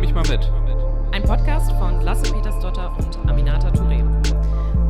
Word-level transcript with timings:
nehme 0.00 0.08
ich 0.08 0.14
mal 0.14 0.34
mit. 0.34 0.50
Ein 1.12 1.24
Podcast 1.24 1.72
von 1.72 2.00
Lasse 2.00 2.32
Petersdotter 2.32 2.96
und 2.96 3.28
Aminata 3.28 3.68
Touré. 3.68 4.02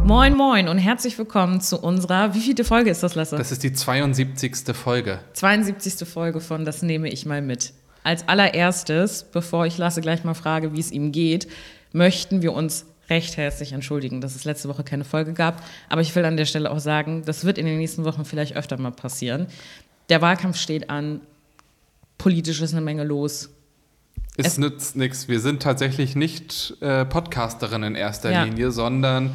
Moin, 0.04 0.36
moin 0.36 0.68
und 0.68 0.78
herzlich 0.78 1.18
willkommen 1.18 1.60
zu 1.60 1.80
unserer, 1.80 2.32
wie 2.34 2.38
vielte 2.38 2.62
Folge 2.62 2.90
ist 2.90 3.02
das, 3.02 3.16
Lasse? 3.16 3.36
Das 3.36 3.50
ist 3.50 3.64
die 3.64 3.72
72. 3.72 4.72
Folge. 4.72 5.18
72. 5.32 6.08
Folge 6.08 6.40
von 6.40 6.64
Das 6.64 6.82
nehme 6.82 7.08
ich 7.08 7.26
mal 7.26 7.42
mit. 7.42 7.72
Als 8.04 8.28
allererstes, 8.28 9.24
bevor 9.24 9.66
ich 9.66 9.78
Lasse 9.78 10.00
gleich 10.00 10.22
mal 10.22 10.34
frage, 10.34 10.74
wie 10.74 10.80
es 10.80 10.92
ihm 10.92 11.10
geht, 11.10 11.48
möchten 11.92 12.40
wir 12.40 12.52
uns 12.52 12.86
recht 13.08 13.36
herzlich 13.36 13.72
entschuldigen, 13.72 14.20
dass 14.20 14.36
es 14.36 14.44
letzte 14.44 14.68
Woche 14.68 14.84
keine 14.84 15.04
Folge 15.04 15.32
gab. 15.32 15.60
Aber 15.88 16.02
ich 16.02 16.14
will 16.14 16.24
an 16.24 16.36
der 16.36 16.44
Stelle 16.44 16.70
auch 16.70 16.78
sagen, 16.78 17.24
das 17.24 17.44
wird 17.44 17.58
in 17.58 17.66
den 17.66 17.78
nächsten 17.78 18.04
Wochen 18.04 18.24
vielleicht 18.24 18.54
öfter 18.54 18.78
mal 18.78 18.92
passieren. 18.92 19.48
Der 20.08 20.22
Wahlkampf 20.22 20.56
steht 20.56 20.88
an, 20.88 21.20
politisch 22.16 22.60
ist 22.60 22.74
eine 22.74 22.80
Menge 22.80 23.02
los. 23.02 23.50
Es, 24.40 24.46
Es- 24.54 24.58
nützt 24.58 24.96
nichts. 24.96 25.28
Wir 25.28 25.40
sind 25.40 25.62
tatsächlich 25.62 26.16
nicht 26.16 26.74
äh, 26.80 27.04
Podcasterin 27.04 27.82
in 27.82 27.94
erster 27.94 28.30
Ja. 28.32 28.44
Linie, 28.44 28.70
sondern 28.70 29.30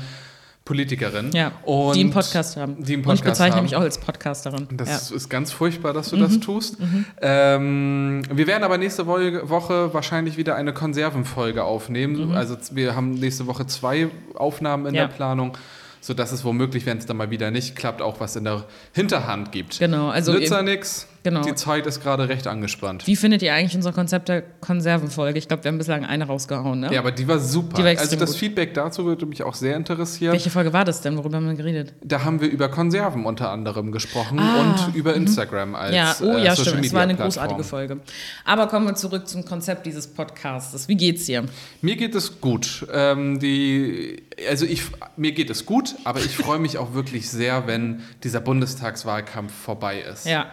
Politikerin. 0.66 1.30
Ja, 1.32 1.52
Und 1.64 1.96
die 1.96 2.00
einen 2.02 2.10
Podcast 2.10 2.58
haben. 2.58 2.84
Die 2.84 2.94
einen 2.96 3.04
und 3.06 3.14
ich 3.14 3.22
Podcast 3.22 3.24
bezeichne 3.26 3.58
haben. 3.58 3.64
mich 3.66 3.76
auch 3.76 3.82
als 3.82 4.00
Podcasterin. 4.00 4.68
Das 4.72 5.10
ja. 5.12 5.16
ist 5.16 5.30
ganz 5.30 5.52
furchtbar, 5.52 5.94
dass 5.94 6.10
du 6.10 6.18
Mhm. 6.18 6.22
das 6.22 6.40
tust. 6.40 6.78
Ähm, 7.22 8.22
wir 8.32 8.48
werden 8.48 8.64
aber 8.64 8.78
nächste 8.80 9.06
Wo- 9.06 9.50
Woche 9.50 9.94
wahrscheinlich 9.94 10.38
wieder 10.38 10.56
eine 10.56 10.74
Konservenfolge 10.74 11.64
aufnehmen. 11.64 12.34
Also 12.34 12.56
z- 12.56 12.76
wir 12.76 12.96
haben 12.96 13.14
nächste 13.14 13.46
Woche 13.48 13.68
zwei 13.68 14.08
Aufnahmen 14.34 14.86
in 14.88 14.92
Mhm. 14.94 14.96
Ja. 14.98 15.06
der 15.08 15.14
Planung, 15.14 15.58
sodass 16.02 16.32
es 16.32 16.44
womöglich, 16.44 16.86
wenn 16.88 16.98
es 16.98 17.06
dann 17.06 17.18
mal 17.18 17.30
wieder 17.30 17.52
nicht 17.52 17.76
klappt, 17.76 18.02
auch 18.02 18.20
was 18.20 18.36
in 18.36 18.44
der 18.46 18.64
Hinterhand 18.94 19.52
gibt. 19.52 19.78
Genau, 19.80 20.10
also 20.10 20.34
Nützt 20.34 20.52
ja 20.52 20.62
nix. 20.64 21.08
Genau. 21.26 21.42
Die 21.42 21.56
Zeit 21.56 21.86
ist 21.86 22.02
gerade 22.02 22.30
recht 22.30 22.48
angespannt. 22.48 23.06
Wie 23.06 23.18
findet 23.18 23.42
ihr 23.42 23.54
eigentlich 23.54 23.76
unser 23.76 23.92
Konzept 23.92 24.30
der 24.30 24.42
Konservenfolge? 24.42 25.38
Ich 25.38 25.48
glaube, 25.50 25.66
wir 25.66 25.70
haben 25.70 25.78
bislang 25.78 26.06
eine 26.06 26.26
rausgehauen, 26.26 26.80
ne? 26.80 26.94
Ja, 26.94 27.02
aber 27.02 27.12
die 27.12 27.28
war 27.28 27.40
super. 27.40 27.76
Die 27.76 27.84
war 27.84 27.90
also 27.90 28.16
das 28.16 28.32
gut. 28.32 28.40
Feedback 28.40 28.74
dazu 28.74 29.06
würde 29.06 29.26
mich 29.26 29.44
auch 29.44 29.56
sehr 29.56 29.76
interessieren. 29.76 30.32
Welche 30.32 30.50
Folge 30.50 30.72
war 30.72 30.86
das 30.86 31.02
denn? 31.02 31.18
Worüber 31.18 31.38
haben 31.38 31.48
wir 31.48 31.56
geredet? 31.56 31.94
Da 32.04 32.24
haben 32.24 32.40
wir 32.40 32.48
über 32.50 32.70
Konserven 32.70 33.26
unter 33.26 33.50
anderem 33.50 33.92
gesprochen 33.92 34.40
Ah, 34.40 34.62
und 34.62 34.96
über 34.96 35.14
Instagram 35.16 35.76
als 35.76 35.96
ja, 35.96 36.16
oh 36.22 36.38
äh, 36.38 36.46
ja, 36.46 36.56
Social 36.56 36.74
stimmt. 36.74 36.86
Es 36.86 36.94
war 36.94 37.02
eine 37.02 37.14
Media 37.14 37.26
großartige. 37.26 37.64
Folge. 37.64 38.00
Aber 38.46 38.68
kommen 38.68 38.86
wir 38.86 38.96
zurück 38.96 39.28
zum 39.28 39.44
Konzept 39.44 39.86
dieses 39.86 40.08
Podcasts. 40.08 40.88
Wie 40.88 40.96
geht's 40.96 41.26
dir? 41.26 41.46
Mir 41.82 41.96
geht 41.96 42.16
es 42.16 42.40
gut. 42.40 42.86
Ähm, 42.94 43.40
die, 43.40 44.24
also 44.50 44.66
ich, 44.66 44.84
mir 45.18 45.32
geht 45.32 45.50
es 45.50 45.66
gut, 45.66 45.96
aber 46.04 46.20
ich 46.20 46.38
freue 46.38 46.60
mich 46.60 46.78
auch 46.78 46.94
wirklich 46.94 47.30
sehr, 47.30 47.68
wenn 47.68 48.04
dieser 48.24 48.40
Bundestagswahlkampf 48.42 49.54
vorbei 49.54 50.02
ist. 50.02 50.26
Ja. 50.26 50.48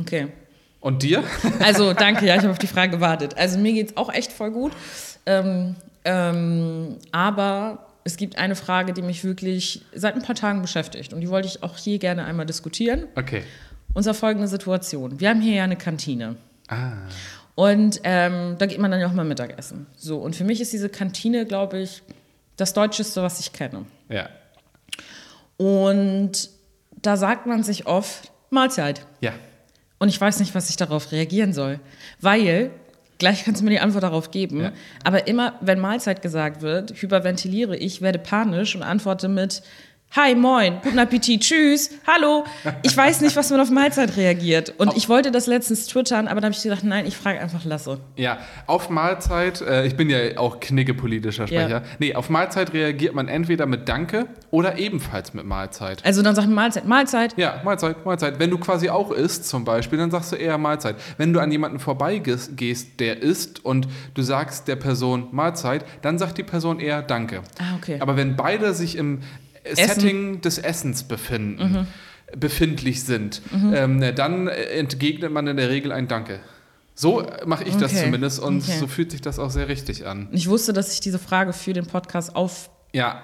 Okay. 0.00 0.28
Und 0.80 1.02
dir? 1.02 1.22
Also, 1.60 1.92
danke, 1.92 2.26
ja, 2.26 2.34
ich 2.34 2.40
habe 2.40 2.52
auf 2.52 2.58
die 2.58 2.66
Frage 2.66 2.92
gewartet. 2.92 3.36
Also, 3.36 3.58
mir 3.58 3.72
geht's 3.72 3.96
auch 3.96 4.12
echt 4.12 4.32
voll 4.32 4.50
gut. 4.50 4.72
Ähm, 5.26 5.76
ähm, 6.04 6.96
aber 7.12 7.86
es 8.04 8.16
gibt 8.16 8.38
eine 8.38 8.56
Frage, 8.56 8.92
die 8.92 9.02
mich 9.02 9.24
wirklich 9.24 9.82
seit 9.94 10.14
ein 10.14 10.22
paar 10.22 10.34
Tagen 10.34 10.62
beschäftigt. 10.62 11.12
Und 11.12 11.20
die 11.20 11.28
wollte 11.28 11.48
ich 11.48 11.62
auch 11.62 11.76
hier 11.76 11.98
gerne 11.98 12.24
einmal 12.24 12.46
diskutieren. 12.46 13.04
Okay. 13.14 13.42
Unser 13.92 14.14
folgende 14.14 14.48
Situation. 14.48 15.20
Wir 15.20 15.30
haben 15.30 15.40
hier 15.40 15.54
ja 15.54 15.64
eine 15.64 15.76
Kantine. 15.76 16.36
Ah. 16.68 16.92
Und 17.54 18.00
ähm, 18.04 18.56
da 18.58 18.66
geht 18.66 18.78
man 18.78 18.90
dann 18.90 19.00
ja 19.00 19.06
auch 19.08 19.12
mal 19.12 19.24
Mittagessen. 19.24 19.86
So, 19.96 20.18
und 20.18 20.34
für 20.34 20.44
mich 20.44 20.60
ist 20.60 20.72
diese 20.72 20.88
Kantine, 20.88 21.44
glaube 21.44 21.80
ich, 21.80 22.02
das 22.56 22.72
Deutscheste, 22.72 23.22
was 23.22 23.40
ich 23.40 23.52
kenne. 23.52 23.84
Ja. 24.08 24.28
Und 25.56 26.50
da 27.02 27.16
sagt 27.16 27.46
man 27.46 27.62
sich 27.62 27.86
oft 27.86 28.30
Mahlzeit. 28.50 29.06
Ja. 29.20 29.32
Und 30.00 30.08
ich 30.08 30.20
weiß 30.20 30.40
nicht, 30.40 30.54
was 30.54 30.68
ich 30.70 30.76
darauf 30.76 31.12
reagieren 31.12 31.52
soll. 31.52 31.78
Weil, 32.20 32.70
gleich 33.18 33.44
kannst 33.44 33.60
du 33.60 33.64
mir 33.64 33.70
die 33.70 33.80
Antwort 33.80 34.02
darauf 34.02 34.30
geben, 34.30 34.60
Ja. 34.62 34.72
aber 35.04 35.28
immer, 35.28 35.54
wenn 35.60 35.78
Mahlzeit 35.78 36.22
gesagt 36.22 36.62
wird, 36.62 37.00
hyperventiliere 37.00 37.76
ich, 37.76 38.00
werde 38.00 38.18
panisch 38.18 38.74
und 38.74 38.82
antworte 38.82 39.28
mit 39.28 39.62
Hi, 40.16 40.34
moin, 40.34 40.80
guten 40.82 40.98
Appetit, 40.98 41.40
tschüss, 41.40 41.88
hallo. 42.04 42.44
Ich 42.82 42.96
weiß 42.96 43.20
nicht, 43.20 43.36
was 43.36 43.48
man 43.50 43.60
auf 43.60 43.70
Mahlzeit 43.70 44.16
reagiert. 44.16 44.74
Und 44.76 44.96
ich 44.96 45.08
wollte 45.08 45.30
das 45.30 45.46
letztens 45.46 45.86
twittern, 45.86 46.26
aber 46.26 46.40
dann 46.40 46.50
habe 46.50 46.56
ich 46.56 46.64
gedacht, 46.64 46.82
nein, 46.82 47.06
ich 47.06 47.16
frage 47.16 47.38
einfach 47.38 47.64
Lasse. 47.64 48.00
Ja, 48.16 48.38
auf 48.66 48.90
Mahlzeit, 48.90 49.60
äh, 49.60 49.86
ich 49.86 49.94
bin 49.94 50.10
ja 50.10 50.36
auch 50.36 50.58
kniggepolitischer 50.58 51.46
Sprecher. 51.46 51.68
Ja. 51.68 51.82
Nee, 52.00 52.16
auf 52.16 52.28
Mahlzeit 52.28 52.72
reagiert 52.72 53.14
man 53.14 53.28
entweder 53.28 53.66
mit 53.66 53.88
Danke 53.88 54.26
oder 54.50 54.78
ebenfalls 54.80 55.32
mit 55.32 55.44
Mahlzeit. 55.46 56.04
Also 56.04 56.22
dann 56.22 56.34
sagt 56.34 56.48
man 56.48 56.56
Mahlzeit, 56.56 56.86
Mahlzeit. 56.86 57.38
Ja, 57.38 57.60
Mahlzeit, 57.62 58.04
Mahlzeit. 58.04 58.40
Wenn 58.40 58.50
du 58.50 58.58
quasi 58.58 58.90
auch 58.90 59.12
isst 59.12 59.48
zum 59.48 59.64
Beispiel, 59.64 59.96
dann 59.96 60.10
sagst 60.10 60.32
du 60.32 60.36
eher 60.36 60.58
Mahlzeit. 60.58 60.96
Wenn 61.18 61.32
du 61.32 61.38
an 61.38 61.52
jemanden 61.52 61.78
vorbeigehst, 61.78 62.56
gehst, 62.56 62.98
der 62.98 63.22
isst 63.22 63.64
und 63.64 63.86
du 64.14 64.22
sagst 64.22 64.66
der 64.66 64.74
Person 64.74 65.28
Mahlzeit, 65.30 65.84
dann 66.02 66.18
sagt 66.18 66.36
die 66.36 66.42
Person 66.42 66.80
eher 66.80 67.00
Danke. 67.00 67.42
Ah, 67.60 67.76
okay. 67.76 67.98
Aber 68.00 68.16
wenn 68.16 68.34
beide 68.34 68.74
sich 68.74 68.96
im 68.96 69.20
Setting 69.76 70.40
des 70.40 70.58
Essens 70.58 71.02
befinden, 71.04 71.72
Mhm. 72.32 72.38
befindlich 72.38 73.02
sind, 73.04 73.42
ähm, 73.52 74.00
dann 74.14 74.48
entgegnet 74.48 75.32
man 75.32 75.46
in 75.46 75.56
der 75.56 75.68
Regel 75.70 75.92
ein 75.92 76.06
Danke. 76.08 76.40
So 76.94 77.26
mache 77.46 77.64
ich 77.64 77.76
das 77.76 77.92
Okay, 77.92 78.04
zumindest 78.04 78.40
und 78.40 78.62
okay. 78.62 78.76
so 78.78 78.86
fühlt 78.86 79.10
sich 79.10 79.20
das 79.22 79.38
auch 79.38 79.50
sehr 79.50 79.68
richtig 79.68 80.06
an. 80.06 80.28
Ich 80.32 80.48
wusste, 80.48 80.72
dass 80.72 80.92
ich 80.92 81.00
diese 81.00 81.18
Frage 81.18 81.52
für 81.52 81.72
den 81.72 81.86
Podcast 81.86 82.36
aufbereit, 82.36 82.70
Ja, 82.92 83.22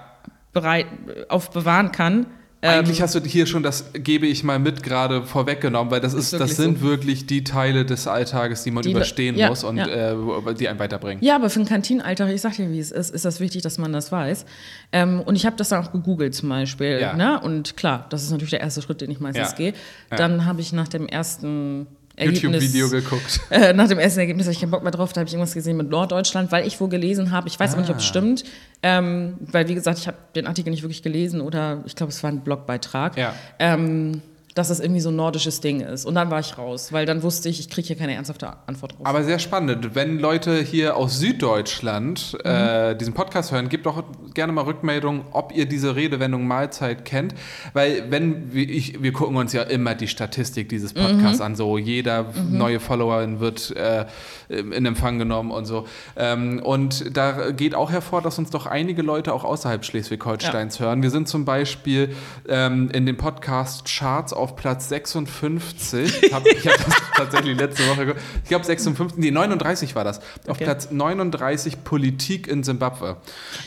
aufbewahren 1.29 1.91
kann. 1.91 2.25
Ähm, 2.63 2.79
Eigentlich 2.79 3.03
hast 3.03 3.13
du 3.13 3.19
hier 3.19 3.45
schon 3.45 3.61
das 3.61 3.91
gebe 3.93 4.25
ich 4.25 4.43
mal 4.43 4.57
mit 4.57 4.81
gerade 4.81 5.21
vorweggenommen, 5.23 5.91
weil 5.91 6.01
das 6.01 6.15
ist, 6.15 6.33
Ist 6.33 6.39
das 6.39 6.55
sind 6.55 6.79
so. 6.79 6.85
wirklich 6.85 7.27
die 7.27 7.43
Teile 7.43 7.85
des 7.85 8.07
Alltages, 8.07 8.63
die 8.63 8.71
man 8.71 8.81
Die- 8.81 8.91
überstehen 8.91 9.37
ja, 9.37 9.49
muss 9.49 9.63
und 9.63 9.77
ja. 9.77 9.85
äh, 9.85 10.55
die 10.55 10.67
einen 10.67 10.79
weiterbringen. 10.79 11.23
Ja, 11.23 11.35
aber 11.35 11.51
für 11.51 11.59
einen 11.59 11.69
Kantinenalltag, 11.69 12.29
ich 12.31 12.41
sag 12.41 12.55
dir, 12.55 12.71
wie 12.71 12.79
es 12.79 12.91
ist, 12.91 13.13
ist 13.13 13.25
das 13.25 13.39
wichtig, 13.39 13.61
dass 13.61 13.77
man 13.77 13.93
das 13.93 14.11
weiß. 14.11 14.45
Ähm, 14.91 15.21
und 15.21 15.35
ich 15.35 15.45
habe 15.45 15.55
das 15.55 15.69
dann 15.69 15.85
auch 15.85 15.91
gegoogelt 15.91 16.33
zum 16.33 16.49
Beispiel. 16.49 16.97
Ja. 16.99 17.13
Ne? 17.15 17.39
Und 17.39 17.77
klar, 17.77 18.07
das 18.09 18.23
ist 18.23 18.31
natürlich 18.31 18.49
der 18.51 18.61
erste 18.61 18.81
Schritt, 18.81 19.01
den 19.01 19.11
ich 19.11 19.19
meistens 19.19 19.53
gehe. 19.53 19.73
Dann 20.09 20.45
habe 20.45 20.59
ich 20.61 20.73
nach 20.73 20.87
dem 20.87 21.07
ersten 21.07 21.85
YouTube-Video 22.19 22.89
geguckt. 22.89 23.39
äh, 23.49 23.73
nach 23.73 23.87
dem 23.87 23.99
ersten 23.99 24.19
Ergebnis 24.19 24.45
hatte 24.47 24.53
ich 24.55 24.59
keinen 24.61 24.71
Bock 24.71 24.83
mehr 24.83 24.91
drauf, 24.91 25.13
da 25.13 25.19
habe 25.21 25.27
ich 25.27 25.33
irgendwas 25.33 25.53
gesehen 25.53 25.77
mit 25.77 25.89
Norddeutschland, 25.89 26.51
weil 26.51 26.65
ich 26.67 26.79
wo 26.81 26.87
gelesen 26.87 27.31
habe, 27.31 27.47
ich 27.47 27.59
weiß 27.59 27.73
aber 27.73 27.81
nicht, 27.81 27.91
ob 27.91 27.97
es 27.97 28.03
Ah. 28.03 28.07
stimmt, 28.07 28.43
ähm, 28.83 29.35
weil 29.39 29.67
wie 29.67 29.75
gesagt, 29.75 29.99
ich 29.99 30.07
habe 30.07 30.17
den 30.35 30.47
Artikel 30.47 30.69
nicht 30.71 30.83
wirklich 30.83 31.03
gelesen 31.03 31.41
oder 31.41 31.83
ich 31.85 31.95
glaube, 31.95 32.11
es 32.11 32.21
war 32.23 32.31
ein 32.31 32.41
Blogbeitrag. 32.41 33.17
Ja. 33.17 33.33
Ähm, 33.59 34.21
dass 34.57 34.69
das 34.69 34.79
irgendwie 34.79 35.01
so 35.01 35.09
ein 35.09 35.15
nordisches 35.15 35.61
Ding 35.61 35.81
ist. 35.81 36.05
Und 36.05 36.15
dann 36.15 36.31
war 36.31 36.39
ich 36.39 36.57
raus, 36.57 36.91
weil 36.91 37.05
dann 37.05 37.23
wusste 37.23 37.49
ich, 37.49 37.59
ich 37.59 37.69
kriege 37.69 37.87
hier 37.87 37.95
keine 37.95 38.13
ernsthafte 38.15 38.53
Antwort 38.65 38.93
drauf. 38.93 39.05
Aber 39.05 39.23
sehr 39.23 39.39
spannend. 39.39 39.95
Wenn 39.95 40.19
Leute 40.19 40.61
hier 40.61 40.95
aus 40.97 41.19
Süddeutschland 41.19 42.37
äh, 42.43 42.93
Mhm. 42.93 42.97
diesen 42.97 43.13
Podcast 43.13 43.51
hören, 43.51 43.69
gebt 43.69 43.85
doch 43.85 44.03
gerne 44.33 44.51
mal 44.53 44.63
Rückmeldung, 44.63 45.25
ob 45.31 45.51
ihr 45.55 45.65
diese 45.67 45.95
Redewendung 45.95 46.47
Mahlzeit 46.47 47.05
kennt. 47.05 47.33
Weil 47.73 48.09
wenn 48.09 48.53
wir, 48.53 48.69
ich, 48.69 49.01
wir 49.01 49.13
gucken 49.13 49.35
uns 49.37 49.53
ja 49.53 49.63
immer 49.63 49.95
die 49.95 50.07
Statistik 50.07 50.69
dieses 50.69 50.93
Mhm. 50.95 50.99
Podcasts 50.99 51.41
an, 51.41 51.55
so 51.55 51.77
jeder 51.77 52.25
neue 52.49 52.79
Followerin 52.79 53.39
wird 53.39 53.75
äh, 53.75 54.05
in 54.49 54.85
Empfang 54.85 55.19
genommen 55.19 55.51
und 55.51 55.65
so. 55.65 55.85
Ähm, 56.15 56.61
und 56.63 57.15
da 57.15 57.51
geht 57.51 57.75
auch 57.75 57.91
hervor, 57.91 58.21
dass 58.21 58.37
uns 58.39 58.49
doch 58.49 58.65
einige 58.65 59.01
Leute 59.01 59.33
auch 59.33 59.43
außerhalb 59.43 59.83
Schleswig-Holsteins 59.85 60.79
hören. 60.79 61.01
Wir 61.03 61.09
sind 61.09 61.27
zum 61.27 61.45
Beispiel 61.45 62.15
ähm, 62.47 62.89
in 62.91 63.05
den 63.05 63.17
Podcast-Charts 63.17 64.33
auf 64.33 64.46
Platz 64.55 64.89
56. 64.89 66.23
Ich 66.23 66.33
habe 66.33 66.49
ich 66.49 66.67
hab 66.67 66.77
das 66.77 66.95
tatsächlich 67.15 67.57
letzte 67.57 67.87
Woche 67.89 68.05
gehört. 68.05 68.21
Ich 68.43 68.49
glaube 68.49 68.65
56, 68.65 69.17
nee, 69.17 69.31
39 69.31 69.95
war 69.95 70.03
das. 70.03 70.19
Auf 70.47 70.57
Okay. 70.57 70.63
Platz 70.63 70.89
39 70.91 71.83
Politik 71.83 72.47
in 72.47 72.63
Simbabwe. 72.63 73.17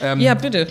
Ähm, 0.01 0.21
ja, 0.21 0.35
bitte. 0.35 0.69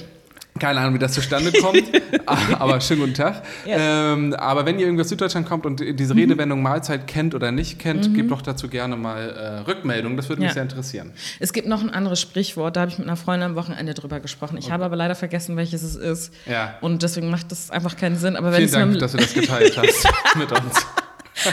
Keine 0.59 0.79
Ahnung, 0.81 0.93
wie 0.95 0.99
das 0.99 1.13
zustande 1.13 1.51
kommt, 1.51 1.83
aber 2.59 2.79
schönen 2.81 3.01
guten 3.01 3.13
Tag. 3.13 3.41
Ja. 3.65 4.13
Ähm, 4.13 4.33
aber 4.33 4.65
wenn 4.65 4.77
ihr 4.79 4.85
irgendwie 4.85 5.01
aus 5.03 5.09
Süddeutschland 5.09 5.47
kommt 5.47 5.65
und 5.65 5.79
diese 5.79 6.13
Mhm. 6.13 6.19
Redewendung 6.21 6.61
Mahlzeit 6.61 7.07
kennt 7.07 7.33
oder 7.35 7.51
nicht 7.51 7.79
kennt, 7.79 8.13
gebt 8.13 8.29
doch 8.31 8.41
dazu 8.41 8.67
gerne 8.67 8.95
mal 8.97 9.29
äh, 9.29 9.69
Rückmeldung. 9.69 10.17
Das 10.17 10.29
würde 10.29 10.41
mich 10.41 10.49
Ja. 10.49 10.53
sehr 10.55 10.63
interessieren. 10.63 11.11
Es 11.39 11.53
gibt 11.53 11.67
noch 11.67 11.81
ein 11.81 11.89
anderes 11.89 12.19
Sprichwort, 12.21 12.75
da 12.75 12.81
habe 12.81 12.91
ich 12.91 12.97
mit 12.97 13.07
einer 13.07 13.15
Freundin 13.17 13.49
am 13.51 13.55
Wochenende 13.55 13.93
drüber 13.93 14.19
gesprochen. 14.19 14.57
Ich 14.57 14.71
habe 14.71 14.85
aber 14.85 14.95
leider 14.95 15.15
vergessen, 15.15 15.55
welches 15.57 15.83
es 15.83 15.95
ist. 15.95 16.33
Ja. 16.45 16.75
Und 16.81 17.03
deswegen 17.03 17.29
macht 17.29 17.51
das 17.51 17.71
einfach 17.71 17.95
keinen 17.97 18.17
Sinn. 18.17 18.35
Aber, 18.35 18.47
wenn 18.51 18.55
Vielen 18.57 18.65
es 18.65 18.71
Dank, 18.73 18.99
dass 18.99 19.11
du 19.13 19.17
das 19.17 19.33
geteilt 19.33 19.77
hast 19.77 20.07
mit 20.37 20.51
uns. 20.51 20.85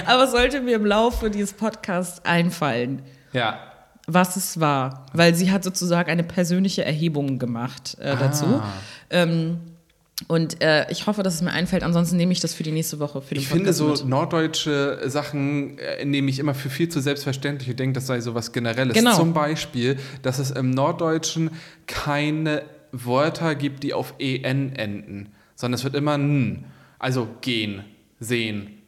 aber 0.07 0.27
sollte 0.27 0.61
mir 0.61 0.77
im 0.77 0.87
Laufe 0.87 1.31
dieses 1.31 1.53
Podcasts 1.53 2.25
einfallen, 2.25 3.03
Ja. 3.33 3.59
Was 4.07 4.37
es 4.37 4.61
war. 4.61 5.07
Weil 5.13 5.35
sie 5.35 5.51
hat 5.51 5.65
sozusagen 5.65 6.11
eine 6.11 6.25
persönliche 6.25 6.85
Erhebung 6.85 7.39
gemacht 7.39 7.97
äh, 8.01 8.17
dazu. 8.17 8.47
Ah. 8.47 8.73
Ähm, 9.11 9.59
und 10.29 10.63
äh, 10.63 10.91
ich 10.91 11.07
hoffe, 11.07 11.23
dass 11.23 11.35
es 11.35 11.43
mir 11.43 11.53
einfällt. 11.53 11.83
Ansonsten 11.83 12.17
nehme 12.17 12.33
ich 12.33 12.41
das 12.41 12.55
für 12.55 12.63
die 12.63 12.73
nächste 12.73 12.99
Woche. 13.01 13.21
Für 13.21 13.35
den 13.35 13.43
Ich 13.43 13.49
finde 13.49 13.65
Podcast 13.65 13.79
so 13.79 14.05
mit. 14.05 14.11
norddeutsche 14.11 15.01
Sachen 15.07 15.79
äh, 15.79 16.05
nehme 16.05 16.31
ich 16.31 16.39
immer 16.39 16.55
für 16.55 16.71
viel 16.71 16.89
zu 16.89 17.01
selbstverständlich 17.01 17.69
und 17.69 17.79
denke, 17.79 17.95
das 17.95 18.07
sei 18.07 18.21
so 18.21 18.35
was 18.35 18.53
Generelles. 18.53 18.95
Genau. 18.95 19.15
Zum 19.15 19.35
Beispiel, 19.35 19.99
dass 20.23 20.39
es 20.39 20.51
im 20.53 20.71
Norddeutschen 20.71 21.51
keine 21.87 22.63
Wörter 22.93 23.55
gibt, 23.55 23.83
die 23.83 23.93
auf 23.93 24.15
en 24.19 24.75
enden, 24.75 25.29
sondern 25.55 25.75
es 25.75 25.85
wird 25.85 25.95
immer 25.95 26.15
n. 26.15 26.65
Also 26.99 27.29
gehen, 27.43 27.85
sehen, 28.19 28.79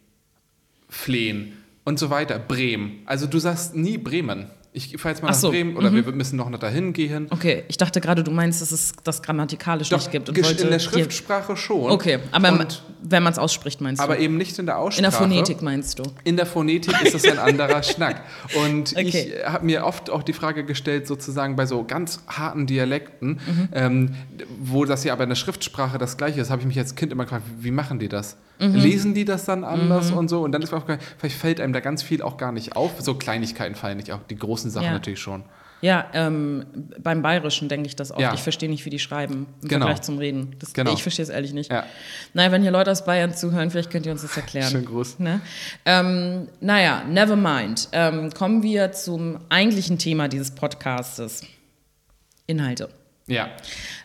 flehen 0.89 1.53
und 1.85 1.99
so 1.99 2.09
weiter. 2.09 2.39
Bremen. 2.39 3.03
Also 3.05 3.27
du 3.27 3.39
sagst 3.39 3.77
nie 3.77 3.99
Bremen. 3.99 4.47
Ich 4.79 5.01
fahre 5.01 5.15
jetzt 5.15 5.23
mal 5.23 5.29
nach 5.29 5.35
so, 5.35 5.51
Bremen 5.51 5.77
oder 5.77 5.93
wir 5.93 6.03
müssen 6.13 6.37
noch 6.37 6.51
dahin 6.59 6.93
gehen. 6.93 7.27
Okay, 7.31 7.65
ich 7.69 7.77
dachte 7.77 8.01
gerade, 8.01 8.23
du 8.25 8.31
meinst, 8.31 8.63
dass 8.63 8.71
es 8.73 8.93
das 9.05 9.23
grammatikalisch 9.23 9.91
nicht 9.91 10.11
gibt. 10.11 10.29
Und 10.29 10.39
in 10.39 10.71
der 10.71 10.79
Schriftsprache 10.79 11.57
schon. 11.57 11.91
Okay, 11.91 12.19
aber 12.33 12.53
Und, 12.53 12.83
wenn 13.03 13.23
man 13.23 13.33
es 13.33 13.39
ausspricht, 13.39 13.81
meinst 13.81 14.01
du? 14.01 14.05
aber 14.05 14.19
eben 14.19 14.37
nicht 14.37 14.59
in 14.59 14.67
der 14.67 14.79
Aussprache. 14.79 14.99
In 15.05 15.11
der 15.11 15.13
Phonetik 15.13 15.63
meinst 15.63 15.99
du? 15.99 16.03
In 16.25 16.37
der 16.37 16.47
Phonetik 16.47 16.95
ist 17.03 17.15
es 17.15 17.25
ein 17.25 17.39
anderer 17.39 17.83
Schnack. 17.83 18.23
Und 18.65 18.93
Okay. 18.97 19.33
ich 19.39 19.47
habe 19.47 19.65
mir 19.67 19.85
oft 19.85 20.11
auch 20.11 20.23
die 20.23 20.33
Frage 20.33 20.65
gestellt, 20.65 21.07
sozusagen 21.07 21.57
bei 21.57 21.67
so 21.67 21.85
ganz 21.85 22.21
harten 22.27 22.67
Dialekten, 22.67 23.41
Mhm. 23.47 23.69
ähm, 23.73 24.15
wo 24.61 24.85
das 24.85 25.05
ja 25.05 25.13
aber 25.13 25.25
in 25.25 25.29
der 25.31 25.37
Schriftsprache 25.37 25.99
das 25.99 26.17
Gleiche 26.17 26.41
ist, 26.41 26.51
habe 26.51 26.61
ich 26.63 26.67
mich 26.69 26.79
als 26.79 26.95
Kind 26.95 27.13
immer 27.13 27.25
gefragt, 27.25 27.45
wie 27.61 27.71
machen 27.71 27.99
die 27.99 28.09
das? 28.09 28.37
Mhm. 28.59 28.75
Lesen 28.75 29.15
die 29.15 29.25
das 29.25 29.45
dann 29.45 29.65
anders 29.65 30.11
und 30.11 30.29
so? 30.29 30.43
Und 30.43 30.53
dann 30.53 30.63
ist 30.63 30.71
mir 30.73 30.79
aufgefallen, 30.79 31.03
vielleicht 31.19 31.37
fällt 31.37 31.61
einem 31.61 31.73
da 31.73 31.81
ganz 31.81 32.03
viel 32.03 32.23
auch 32.23 32.37
gar 32.37 32.53
nicht 32.53 32.75
auf. 32.77 32.93
So 33.01 33.15
Kleinigkeiten 33.15 33.75
fallen 33.75 33.97
nicht 33.99 34.11
auf, 34.13 34.21
die 34.29 34.37
großen 34.37 34.71
Sachen 34.71 34.87
Ja. 34.87 34.93
natürlich 34.93 35.21
schon. 35.21 35.45
Ja, 35.81 36.07
ähm, 36.13 36.67
beim 37.01 37.23
Bayerischen 37.23 37.69
denke 37.69 37.87
ich 37.87 37.95
das 37.95 38.11
oft. 38.11 38.21
Ja. 38.21 38.35
Ich 38.35 38.43
verstehe 38.43 38.69
nicht, 38.69 38.85
wie 38.85 38.91
die 38.91 38.99
schreiben 38.99 39.47
im 39.63 39.69
Genau. 39.69 39.87
Vergleich 39.87 40.03
zum 40.03 40.19
Reden. 40.19 40.57
Das, 40.59 40.73
Genau. 40.73 40.93
Ich 40.93 41.03
verstehe 41.05 41.23
es 41.23 41.29
ehrlich 41.29 41.53
nicht. 41.53 41.71
Ja. 41.71 41.85
Naja, 42.35 42.51
wenn 42.51 42.63
hier 42.63 42.73
Leute 42.73 42.91
aus 42.91 43.05
Bayern 43.05 43.33
zuhören, 43.33 43.71
vielleicht 43.71 43.89
könnt 43.93 44.05
ihr 44.05 44.11
uns 44.11 44.23
das 44.23 44.37
erklären. 44.37 44.69
Schönen 44.73 44.87
Gruß. 44.87 45.21
Ne? 45.21 45.41
Ähm, 45.85 46.49
naja, 46.61 47.05
never 47.09 47.37
mind. 47.37 47.89
Ähm, 47.93 48.31
kommen 48.35 48.65
wir 48.65 48.91
zum 48.91 49.39
eigentlichen 49.51 49.99
Thema 49.99 50.27
dieses 50.27 50.51
Podcastes. 50.51 51.43
Inhalte. 52.49 52.89
Ja. 53.29 53.49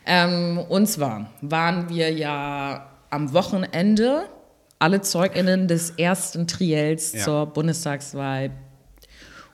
Ähm, 0.05 0.59
und 0.69 0.85
zwar 0.87 1.31
waren 1.41 1.89
wir 1.89 2.11
ja 2.11 2.87
am 3.09 3.33
Wochenende 3.33 4.25
alle 4.83 4.99
ZeugInnen 5.01 5.69
des 5.69 5.91
ersten 5.91 6.45
Triels 6.45 7.13
Ja. 7.13 7.23
zur 7.23 7.45
Bundestagswahl 7.45 8.51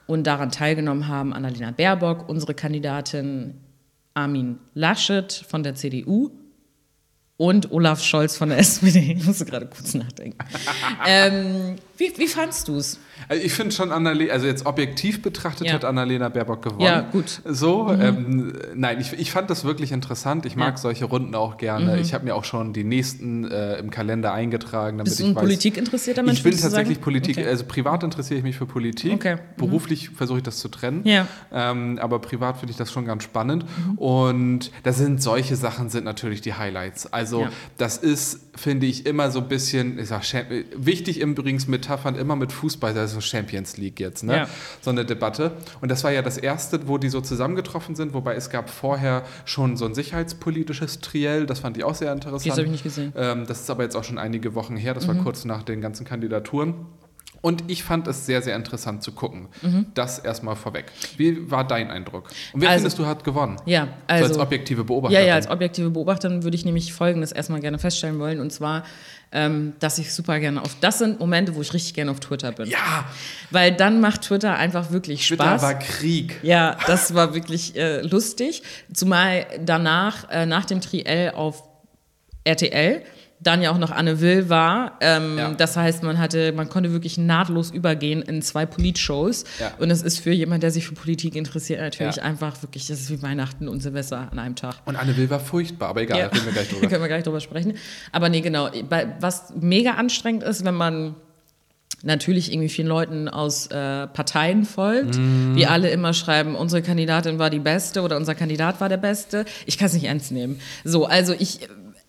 und 0.07 0.25
daran 0.25 0.49
teilgenommen 0.49 1.07
haben 1.07 1.33
Annalena 1.33 1.69
Baerbock, 1.69 2.27
unsere 2.27 2.55
Kandidatin 2.55 3.53
Armin 4.15 4.57
Laschet 4.73 5.31
von 5.47 5.61
der 5.61 5.75
CDU 5.75 6.31
und 7.37 7.71
Olaf 7.71 8.01
Scholz 8.03 8.35
von 8.37 8.49
der 8.49 8.57
SPD. 8.65 9.13
Ich 9.19 9.23
musste 9.23 9.45
gerade 9.45 9.67
kurz 9.67 9.93
nachdenken. 9.93 10.39
ähm, 11.07 11.75
wie, 11.97 12.11
wie 12.17 12.27
fandst 12.27 12.67
du 12.67 12.77
es? 12.77 12.99
Also 13.27 13.43
ich 13.43 13.53
finde 13.53 13.71
schon 13.73 13.91
Annalena, 13.91 14.33
also 14.33 14.45
jetzt 14.47 14.65
objektiv 14.65 15.21
betrachtet 15.21 15.67
Ja. 15.67 15.73
hat 15.73 15.85
Annalena 15.85 16.29
Baerbock 16.29 16.61
gewonnen. 16.63 16.81
Ja, 16.81 17.01
gut. 17.01 17.41
So, 17.45 17.91
ähm, 17.91 18.53
nein, 18.75 18.99
ich, 19.01 19.13
ich 19.13 19.31
fand 19.31 19.49
das 19.49 19.63
wirklich 19.65 19.91
interessant. 19.91 20.45
Ich 20.45 20.55
mag 20.55 20.67
Ja. 20.67 20.71
Mhm. 20.73 20.77
solche 20.77 21.05
Runden 21.05 21.35
auch 21.35 21.57
gerne. 21.57 21.99
Ich 21.99 22.13
habe 22.13 22.25
mir 22.25 22.35
auch 22.35 22.43
schon 22.45 22.73
die 22.73 22.83
nächsten 22.83 23.49
äh, 23.49 23.77
im 23.77 23.89
Kalender 23.89 24.33
eingetragen, 24.33 24.97
damit 24.97 25.05
Bist 25.11 25.19
du 25.19 25.25
ein 25.25 25.35
politikinteressierter 25.35 26.23
Mensch? 26.23 26.37
Ich 26.39 26.43
bin 26.43 26.57
tatsächlich? 26.57 27.01
Politik, 27.01 27.37
Okay. 27.37 27.47
also 27.47 27.65
privat 27.65 28.03
interessiere 28.03 28.37
ich 28.39 28.43
mich 28.43 28.55
für 28.57 28.65
Politik. 28.65 29.13
Okay. 29.13 29.35
Mhm. 29.35 29.39
Beruflich 29.57 30.09
versuche 30.09 30.37
ich 30.37 30.43
das 30.43 30.59
zu 30.59 30.67
trennen. 30.69 31.01
Ja. 31.05 31.27
Ähm, 31.51 31.99
aber 32.01 32.19
privat 32.19 32.57
finde 32.57 32.71
ich 32.71 32.77
das 32.77 32.91
schon 32.91 33.05
ganz 33.05 33.23
spannend. 33.23 33.65
Mhm. 33.65 33.97
Und 33.97 34.71
da 34.83 34.93
sind 34.93 35.21
solche 35.21 35.55
Sachen 35.55 35.89
sind 35.89 36.03
natürlich 36.05 36.41
die 36.41 36.53
Highlights. 36.53 37.11
Also 37.11 37.47
das 37.77 37.97
ist, 37.97 38.39
finde 38.55 38.85
ich, 38.85 39.05
immer 39.05 39.31
so 39.31 39.39
ein 39.39 39.47
bisschen, 39.47 39.97
ich 39.99 40.07
sag, 40.07 40.23
wichtig 40.75 41.19
übrigens 41.21 41.67
Metaphern 41.67 42.15
immer 42.15 42.35
mit 42.35 42.51
Fußball, 42.51 42.93
also 43.09 43.21
Champions 43.21 43.77
League 43.77 43.99
jetzt, 43.99 44.23
ne? 44.23 44.35
Ja. 44.37 44.47
So 44.81 44.89
eine 44.91 45.05
Debatte. 45.05 45.51
Und 45.81 45.89
das 45.89 46.03
war 46.03 46.11
ja 46.11 46.21
das 46.21 46.37
erste, 46.37 46.87
wo 46.87 46.97
die 46.97 47.09
so 47.09 47.21
zusammengetroffen 47.21 47.95
sind, 47.95 48.13
wobei 48.13 48.35
es 48.35 48.49
gab 48.49 48.69
vorher 48.69 49.23
schon 49.45 49.77
so 49.77 49.85
ein 49.85 49.93
sicherheitspolitisches 49.95 50.99
Triell, 50.99 51.45
das 51.45 51.59
fand 51.59 51.77
ich 51.77 51.83
auch 51.83 51.95
sehr 51.95 52.11
interessant. 52.13 52.45
Das 52.45 52.57
habe 52.57 52.65
ich 52.65 52.71
nicht 52.71 52.83
gesehen. 52.83 53.13
Ähm, 53.15 53.45
das 53.47 53.61
ist 53.61 53.69
aber 53.69 53.83
jetzt 53.83 53.95
auch 53.95 54.03
schon 54.03 54.17
einige 54.17 54.55
Wochen 54.55 54.77
her, 54.77 54.93
das 54.93 55.07
war 55.07 55.15
Mhm. 55.15 55.23
kurz 55.23 55.45
nach 55.45 55.63
den 55.63 55.81
ganzen 55.81 56.05
Kandidaturen. 56.05 56.73
Und 57.41 57.63
ich 57.67 57.85
fand 57.85 58.05
es 58.09 58.25
sehr, 58.25 58.41
sehr 58.41 58.53
interessant 58.57 59.01
zu 59.01 59.13
gucken. 59.13 59.47
Das 59.93 60.19
erstmal 60.19 60.57
vorweg. 60.57 60.91
Wie 61.15 61.49
war 61.49 61.65
dein 61.65 61.89
Eindruck? 61.89 62.25
Und 62.51 62.59
wer 62.59 62.67
Mhm. 62.67 62.73
Also- 62.73 62.81
findest 62.81 62.99
du 62.99 63.05
hat 63.05 63.23
gewonnen? 63.23 63.55
Ja, 63.65 63.85
so 63.85 63.89
also. 64.07 64.25
als 64.25 64.37
objektive 64.39 64.83
Beobachterin. 64.83 65.21
Ja, 65.23 65.29
ja, 65.29 65.35
als 65.35 65.49
objektive 65.49 65.89
Beobachterin 65.89 66.43
würde 66.43 66.55
ich 66.55 66.65
nämlich 66.65 66.91
Folgendes 66.91 67.31
erstmal 67.31 67.61
gerne 67.61 67.79
feststellen 67.79 68.19
wollen. 68.19 68.41
Und 68.41 68.51
zwar, 68.51 68.83
ähm, 69.31 69.73
dass 69.79 69.97
ich 69.99 70.13
super 70.13 70.39
gerne 70.39 70.61
auf. 70.61 70.75
Das 70.81 70.99
sind 70.99 71.19
Momente, 71.19 71.55
wo 71.55 71.61
ich 71.61 71.73
richtig 71.73 71.93
gerne 71.93 72.11
auf 72.11 72.19
Twitter 72.19 72.51
bin. 72.51 72.67
ja, 72.69 73.05
Weil 73.51 73.71
dann 73.71 74.01
macht 74.01 74.23
Twitter 74.23 74.55
einfach 74.55 74.91
wirklich 74.91 75.27
Twitter 75.27 75.43
Spaß. 75.43 75.61
war 75.61 75.75
Krieg. 75.77 76.39
Ja, 76.41 76.77
das 76.87 77.13
war 77.13 77.33
wirklich 77.35 77.75
äh, 77.75 78.01
lustig. 78.01 78.63
Zumal 78.93 79.45
danach, 79.63 80.29
äh, 80.31 80.45
nach 80.45 80.65
dem 80.65 80.81
Triell 80.81 81.31
auf 81.31 81.63
RTL, 82.43 83.03
dann 83.41 83.61
ja 83.61 83.71
auch 83.71 83.77
noch 83.77 83.91
Anne 83.91 84.19
Will 84.19 84.49
war. 84.49 84.97
Ähm, 84.99 85.37
Ja. 85.37 85.51
Das 85.53 85.77
heißt, 85.77 86.03
man 86.03 86.17
hatte, 86.19 86.51
man 86.51 86.67
konnte 86.67 86.91
wirklich 86.91 87.17
nahtlos 87.17 87.71
übergehen 87.71 88.21
in 88.21 88.41
zwei 88.41 88.65
Politshows. 88.65 89.45
Ja. 89.59 89.71
Und 89.79 89.91
es 89.91 90.01
ist 90.01 90.19
für 90.19 90.31
jemand, 90.31 90.61
der 90.63 90.71
sich 90.71 90.85
für 90.85 90.93
Politik 90.93 91.35
interessiert, 91.35 91.79
natürlich 91.79 92.17
Ja. 92.17 92.23
einfach 92.23 92.61
wirklich, 92.61 92.87
das 92.87 92.99
ist 92.99 93.09
wie 93.11 93.21
Weihnachten 93.21 93.69
und 93.69 93.81
Silvester 93.81 94.27
an 94.31 94.39
einem 94.39 94.55
Tag. 94.55 94.75
Und 94.85 94.97
Anne 94.97 95.15
Will 95.15 95.29
war 95.29 95.39
furchtbar, 95.39 95.89
aber 95.89 96.01
egal, 96.01 96.19
da 96.19 96.27
reden 96.27 96.45
wir 96.45 96.51
gleich 96.51 96.67
drüber. 96.69 96.87
können 96.87 97.01
wir 97.01 97.07
gleich 97.07 97.23
drüber 97.23 97.39
sprechen. 97.39 97.73
Aber 98.11 98.27
nee, 98.27 98.41
genau. 98.41 98.69
Was 99.21 99.53
mega 99.59 99.91
anstrengend 99.91 100.43
ist, 100.43 100.65
wenn 100.65 100.75
man 100.75 101.15
natürlich 102.01 102.51
irgendwie 102.53 102.69
vielen 102.69 102.87
Leuten 102.87 103.27
aus 103.27 103.67
äh, 103.67 104.07
Parteien 104.07 104.63
folgt, 104.63 105.17
Mhm. 105.17 105.55
die 105.57 105.67
alle 105.67 105.89
immer 105.89 106.13
schreiben, 106.13 106.55
unsere 106.55 106.81
Kandidatin 106.81 107.39
war 107.39 107.49
die 107.49 107.59
Beste 107.59 108.01
oder 108.03 108.15
unser 108.15 108.35
Kandidat 108.35 108.79
war 108.79 108.87
der 108.87 108.97
Beste. 108.97 109.43
Ich 109.65 109.77
kann 109.77 109.87
es 109.87 109.93
nicht 109.93 110.05
ernst 110.05 110.31
nehmen. 110.31 110.61
So, 110.85 111.05
also 111.05 111.33
ich 111.37 111.59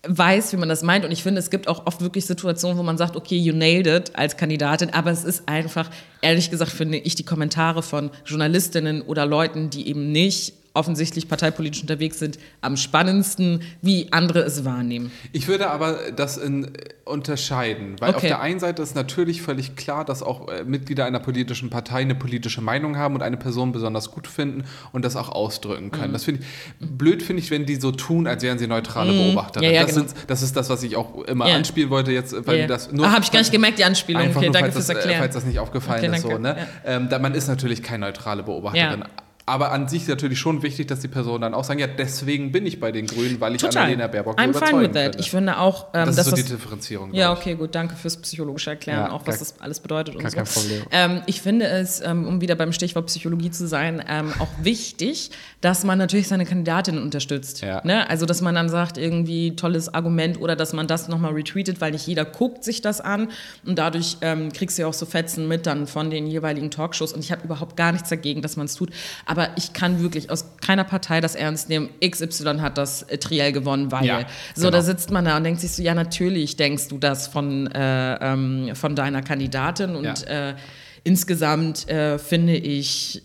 weiß, 0.07 0.53
wie 0.53 0.57
man 0.57 0.69
das 0.69 0.81
meint. 0.81 1.05
Und 1.05 1.11
ich 1.11 1.23
finde, 1.23 1.39
es 1.39 1.49
gibt 1.49 1.67
auch 1.67 1.85
oft 1.85 2.01
wirklich 2.01 2.25
Situationen, 2.25 2.77
wo 2.77 2.83
man 2.83 2.97
sagt, 2.97 3.15
okay, 3.15 3.37
you 3.37 3.53
nailed 3.53 3.87
it 3.87 4.15
als 4.15 4.37
Kandidatin, 4.37 4.91
aber 4.91 5.11
es 5.11 5.23
ist 5.23 5.47
einfach, 5.47 5.89
ehrlich 6.21 6.49
gesagt, 6.49 6.71
finde 6.71 6.97
ich 6.97 7.15
die 7.15 7.25
Kommentare 7.25 7.83
von 7.83 8.09
Journalistinnen 8.25 9.01
oder 9.03 9.25
Leuten, 9.25 9.69
die 9.69 9.87
eben 9.87 10.11
nicht 10.11 10.53
offensichtlich 10.73 11.27
parteipolitisch 11.27 11.81
unterwegs 11.81 12.17
sind, 12.19 12.39
am 12.61 12.77
spannendsten, 12.77 13.61
wie 13.81 14.07
andere 14.11 14.39
es 14.39 14.63
wahrnehmen. 14.63 15.11
Ich 15.33 15.47
würde 15.47 15.69
aber 15.69 15.97
das 16.15 16.37
in, 16.37 16.63
äh, 16.65 16.69
unterscheiden, 17.03 17.95
weil 17.99 18.11
auf 18.11 18.17
Okay. 18.17 18.27
der 18.27 18.39
einen 18.41 18.59
Seite 18.59 18.81
ist 18.81 18.95
natürlich 18.95 19.41
völlig 19.41 19.75
klar, 19.75 20.05
dass 20.05 20.23
auch 20.23 20.47
äh, 20.47 20.63
Mitglieder 20.63 21.05
einer 21.05 21.19
politischen 21.19 21.69
Partei 21.69 21.99
eine 22.01 22.15
politische 22.15 22.61
Meinung 22.61 22.95
haben 22.97 23.15
und 23.15 23.21
eine 23.21 23.35
Person 23.37 23.73
besonders 23.73 24.11
gut 24.11 24.27
finden 24.27 24.63
und 24.93 25.03
das 25.03 25.15
auch 25.17 25.29
ausdrücken 25.29 25.85
Mhm. 25.87 25.91
können. 25.91 26.13
Das 26.13 26.23
finde 26.23 26.41
ich 26.41 26.87
blöd, 26.97 27.21
finde 27.21 27.41
ich, 27.43 27.51
wenn 27.51 27.65
die 27.65 27.75
so 27.75 27.91
tun, 27.91 28.25
als 28.27 28.41
wären 28.43 28.57
sie 28.57 28.67
neutrale. 28.67 29.11
Mhm. 29.11 29.37
Ja, 29.61 29.69
ja, 29.71 29.83
das, 29.83 29.95
genau. 29.95 30.05
das 30.27 30.41
ist 30.41 30.55
das, 30.55 30.69
was 30.69 30.83
ich 30.83 30.95
auch 30.95 31.23
immer 31.25 31.49
Ja. 31.49 31.55
anspielen 31.55 31.89
wollte 31.89 32.11
jetzt, 32.11 32.33
weil 32.47 32.59
Ja. 32.59 32.67
das 32.67 32.89
ah, 32.97 33.11
habe 33.11 33.23
ich 33.23 33.31
gar 33.31 33.39
nicht 33.39 33.51
gemerkt, 33.51 33.77
die 33.79 33.83
Anspielung. 33.83 34.21
Einfach 34.21 34.37
Okay, 34.37 34.45
nur, 34.47 34.53
danke 34.53 34.71
falls, 34.71 34.85
fürs 34.85 34.87
das, 34.87 34.95
äh, 34.95 34.99
Erklären. 34.99 35.19
falls 35.21 35.35
das 35.35 35.45
nicht 35.45 35.59
aufgefallen 35.59 36.05
Okay, 36.05 36.15
ist. 36.15 36.21
So, 36.21 36.37
ne? 36.37 36.67
Ähm, 36.85 37.09
da, 37.09 37.19
man 37.19 37.33
ist 37.33 37.47
natürlich 37.47 37.83
keine 37.83 38.05
neutrale 38.05 38.43
Beobachterin. 38.43 39.03
Aber 39.51 39.71
an 39.73 39.87
sich 39.89 40.07
natürlich 40.07 40.39
schon 40.39 40.61
wichtig, 40.63 40.87
dass 40.87 41.01
die 41.01 41.09
Personen 41.09 41.41
dann 41.41 41.53
auch 41.53 41.63
sagen, 41.65 41.79
ja, 41.79 41.87
deswegen 41.87 42.51
bin 42.53 42.65
ich 42.65 42.79
bei 42.79 42.91
den 42.93 43.05
Grünen, 43.05 43.41
weil 43.41 43.53
ich 43.55 43.61
Total. 43.61 43.83
Annalena 43.83 44.07
Baerbock 44.07 44.39
I'm 44.39 44.43
fine 44.43 44.53
with 44.53 44.57
überzeugen 44.61 44.93
that. 44.93 45.01
finde. 45.03 45.17
Ich 45.19 45.31
finde 45.31 45.57
auch, 45.59 45.87
ähm, 45.93 46.05
das 46.05 46.17
ist 46.17 46.25
so 46.29 46.35
die 46.35 46.41
das 46.43 46.51
Differenzierung. 46.51 47.13
Ja, 47.13 47.33
okay, 47.33 47.55
gut, 47.55 47.75
danke 47.75 47.95
fürs 47.95 48.15
psychologische 48.17 48.69
Erklären, 48.69 49.07
Ja, 49.07 49.11
auch 49.11 49.21
was 49.27 49.35
gar- 49.35 49.39
das 49.39 49.55
alles 49.59 49.79
bedeutet 49.81 50.15
und 50.15 50.29
so. 50.29 50.35
kein 50.37 50.45
Problem. 50.45 50.83
Ähm, 50.91 51.21
ich 51.25 51.41
finde 51.41 51.65
es, 51.67 51.99
ähm, 51.99 52.25
um 52.27 52.39
wieder 52.39 52.55
beim 52.55 52.71
Stichwort 52.71 53.07
Psychologie 53.07 53.51
zu 53.51 53.67
sein, 53.67 54.01
ähm, 54.07 54.31
auch 54.39 54.47
wichtig, 54.61 55.31
dass 55.59 55.83
man 55.83 55.97
natürlich 55.97 56.27
seine 56.29 56.45
Kandidatin 56.45 56.97
unterstützt. 56.97 57.61
Ja. 57.61 57.81
Ne? 57.83 58.09
Also, 58.09 58.25
dass 58.25 58.41
man 58.41 58.55
dann 58.55 58.69
sagt, 58.69 58.97
irgendwie 58.97 59.55
tolles 59.57 59.93
Argument 59.93 60.39
oder 60.39 60.55
dass 60.55 60.71
man 60.71 60.87
das 60.87 61.07
nochmal 61.09 61.33
retweetet, 61.33 61.81
weil 61.81 61.91
nicht 61.91 62.07
jeder 62.07 62.23
guckt 62.25 62.63
sich 62.63 62.81
das 62.81 63.01
an 63.01 63.27
und 63.65 63.77
dadurch 63.77 64.17
ähm, 64.21 64.53
kriegst 64.53 64.77
du 64.77 64.83
ja 64.83 64.87
auch 64.87 64.93
so 64.93 65.05
Fetzen 65.05 65.47
mit 65.47 65.65
dann 65.65 65.87
von 65.87 66.09
den 66.09 66.25
jeweiligen 66.27 66.71
Talkshows 66.71 67.11
und 67.11 67.19
ich 67.19 67.31
habe 67.31 67.43
überhaupt 67.43 67.75
gar 67.75 67.91
nichts 67.91 68.09
dagegen, 68.09 68.41
dass 68.41 68.55
man 68.55 68.65
es 68.67 68.75
tut, 68.75 68.91
aber 69.25 69.40
ich 69.55 69.73
kann 69.73 70.01
wirklich 70.01 70.29
aus 70.29 70.45
keiner 70.61 70.83
Partei 70.83 71.21
das 71.21 71.35
ernst 71.35 71.69
nehmen. 71.69 71.89
XY 72.05 72.59
hat 72.59 72.77
das 72.77 73.03
äh, 73.03 73.17
Triell 73.17 73.51
gewonnen, 73.51 73.91
weil. 73.91 74.05
Ja, 74.05 74.19
so, 74.55 74.63
genau. 74.67 74.71
da 74.77 74.81
sitzt 74.81 75.11
man 75.11 75.25
da 75.25 75.37
und 75.37 75.43
denkt 75.43 75.61
sich 75.61 75.71
so, 75.71 75.81
ja, 75.83 75.93
natürlich 75.93 76.55
denkst 76.57 76.87
du 76.87 76.97
das 76.97 77.27
von, 77.27 77.67
äh, 77.67 78.15
ähm, 78.21 78.71
von 78.75 78.95
deiner 78.95 79.21
Kandidatin 79.21 79.95
und 79.95 80.03
Ja. 80.25 80.49
äh, 80.49 80.55
insgesamt 81.03 81.87
äh, 81.89 82.17
finde 82.19 82.55
ich 82.55 83.23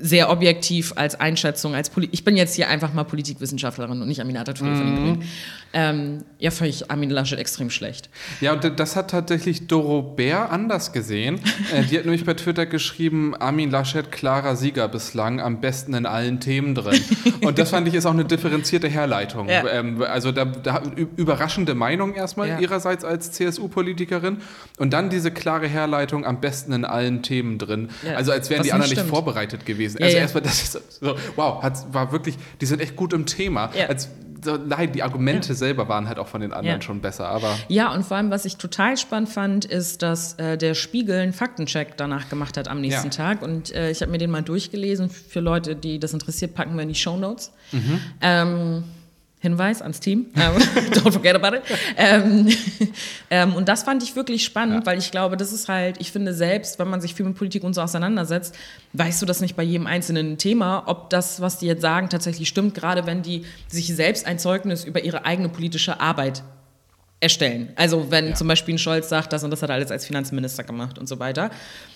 sehr 0.00 0.30
objektiv 0.30 0.92
als 0.96 1.18
Einschätzung, 1.20 1.74
als 1.74 1.90
Poli 1.90 2.08
ich 2.12 2.24
bin 2.24 2.36
jetzt 2.36 2.54
hier 2.54 2.68
einfach 2.68 2.92
mal 2.94 3.04
Politikwissenschaftlerin 3.04 4.00
und 4.00 4.08
nicht 4.08 4.20
Aminata 4.20 4.52
Touré 4.52 4.76
von 4.76 4.86
den 4.86 4.92
Mhm. 4.92 4.96
Grünen. 4.96 5.22
Ähm, 5.74 6.24
ja, 6.38 6.50
fand 6.50 6.68
ich 6.70 6.90
Armin 6.90 7.08
Laschet 7.10 7.38
extrem 7.38 7.70
schlecht. 7.70 8.10
Ja, 8.42 8.52
und 8.52 8.78
das 8.78 8.94
hat 8.94 9.10
tatsächlich 9.10 9.66
Doro 9.68 10.02
Bär 10.02 10.50
anders 10.52 10.92
gesehen. 10.92 11.40
äh, 11.74 11.82
die 11.84 11.96
hat 11.98 12.04
nämlich 12.04 12.24
bei 12.26 12.34
Twitter 12.34 12.66
geschrieben, 12.66 13.34
Armin 13.34 13.70
Laschet, 13.70 14.12
klarer 14.12 14.54
Sieger 14.56 14.88
bislang, 14.88 15.40
am 15.40 15.60
besten 15.62 15.94
in 15.94 16.04
allen 16.06 16.40
Themen 16.40 16.74
drin. 16.74 17.00
Und 17.42 17.58
das 17.58 17.70
fand 17.70 17.88
ich 17.88 17.94
ist 17.94 18.04
auch 18.06 18.12
eine 18.12 18.24
differenzierte 18.26 18.88
Herleitung. 18.88 19.48
Ja. 19.48 19.66
Ähm, 19.68 20.02
also 20.02 20.30
da, 20.30 20.44
da 20.44 20.82
überraschende 21.16 21.74
Meinung 21.74 22.14
erstmal 22.14 22.48
Ja. 22.48 22.58
ihrerseits 22.60 23.04
als 23.04 23.32
CSU-Politikerin 23.32 24.38
und 24.78 24.92
dann 24.92 25.08
diese 25.10 25.30
klare 25.30 25.66
Herleitung, 25.68 26.26
am 26.26 26.40
besten 26.40 26.72
in 26.72 26.84
allen 26.84 27.22
Themen 27.22 27.58
drin. 27.58 27.88
Ja, 28.06 28.16
Also 28.16 28.32
als 28.32 28.50
wären 28.50 28.62
die 28.62 28.72
anderen 28.72 28.90
nicht 28.90 28.90
nicht 28.92 28.98
stimmt. 29.00 29.10
vorbereitet 29.10 29.64
gewesen. 29.64 29.81
Ja, 29.84 30.00
also 30.00 30.16
ja. 30.16 30.22
erstmal, 30.22 30.42
das 30.42 30.62
ist 30.62 31.00
so, 31.00 31.16
wow, 31.36 31.62
hat, 31.62 31.92
war 31.92 32.12
wirklich, 32.12 32.36
die 32.60 32.66
sind 32.66 32.80
echt 32.80 32.96
gut 32.96 33.12
im 33.12 33.26
Thema. 33.26 33.70
Ja. 33.74 33.86
Als 33.86 34.08
so, 34.44 34.56
nein, 34.56 34.92
die 34.92 35.02
Argumente 35.02 35.54
selber 35.54 35.88
waren 35.88 36.08
halt 36.08 36.18
auch 36.18 36.26
von 36.26 36.40
den 36.40 36.52
anderen 36.52 36.82
schon 36.82 37.00
besser. 37.00 37.28
Aber 37.28 37.56
ja, 37.68 37.92
und 37.92 38.04
vor 38.04 38.16
allem, 38.16 38.30
was 38.30 38.44
ich 38.44 38.56
total 38.56 38.96
spannend 38.96 39.28
fand, 39.28 39.64
ist, 39.64 40.02
dass 40.02 40.34
äh, 40.34 40.58
der 40.58 40.74
Spiegel 40.74 41.20
einen 41.20 41.32
Faktencheck 41.32 41.96
danach 41.96 42.28
gemacht 42.28 42.56
hat 42.56 42.68
am 42.68 42.80
nächsten. 42.80 43.10
Tag. 43.12 43.42
Und 43.42 43.74
äh, 43.74 43.90
ich 43.90 44.00
habe 44.00 44.10
mir 44.10 44.18
den 44.18 44.30
mal 44.30 44.42
durchgelesen. 44.42 45.10
Für 45.10 45.40
Leute, 45.40 45.76
die 45.76 45.98
das 45.98 46.12
interessiert, 46.12 46.54
packen 46.54 46.74
wir 46.74 46.82
in 46.82 46.88
die 46.88 46.94
Show 46.94 47.16
Notes. 47.16 47.52
Mhm. 47.72 48.00
Ähm, 48.20 48.84
Hinweis 49.42 49.82
ans 49.82 49.98
Team. 49.98 50.26
Ähm, 50.36 50.52
don't 50.92 51.10
forget 51.10 51.34
about 51.34 51.56
it. 51.56 51.62
Ähm, 51.96 52.48
ähm, 53.30 53.54
und 53.54 53.68
das 53.68 53.82
fand 53.82 54.00
ich 54.04 54.14
wirklich 54.14 54.44
spannend, 54.44 54.84
ja. 54.84 54.86
weil 54.86 54.98
ich 54.98 55.10
glaube, 55.10 55.36
das 55.36 55.52
ist 55.52 55.68
halt, 55.68 55.96
ich 55.98 56.12
finde 56.12 56.32
selbst, 56.32 56.78
wenn 56.78 56.88
man 56.88 57.00
sich 57.00 57.14
viel 57.14 57.26
mit 57.26 57.36
Politik 57.36 57.64
und 57.64 57.74
so 57.74 57.80
auseinandersetzt, 57.80 58.54
weißt 58.92 59.20
du 59.20 59.26
das 59.26 59.40
nicht 59.40 59.56
bei 59.56 59.64
jedem 59.64 59.88
einzelnen 59.88 60.38
Thema, 60.38 60.84
ob 60.86 61.10
das, 61.10 61.40
was 61.40 61.58
die 61.58 61.66
jetzt 61.66 61.82
sagen, 61.82 62.08
tatsächlich 62.08 62.48
stimmt, 62.48 62.74
gerade 62.74 63.04
wenn 63.04 63.22
die 63.22 63.44
sich 63.66 63.88
selbst 63.88 64.26
ein 64.26 64.38
Zeugnis 64.38 64.84
über 64.84 65.02
ihre 65.02 65.24
eigene 65.24 65.48
politische 65.48 66.00
Arbeit 66.00 66.44
erstellen. 67.22 67.72
Also 67.76 68.10
wenn 68.10 68.30
ja. 68.30 68.34
zum 68.34 68.48
Beispiel 68.48 68.74
ein 68.74 68.78
Scholz 68.78 69.08
sagt, 69.08 69.32
das 69.32 69.44
und 69.44 69.50
das 69.50 69.62
hat 69.62 69.70
er 69.70 69.76
alles 69.76 69.92
als 69.92 70.04
Finanzminister 70.04 70.64
gemacht 70.64 70.98
und 70.98 71.08
so 71.08 71.20
weiter. 71.20 71.50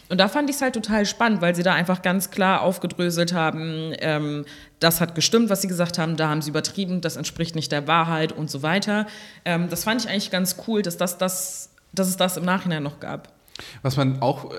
Und 0.08 0.18
da 0.18 0.28
fand 0.28 0.48
ich 0.48 0.56
es 0.56 0.62
halt 0.62 0.74
total 0.74 1.04
spannend, 1.04 1.42
weil 1.42 1.56
sie 1.56 1.64
da 1.64 1.74
einfach 1.74 2.00
ganz 2.00 2.30
klar 2.30 2.62
aufgedröselt 2.62 3.32
haben, 3.32 3.92
ähm, 3.98 4.44
das 4.78 5.00
hat 5.00 5.16
gestimmt, 5.16 5.50
was 5.50 5.62
sie 5.62 5.68
gesagt 5.68 5.98
haben, 5.98 6.16
da 6.16 6.28
haben 6.28 6.42
sie 6.42 6.50
übertrieben, 6.50 7.00
das 7.00 7.16
entspricht 7.16 7.56
nicht 7.56 7.72
der 7.72 7.88
Wahrheit 7.88 8.30
und 8.30 8.50
so 8.50 8.62
weiter. 8.62 9.06
Ähm, 9.44 9.68
das 9.68 9.82
fand 9.82 10.04
ich 10.04 10.08
eigentlich 10.08 10.30
ganz 10.30 10.56
cool, 10.68 10.82
dass, 10.82 10.96
das, 10.96 11.18
das, 11.18 11.70
dass 11.92 12.06
es 12.06 12.16
das 12.16 12.36
im 12.36 12.44
Nachhinein 12.44 12.84
noch 12.84 13.00
gab. 13.00 13.35
Was 13.82 13.96
man 13.96 14.20
auch, 14.20 14.52
äh, 14.52 14.56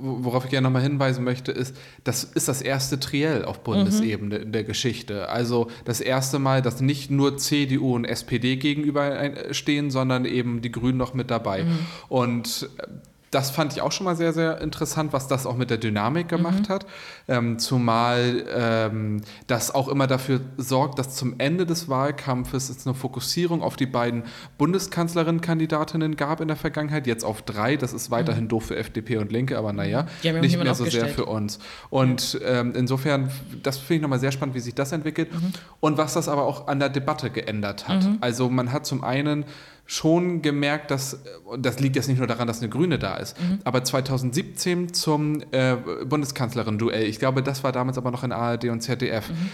worauf 0.00 0.44
ich 0.44 0.50
gerne 0.50 0.66
nochmal 0.66 0.82
hinweisen 0.82 1.24
möchte, 1.24 1.52
ist, 1.52 1.76
das 2.04 2.24
ist 2.24 2.48
das 2.48 2.62
erste 2.62 2.98
Triell 2.98 3.44
auf 3.44 3.62
Bundesebene 3.62 4.38
mhm. 4.38 4.42
in 4.44 4.52
der 4.52 4.64
Geschichte. 4.64 5.28
Also 5.28 5.68
das 5.84 6.00
erste 6.00 6.38
Mal, 6.38 6.62
dass 6.62 6.80
nicht 6.80 7.10
nur 7.10 7.38
CDU 7.38 7.94
und 7.94 8.04
SPD 8.04 8.56
gegenüberstehen, 8.56 9.90
sondern 9.90 10.24
eben 10.24 10.62
die 10.62 10.72
Grünen 10.72 10.98
noch 10.98 11.14
mit 11.14 11.30
dabei. 11.30 11.64
Mhm. 11.64 11.78
Und 12.08 12.68
äh, 12.78 12.86
das 13.30 13.50
fand 13.50 13.72
ich 13.72 13.80
auch 13.80 13.92
schon 13.92 14.04
mal 14.04 14.16
sehr, 14.16 14.32
sehr 14.32 14.60
interessant, 14.60 15.12
was 15.12 15.28
das 15.28 15.46
auch 15.46 15.56
mit 15.56 15.70
der 15.70 15.78
Dynamik 15.78 16.28
gemacht 16.28 16.68
mhm. 16.68 16.72
hat. 16.72 16.86
Ähm, 17.28 17.58
zumal 17.60 18.44
ähm, 18.52 19.20
das 19.46 19.72
auch 19.72 19.86
immer 19.86 20.08
dafür 20.08 20.40
sorgt, 20.56 20.98
dass 20.98 21.14
zum 21.14 21.36
Ende 21.38 21.64
des 21.64 21.88
Wahlkampfes 21.88 22.70
es 22.70 22.86
eine 22.86 22.94
Fokussierung 22.94 23.62
auf 23.62 23.76
die 23.76 23.86
beiden 23.86 24.24
Bundeskanzlerin-Kandidatinnen 24.58 26.16
gab 26.16 26.40
in 26.40 26.48
der 26.48 26.56
Vergangenheit. 26.56 27.06
Jetzt 27.06 27.24
auf 27.24 27.42
drei. 27.42 27.76
Das 27.76 27.92
ist 27.92 28.10
weiterhin 28.10 28.44
mhm. 28.44 28.48
doof 28.48 28.64
für 28.66 28.76
FDP 28.76 29.18
und 29.18 29.30
Linke, 29.30 29.56
aber 29.56 29.72
naja, 29.72 30.06
nicht 30.22 30.58
mehr 30.58 30.74
so 30.74 30.84
sehr 30.84 31.06
für 31.06 31.26
uns. 31.26 31.60
Und 31.88 32.40
ähm, 32.44 32.72
insofern, 32.74 33.30
das 33.62 33.78
finde 33.78 33.94
ich 33.94 34.02
nochmal 34.02 34.18
sehr 34.18 34.32
spannend, 34.32 34.56
wie 34.56 34.60
sich 34.60 34.74
das 34.74 34.90
entwickelt 34.90 35.32
mhm. 35.32 35.52
und 35.78 35.98
was 35.98 36.14
das 36.14 36.26
aber 36.26 36.42
auch 36.42 36.66
an 36.66 36.80
der 36.80 36.88
Debatte 36.88 37.30
geändert 37.30 37.86
hat. 37.86 38.02
Mhm. 38.02 38.18
Also 38.20 38.50
man 38.50 38.72
hat 38.72 38.86
zum 38.86 39.04
einen 39.04 39.44
schon 39.90 40.40
gemerkt, 40.40 40.92
dass, 40.92 41.18
und 41.44 41.66
das 41.66 41.80
liegt 41.80 41.96
jetzt 41.96 42.06
nicht 42.06 42.18
nur 42.18 42.28
daran, 42.28 42.46
dass 42.46 42.60
eine 42.60 42.68
Grüne 42.68 42.96
da 42.96 43.16
ist, 43.16 43.36
mhm. 43.40 43.58
aber 43.64 43.82
2017 43.82 44.94
zum 44.94 45.42
äh, 45.50 45.74
Bundeskanzlerin-Duell, 46.04 47.08
ich 47.08 47.18
glaube, 47.18 47.42
das 47.42 47.64
war 47.64 47.72
damals 47.72 47.98
aber 47.98 48.12
noch 48.12 48.22
in 48.22 48.30
ARD 48.30 48.66
und 48.66 48.82
ZDF, 48.82 49.30
mhm. 49.30 49.50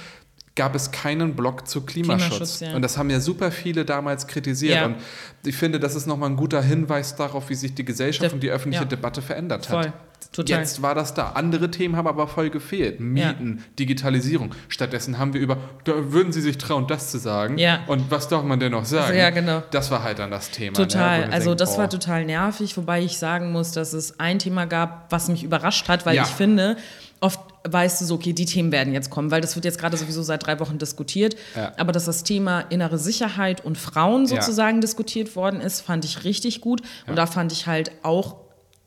gab 0.54 0.74
es 0.74 0.90
keinen 0.90 1.36
Block 1.36 1.66
zu 1.66 1.86
Klimaschutz. 1.86 2.28
Klimaschutz 2.28 2.60
ja. 2.60 2.76
Und 2.76 2.82
das 2.82 2.98
haben 2.98 3.08
ja 3.08 3.20
super 3.20 3.50
viele 3.50 3.86
damals 3.86 4.26
kritisiert. 4.26 4.76
Ja. 4.76 4.84
Und 4.84 4.96
ich 5.42 5.56
finde, 5.56 5.80
das 5.80 5.94
ist 5.94 6.06
nochmal 6.06 6.28
ein 6.28 6.36
guter 6.36 6.60
Hinweis 6.60 7.16
darauf, 7.16 7.48
wie 7.48 7.54
sich 7.54 7.74
die 7.74 7.86
Gesellschaft 7.86 8.32
De 8.32 8.34
und 8.34 8.42
die 8.42 8.50
öffentliche 8.50 8.84
ja. 8.84 8.88
Debatte 8.90 9.22
verändert 9.22 9.64
Voll. 9.64 9.86
hat. 9.86 9.94
Total. 10.32 10.60
Jetzt 10.60 10.82
war 10.82 10.94
das 10.94 11.14
da. 11.14 11.30
Andere 11.30 11.70
Themen 11.70 11.96
haben 11.96 12.06
aber 12.06 12.28
voll 12.28 12.50
gefehlt. 12.50 13.00
Mieten, 13.00 13.58
ja. 13.58 13.64
Digitalisierung. 13.78 14.54
Stattdessen 14.68 15.18
haben 15.18 15.32
wir 15.32 15.40
über, 15.40 15.58
da 15.84 16.12
würden 16.12 16.32
Sie 16.32 16.40
sich 16.40 16.58
trauen, 16.58 16.86
das 16.86 17.10
zu 17.10 17.18
sagen. 17.18 17.58
Ja. 17.58 17.80
Und 17.86 18.10
was 18.10 18.28
darf 18.28 18.44
man 18.44 18.60
denn 18.60 18.72
noch 18.72 18.84
sagen? 18.84 19.06
Also, 19.06 19.18
ja, 19.18 19.30
genau. 19.30 19.62
Das 19.70 19.90
war 19.90 20.02
halt 20.02 20.18
dann 20.18 20.30
das 20.30 20.50
Thema. 20.50 20.78
Ne, 20.78 20.86
total. 20.86 21.26
Ne? 21.26 21.32
Also 21.32 21.50
denkt, 21.50 21.60
das 21.60 21.74
oh. 21.74 21.78
war 21.78 21.90
total 21.90 22.24
nervig, 22.24 22.76
wobei 22.76 23.02
ich 23.02 23.18
sagen 23.18 23.52
muss, 23.52 23.72
dass 23.72 23.92
es 23.92 24.20
ein 24.20 24.38
Thema 24.38 24.66
gab, 24.66 25.10
was 25.10 25.28
mich 25.28 25.42
überrascht 25.42 25.88
hat, 25.88 26.06
weil 26.06 26.16
ja. 26.16 26.22
ich 26.22 26.28
finde, 26.28 26.76
oft 27.20 27.40
weißt 27.68 28.00
du 28.00 28.04
so, 28.04 28.14
okay, 28.14 28.32
die 28.32 28.44
Themen 28.44 28.72
werden 28.72 28.92
jetzt 28.92 29.10
kommen, 29.10 29.30
weil 29.30 29.40
das 29.40 29.56
wird 29.56 29.64
jetzt 29.64 29.78
gerade 29.78 29.96
sowieso 29.96 30.22
seit 30.22 30.46
drei 30.46 30.60
Wochen 30.60 30.78
diskutiert. 30.78 31.36
Ja. 31.54 31.72
Aber 31.76 31.92
dass 31.92 32.04
das 32.04 32.22
Thema 32.22 32.60
innere 32.60 32.98
Sicherheit 32.98 33.64
und 33.64 33.78
Frauen 33.78 34.26
sozusagen 34.26 34.76
ja. 34.76 34.80
diskutiert 34.80 35.36
worden 35.36 35.60
ist, 35.60 35.80
fand 35.80 36.04
ich 36.04 36.24
richtig 36.24 36.60
gut. 36.60 36.82
Und 37.06 37.16
da 37.16 37.26
fand 37.26 37.52
ich 37.52 37.66
halt 37.66 37.92
auch, 38.02 38.36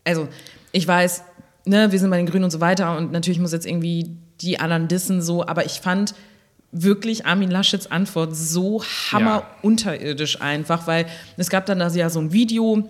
also 0.05 0.27
ich 0.71 0.87
weiß, 0.87 1.23
ne, 1.69 1.91
wir 1.91 1.99
sind 1.99 2.09
bei 2.09 2.17
den 2.17 2.25
Grünen 2.25 2.43
und 2.43 2.51
so 2.51 2.59
weiter 2.59 2.97
und 2.97 3.11
natürlich 3.11 3.39
muss 3.39 3.53
jetzt 3.53 3.65
irgendwie 3.65 4.09
die 4.41 4.59
anderen 4.59 4.87
dissen 4.87 5.21
so, 5.21 5.45
aber 5.45 5.65
ich 5.65 5.79
fand 5.79 6.15
wirklich 6.71 7.25
Armin 7.25 7.49
Laschets 7.49 7.89
Antwort 7.89 8.35
so 8.35 8.83
hammer 9.11 9.43
unterirdisch 9.61 10.41
einfach, 10.41 10.87
weil 10.87 11.05
es 11.37 11.49
gab 11.49 11.65
dann 11.65 11.79
da 11.79 11.87
ja 11.89 12.09
so 12.09 12.19
ein 12.19 12.31
Video, 12.31 12.89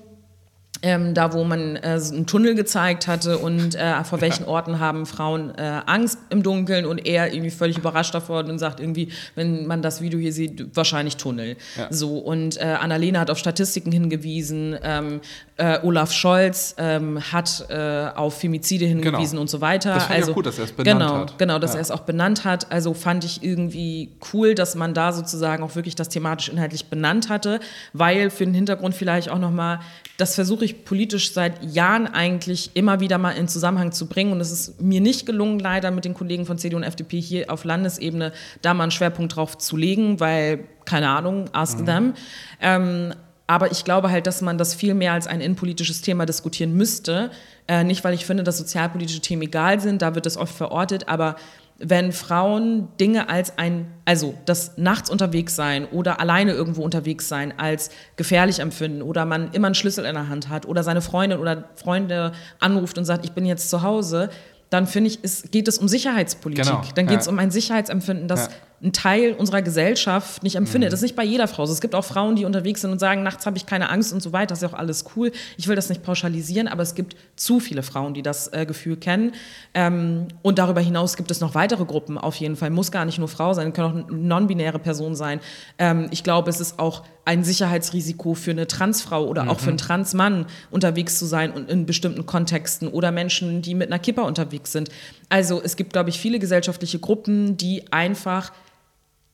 ähm, 0.82 1.14
da 1.14 1.34
wo 1.34 1.44
man 1.44 1.76
äh, 1.76 2.00
einen 2.12 2.26
Tunnel 2.26 2.56
gezeigt 2.56 3.08
hatte 3.08 3.38
und 3.38 3.76
äh, 3.76 4.04
vor 4.04 4.22
welchen 4.22 4.46
Orten 4.46 4.80
haben 4.80 5.06
Frauen 5.06 5.54
äh, 5.58 5.82
Angst 5.86 6.20
im 6.30 6.44
Dunkeln 6.44 6.86
und 6.86 7.06
er 7.06 7.34
irgendwie 7.34 7.52
völlig 7.52 7.78
überrascht 7.78 8.14
davon 8.14 8.50
und 8.50 8.60
sagt 8.60 8.80
irgendwie, 8.80 9.10
wenn 9.36 9.68
man 9.68 9.82
das 9.82 10.02
Video 10.02 10.20
hier 10.20 10.34
sieht, 10.34 10.76
wahrscheinlich 10.76 11.18
Tunnel. 11.18 11.58
Ja. 11.78 11.88
So 11.90 12.18
und 12.18 12.58
äh, 12.58 12.78
Annalena 12.80 13.20
hat 13.20 13.30
auf 13.30 13.38
Statistiken 13.38 13.92
hingewiesen, 13.92 14.78
ähm, 14.84 15.22
äh, 15.58 15.80
Olaf 15.84 16.14
Scholz 16.14 16.76
ähm, 16.78 17.20
hat 17.32 17.66
äh, 17.70 18.10
auf 18.16 18.40
Femizide 18.40 18.86
hingewiesen 18.86 19.32
genau. 19.32 19.42
und 19.42 19.50
so 19.50 19.60
weiter. 19.62 19.94
Das 19.96 20.10
also 20.10 20.32
ja 20.32 20.36
gut, 20.36 20.46
dass 20.46 20.58
er 20.58 20.64
es 20.66 20.72
benannt 20.72 21.00
genau, 21.00 21.18
hat. 21.18 21.38
Genau, 21.38 21.60
dass 21.60 21.72
ja. 21.72 21.80
er 21.80 21.82
es 21.82 21.92
auch 21.92 22.02
benannt 22.02 22.46
hat. 22.46 22.72
Also 22.72 22.94
fand 22.94 23.26
ich 23.26 23.44
irgendwie 23.44 24.10
cool, 24.34 24.56
dass 24.56 24.76
man 24.76 24.94
da 24.94 25.12
sozusagen 25.12 25.64
auch 25.64 25.76
wirklich 25.76 25.96
das 25.96 26.10
thematisch 26.10 26.50
inhaltlich 26.50 26.86
benannt 26.86 27.30
hatte, 27.30 27.60
weil 27.92 28.30
für 28.30 28.46
den 28.46 28.54
Hintergrund 28.54 28.96
vielleicht 28.96 29.30
auch 29.30 29.40
noch 29.40 29.52
mal, 29.52 29.80
das 30.18 30.36
versuche 30.36 30.64
ich 30.66 30.69
politisch 30.86 31.34
seit 31.34 31.64
Jahren 31.64 32.08
eigentlich 32.08 32.72
immer 32.74 33.00
wieder 33.00 33.18
mal 33.18 33.32
in 33.32 33.48
Zusammenhang 33.48 33.92
zu 33.92 34.08
bringen 34.08 34.32
und 34.32 34.42
es 34.42 34.52
ist 34.52 34.82
mir 34.82 35.02
nicht 35.02 35.26
gelungen, 35.26 35.60
leider 35.60 35.92
mit 35.92 36.06
den 36.06 36.14
Kollegen 36.14 36.46
von 36.46 36.58
CDU 36.58 36.78
und 36.78 36.84
FDP 36.84 37.20
hier 37.20 37.52
auf 37.52 37.64
Landesebene 37.64 38.32
da 38.62 38.74
mal 38.74 38.84
einen 38.84 38.92
Schwerpunkt 38.92 39.36
drauf 39.36 39.58
zu 39.58 39.78
legen, 39.78 40.20
weil 40.20 40.66
keine 40.86 41.10
Ahnung, 41.10 41.46
ask 41.54 41.80
mhm. 41.80 41.86
them. 41.86 42.14
Ähm, 42.62 43.14
aber 43.48 43.72
ich 43.72 43.84
glaube 43.84 44.12
halt, 44.12 44.28
dass 44.28 44.42
man 44.42 44.60
das 44.60 44.76
viel 44.76 44.94
mehr 44.94 45.14
als 45.14 45.26
ein 45.26 45.42
innenpolitisches 45.42 46.02
Thema 46.02 46.28
diskutieren 46.28 46.76
müsste. 46.76 47.32
Äh, 47.68 47.84
nicht, 47.84 48.04
weil 48.04 48.14
ich 48.14 48.26
finde, 48.26 48.44
dass 48.44 48.60
sozialpolitische 48.60 49.22
Themen 49.22 49.42
egal 49.42 49.80
sind, 49.80 50.04
da 50.04 50.14
wird 50.14 50.28
das 50.28 50.38
oft 50.38 50.54
verortet, 50.56 51.08
aber 51.08 51.36
wenn 51.80 52.12
Frauen 52.12 52.90
Dinge 53.00 53.30
als 53.30 53.58
ein, 53.58 53.88
also 54.06 54.36
das 54.46 54.78
nachts 54.78 55.10
unterwegs 55.10 55.56
sein 55.56 55.86
oder 55.86 56.20
alleine 56.20 56.52
irgendwo 56.52 56.84
unterwegs 56.84 57.30
sein 57.30 57.54
als 57.58 57.90
gefährlich 58.18 58.60
empfinden 58.60 59.02
oder 59.02 59.26
man 59.26 59.52
immer 59.54 59.68
einen 59.68 59.76
Schlüssel 59.76 60.06
in 60.06 60.14
der 60.14 60.30
Hand 60.30 60.50
hat 60.50 60.66
oder 60.66 60.84
seine 60.84 61.02
Freundin 61.02 61.40
oder 61.40 61.70
Freunde 61.76 62.34
anruft 62.60 62.98
und 62.98 63.06
sagt, 63.06 63.26
ich 63.26 63.32
bin 63.32 63.46
jetzt 63.46 63.70
zu 63.70 63.82
Hause, 63.82 64.30
dann 64.70 64.88
finde 64.88 65.10
ich, 65.10 65.24
ist, 65.24 65.52
geht 65.52 65.68
es 65.68 65.78
um 65.78 65.88
Sicherheitspolitik. 65.88 66.66
Genau, 66.66 66.82
dann 66.96 67.08
geht 67.08 67.22
es 67.22 67.26
ja. 67.26 67.32
um 67.32 67.40
ein 67.40 67.50
Sicherheitsempfinden, 67.50 68.28
das 68.28 68.48
ja 68.48 68.52
ein 68.82 68.94
Teil 68.94 69.34
unserer 69.34 69.62
Gesellschaft 69.62 70.44
nicht 70.44 70.56
empfindet. 70.56 70.90
Mhm. 70.90 70.92
Das 70.92 71.00
ist 71.00 71.04
nicht 71.04 71.16
bei 71.16 71.24
jeder 71.24 71.48
Frau 71.48 71.66
so. 71.66 71.74
Es 71.74 71.82
gibt 71.82 71.96
auch 71.96 72.06
Frauen, 72.06 72.36
die 72.36 72.46
unterwegs 72.46 72.82
sind 72.82 72.92
und 72.92 73.00
sagen, 73.00 73.24
nachts 73.24 73.46
habe 73.46 73.58
ich 73.58 73.66
keine 73.66 73.90
Angst 73.90 74.14
und 74.14 74.22
so 74.22 74.32
weiter. 74.32 74.48
Das 74.48 74.60
ist 74.60 74.62
ja 74.64 74.70
auch 74.70 74.80
alles 74.80 75.06
cool. 75.16 75.32
Ich 75.58 75.68
will 75.68 75.76
das 75.76 75.90
nicht 75.90 76.04
pauschalisieren, 76.04 76.68
aber 76.68 76.84
es 76.84 76.96
gibt 76.96 77.16
zu 77.36 77.60
viele 77.60 77.84
Frauen, 77.84 78.14
die 78.14 78.22
das 78.22 78.48
äh, 78.54 78.66
Gefühl 78.66 78.96
kennen. 78.98 79.34
Ähm, 79.74 80.28
und 80.42 80.60
darüber 80.60 80.82
hinaus 80.82 81.18
gibt 81.18 81.30
es 81.32 81.42
noch 81.42 81.56
weitere 81.56 81.86
Gruppen 81.86 82.18
auf 82.18 82.36
jeden 82.36 82.56
Fall. 82.56 82.70
Muss 82.70 82.92
gar 82.92 83.06
nicht 83.06 83.20
nur 83.20 83.28
Frau 83.28 83.54
sein, 83.54 83.74
können 83.74 84.06
auch 84.06 84.10
non-binäre 84.10 84.80
Personen 84.80 85.16
sein. 85.16 85.42
Ähm, 85.78 86.08
ich 86.12 86.24
glaube, 86.24 86.50
es 86.50 86.62
ist 86.62 86.80
auch 86.80 87.04
ein 87.26 87.44
Sicherheitsrisiko 87.44 88.34
für 88.34 88.52
eine 88.52 88.66
Transfrau 88.66 89.26
oder 89.28 89.44
mhm. 89.44 89.50
auch 89.50 89.60
für 89.60 89.68
einen 89.68 89.74
mhm. 89.74 89.82
Transmann 89.82 90.46
unterwegs 90.72 91.20
zu 91.20 91.26
sein 91.26 91.52
und 91.52 91.70
in 91.70 91.86
bestimmten 91.86 92.26
Kontexten 92.26 92.88
oder 92.88 93.12
Menschen, 93.12 93.62
die 93.62 93.76
mit 93.76 93.90
einer 93.90 94.00
Kipper 94.00 94.26
unterwegs 94.26 94.72
sind. 94.72 94.90
Also 95.28 95.62
es 95.64 95.76
gibt, 95.76 95.94
glaube 95.94 96.10
ich, 96.10 96.20
viele 96.20 96.40
gesellschaftliche 96.40 96.98
Gruppen, 96.98 97.56
die 97.56 97.92
einfach 97.92 98.52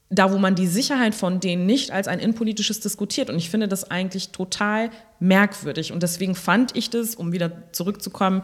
da, 0.10 0.32
wo 0.32 0.38
man 0.38 0.56
die 0.56 0.68
Sicherheit 0.68 1.16
von 1.16 1.40
denen 1.40 1.66
nicht 1.66 1.92
als 1.92 2.08
ein 2.08 2.20
innenpolitisches 2.20 2.80
diskutiert. 2.80 3.30
Und 3.30 3.38
ich 3.38 3.50
finde 3.50 3.68
das 3.68 3.90
eigentlich 3.90 4.30
total 4.30 4.92
merkwürdig. 5.20 5.92
Und 5.92 6.04
deswegen 6.04 6.36
fand 6.36 6.76
ich 6.76 6.90
das, 6.90 7.16
um 7.16 7.32
wieder 7.32 7.52
zurückzukommen, 7.72 8.44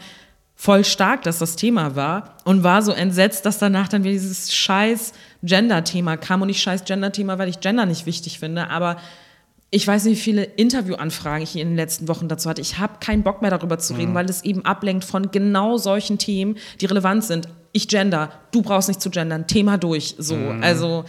voll 0.55 0.83
stark, 0.85 1.23
dass 1.23 1.39
das 1.39 1.55
Thema 1.55 1.95
war 1.95 2.37
und 2.45 2.63
war 2.63 2.81
so 2.81 2.91
entsetzt, 2.91 3.45
dass 3.45 3.57
danach 3.57 3.87
dann 3.87 4.03
wieder 4.03 4.13
dieses 4.13 4.53
scheiß 4.53 5.13
Gender-Thema 5.43 6.17
kam. 6.17 6.41
Und 6.41 6.47
nicht 6.47 6.61
scheiß 6.61 6.85
Gender-Thema, 6.85 7.37
weil 7.37 7.49
ich 7.49 7.59
Gender 7.59 7.85
nicht 7.85 8.05
wichtig 8.05 8.39
finde, 8.39 8.69
aber 8.69 8.97
ich 9.73 9.87
weiß 9.87 10.03
nicht, 10.03 10.17
wie 10.17 10.21
viele 10.21 10.43
Interviewanfragen 10.43 11.43
ich 11.43 11.55
in 11.55 11.69
den 11.69 11.75
letzten 11.77 12.09
Wochen 12.09 12.27
dazu 12.27 12.49
hatte. 12.49 12.61
Ich 12.61 12.77
habe 12.77 12.95
keinen 12.99 13.23
Bock 13.23 13.41
mehr 13.41 13.51
darüber 13.51 13.79
zu 13.79 13.93
reden, 13.93 14.11
mhm. 14.11 14.15
weil 14.15 14.29
es 14.29 14.43
eben 14.43 14.65
ablenkt 14.65 15.05
von 15.05 15.31
genau 15.31 15.77
solchen 15.77 16.17
Themen, 16.17 16.57
die 16.81 16.87
relevant 16.87 17.23
sind. 17.23 17.47
Ich 17.73 17.87
gender, 17.87 18.31
du 18.51 18.61
brauchst 18.61 18.87
nicht 18.89 19.01
zu 19.01 19.09
gendern, 19.09 19.47
Thema 19.47 19.77
durch. 19.77 20.15
So, 20.17 20.35
mhm. 20.35 20.63
also. 20.63 21.05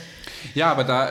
Ja, 0.55 0.71
aber 0.71 0.85
da, 0.85 1.09
äh, 1.09 1.11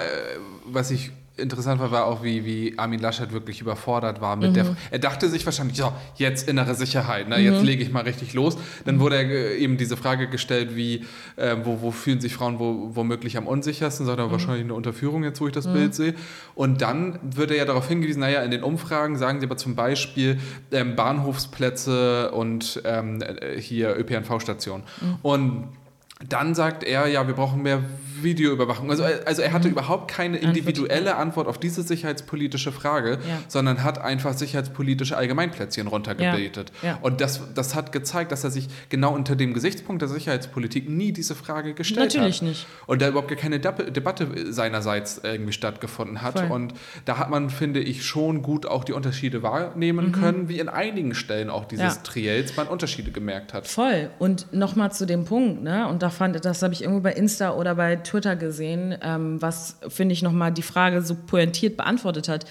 was 0.66 0.92
ich 0.92 1.12
interessant 1.38 1.80
war, 1.80 1.92
war 1.92 2.06
auch, 2.06 2.24
wie, 2.24 2.46
wie 2.46 2.78
Armin 2.78 3.00
Laschet 3.00 3.32
wirklich 3.32 3.62
überfordert 3.62 4.22
war 4.22 4.36
mit 4.36 4.52
mhm. 4.52 4.54
der. 4.54 4.76
Er 4.92 5.00
dachte 5.00 5.30
sich 5.30 5.46
wahrscheinlich, 5.46 5.78
so, 5.78 5.92
jetzt 6.16 6.48
innere 6.48 6.76
Sicherheit, 6.76 7.30
ne, 7.30 7.40
jetzt 7.40 7.60
mhm. 7.60 7.66
lege 7.66 7.84
ich 7.84 7.92
mal 7.92 8.04
richtig 8.04 8.34
los. 8.34 8.58
Dann 8.86 9.00
wurde 9.00 9.16
er 9.16 9.56
eben 9.58 9.78
diese 9.78 9.98
Frage 9.98 10.28
gestellt, 10.28 10.76
wie, 10.76 11.06
äh, 11.38 11.56
wo, 11.64 11.82
wo 11.82 11.92
fühlen 11.92 12.22
sich 12.22 12.36
Frauen 12.36 12.60
wo, 12.60 12.92
womöglich 12.96 13.38
am 13.38 13.48
unsichersten, 13.48 14.06
sagt 14.06 14.20
er 14.20 14.28
mhm. 14.28 14.32
wahrscheinlich 14.32 14.64
eine 14.64 14.74
Unterführung, 14.74 15.24
jetzt 15.24 15.42
wo 15.42 15.48
ich 15.48 15.54
das 15.54 15.68
mhm. 15.68 15.74
Bild 15.74 15.96
sehe. 15.96 16.14
Und 16.56 16.82
dann 16.82 17.20
wird 17.24 17.52
er 17.52 17.58
ja 17.58 17.66
darauf 17.66 17.88
hingewiesen, 17.88 18.20
naja, 18.20 18.42
in 18.44 18.52
den 18.52 18.64
Umfragen 18.64 19.18
sagen 19.18 19.40
sie 19.40 19.46
aber 19.46 19.58
zum 19.58 19.76
Beispiel 19.76 20.40
ähm, 20.72 20.96
Bahnhofsplätze 20.96 22.32
und 22.32 22.82
ähm, 22.86 23.22
äh, 23.22 23.60
hier 23.60 23.98
ÖPNV-Stationen. 23.98 24.84
Mhm. 25.02 25.16
Und 25.22 25.68
dann 26.28 26.56
sagt 26.56 26.84
er, 26.84 27.08
ja, 27.08 27.28
wir 27.28 27.34
brauchen 27.34 27.62
mehr 27.64 27.82
Videoüberwachung. 28.24 28.90
Also, 28.90 29.04
also 29.04 29.42
er 29.42 29.54
hatte 29.54 29.68
mhm. 29.68 29.74
überhaupt 29.74 30.12
keine 30.12 30.38
individuelle 30.38 31.16
Antwort 31.16 31.48
auf 31.48 31.58
diese 31.58 31.84
sicherheitspolitische 31.84 32.72
Frage, 32.72 33.12
ja. 33.12 33.40
sondern 33.48 33.84
hat 33.84 34.00
einfach 34.00 34.34
sicherheitspolitische 34.34 35.18
Allgemeinplätzchen 35.18 35.88
runtergebetet. 35.88 36.72
Ja. 36.82 36.90
Ja. 36.90 37.00
Und 37.02 37.22
das, 37.22 37.42
das 37.54 37.76
hat 37.76 37.92
gezeigt, 37.92 38.32
dass 38.32 38.44
er 38.44 38.52
sich 38.52 38.68
genau 38.90 39.14
unter 39.14 39.36
dem 39.36 39.54
Gesichtspunkt 39.54 40.02
der 40.02 40.10
Sicherheitspolitik 40.10 40.90
nie 40.90 41.12
diese 41.12 41.36
Frage 41.36 41.74
gestellt 41.74 42.14
Natürlich 42.14 42.38
hat. 42.38 42.44
Natürlich 42.44 42.66
nicht. 42.66 42.68
Und 42.88 43.02
da 43.02 43.10
überhaupt 43.10 43.30
gar 43.30 43.38
keine 43.38 43.60
Debatte 43.60 44.52
seinerseits 44.52 45.22
irgendwie 45.24 45.54
stattgefunden 45.54 46.22
hat. 46.22 46.40
Voll. 46.40 46.52
Und 46.52 46.74
da 47.06 47.18
hat 47.18 47.30
man, 47.30 47.50
finde 47.50 47.80
ich, 47.80 48.06
schon 48.06 48.42
gut 48.42 48.66
auch 48.66 48.84
die 48.84 48.94
Unterschiede 48.94 49.44
wahrnehmen 49.44 50.08
mhm. 50.08 50.12
können, 50.12 50.50
wie 50.50 50.60
in 50.60 50.70
einigen 50.70 51.16
Stellen 51.16 51.50
auch 51.50 51.66
dieses 51.66 52.04
Triels 52.04 52.56
man 52.58 52.68
Unterschiede 52.68 53.12
gemerkt 53.12 53.54
hat. 53.54 53.68
Voll. 53.68 54.10
Und 54.20 54.54
nochmal 54.54 54.92
zu 54.92 55.06
dem 55.06 55.26
Punkt, 55.26 55.64
ne? 55.64 55.88
und 55.88 56.02
da 56.04 56.10
fand, 56.10 56.44
das 56.44 56.62
habe 56.62 56.74
ich 56.74 56.82
irgendwo 56.82 57.02
bei 57.02 57.14
Insta 57.14 57.52
oder 57.52 57.76
bei 57.76 57.98
Twitter 57.98 58.11
gesehen, 58.20 58.98
ähm, 59.02 59.42
was, 59.42 59.78
finde 59.88 60.14
ich, 60.14 60.22
nochmal 60.22 60.52
die 60.52 60.62
Frage 60.62 61.02
so 61.02 61.16
pointiert 61.16 61.78
beantwortet 61.78 62.28
hat. 62.28 62.46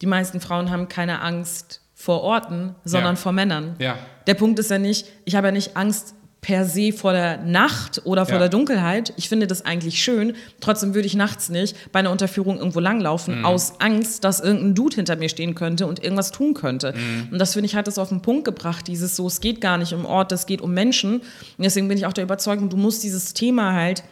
Die 0.00 0.06
meisten 0.06 0.40
Frauen 0.40 0.70
haben 0.70 0.88
keine 0.88 1.20
Angst 1.22 1.80
vor 1.94 2.22
Orten, 2.22 2.74
sondern 2.84 3.16
ja. 3.16 3.20
vor 3.20 3.32
Männern. 3.32 3.74
Ja. 3.78 3.98
Der 4.26 4.34
Punkt 4.34 4.58
ist 4.58 4.70
ja 4.70 4.78
nicht, 4.78 5.06
ich 5.24 5.34
habe 5.34 5.48
ja 5.48 5.52
nicht 5.52 5.76
Angst 5.76 6.14
per 6.40 6.64
se 6.64 6.92
vor 6.92 7.12
der 7.12 7.38
Nacht 7.38 8.02
oder 8.04 8.24
vor 8.24 8.34
ja. 8.34 8.40
der 8.40 8.48
Dunkelheit. 8.48 9.12
Ich 9.16 9.28
finde 9.28 9.46
das 9.46 9.64
eigentlich 9.64 10.02
schön. 10.02 10.34
Trotzdem 10.60 10.94
würde 10.94 11.06
ich 11.06 11.14
nachts 11.14 11.48
nicht 11.48 11.76
bei 11.90 11.98
einer 11.98 12.12
Unterführung 12.12 12.58
irgendwo 12.58 12.80
langlaufen, 12.80 13.40
mhm. 13.40 13.44
aus 13.44 13.80
Angst, 13.80 14.22
dass 14.22 14.38
irgendein 14.38 14.74
Dude 14.74 14.96
hinter 14.96 15.16
mir 15.16 15.28
stehen 15.28 15.54
könnte 15.54 15.86
und 15.86 16.02
irgendwas 16.02 16.30
tun 16.30 16.54
könnte. 16.54 16.94
Mhm. 16.96 17.32
Und 17.32 17.38
das 17.38 17.54
finde 17.54 17.66
ich 17.66 17.74
hat 17.74 17.88
es 17.88 17.98
auf 17.98 18.10
den 18.10 18.22
Punkt 18.22 18.44
gebracht, 18.44 18.86
dieses 18.86 19.16
so, 19.16 19.26
es 19.26 19.40
geht 19.40 19.60
gar 19.60 19.78
nicht 19.78 19.92
um 19.92 20.04
Ort, 20.04 20.30
es 20.30 20.46
geht 20.46 20.60
um 20.60 20.72
Menschen. 20.72 21.18
Und 21.18 21.24
deswegen 21.58 21.88
bin 21.88 21.98
ich 21.98 22.06
auch 22.06 22.12
der 22.12 22.24
Überzeugung, 22.24 22.68
du 22.68 22.76
musst 22.76 23.02
dieses 23.02 23.34
Thema 23.34 23.74
halt 23.74 24.04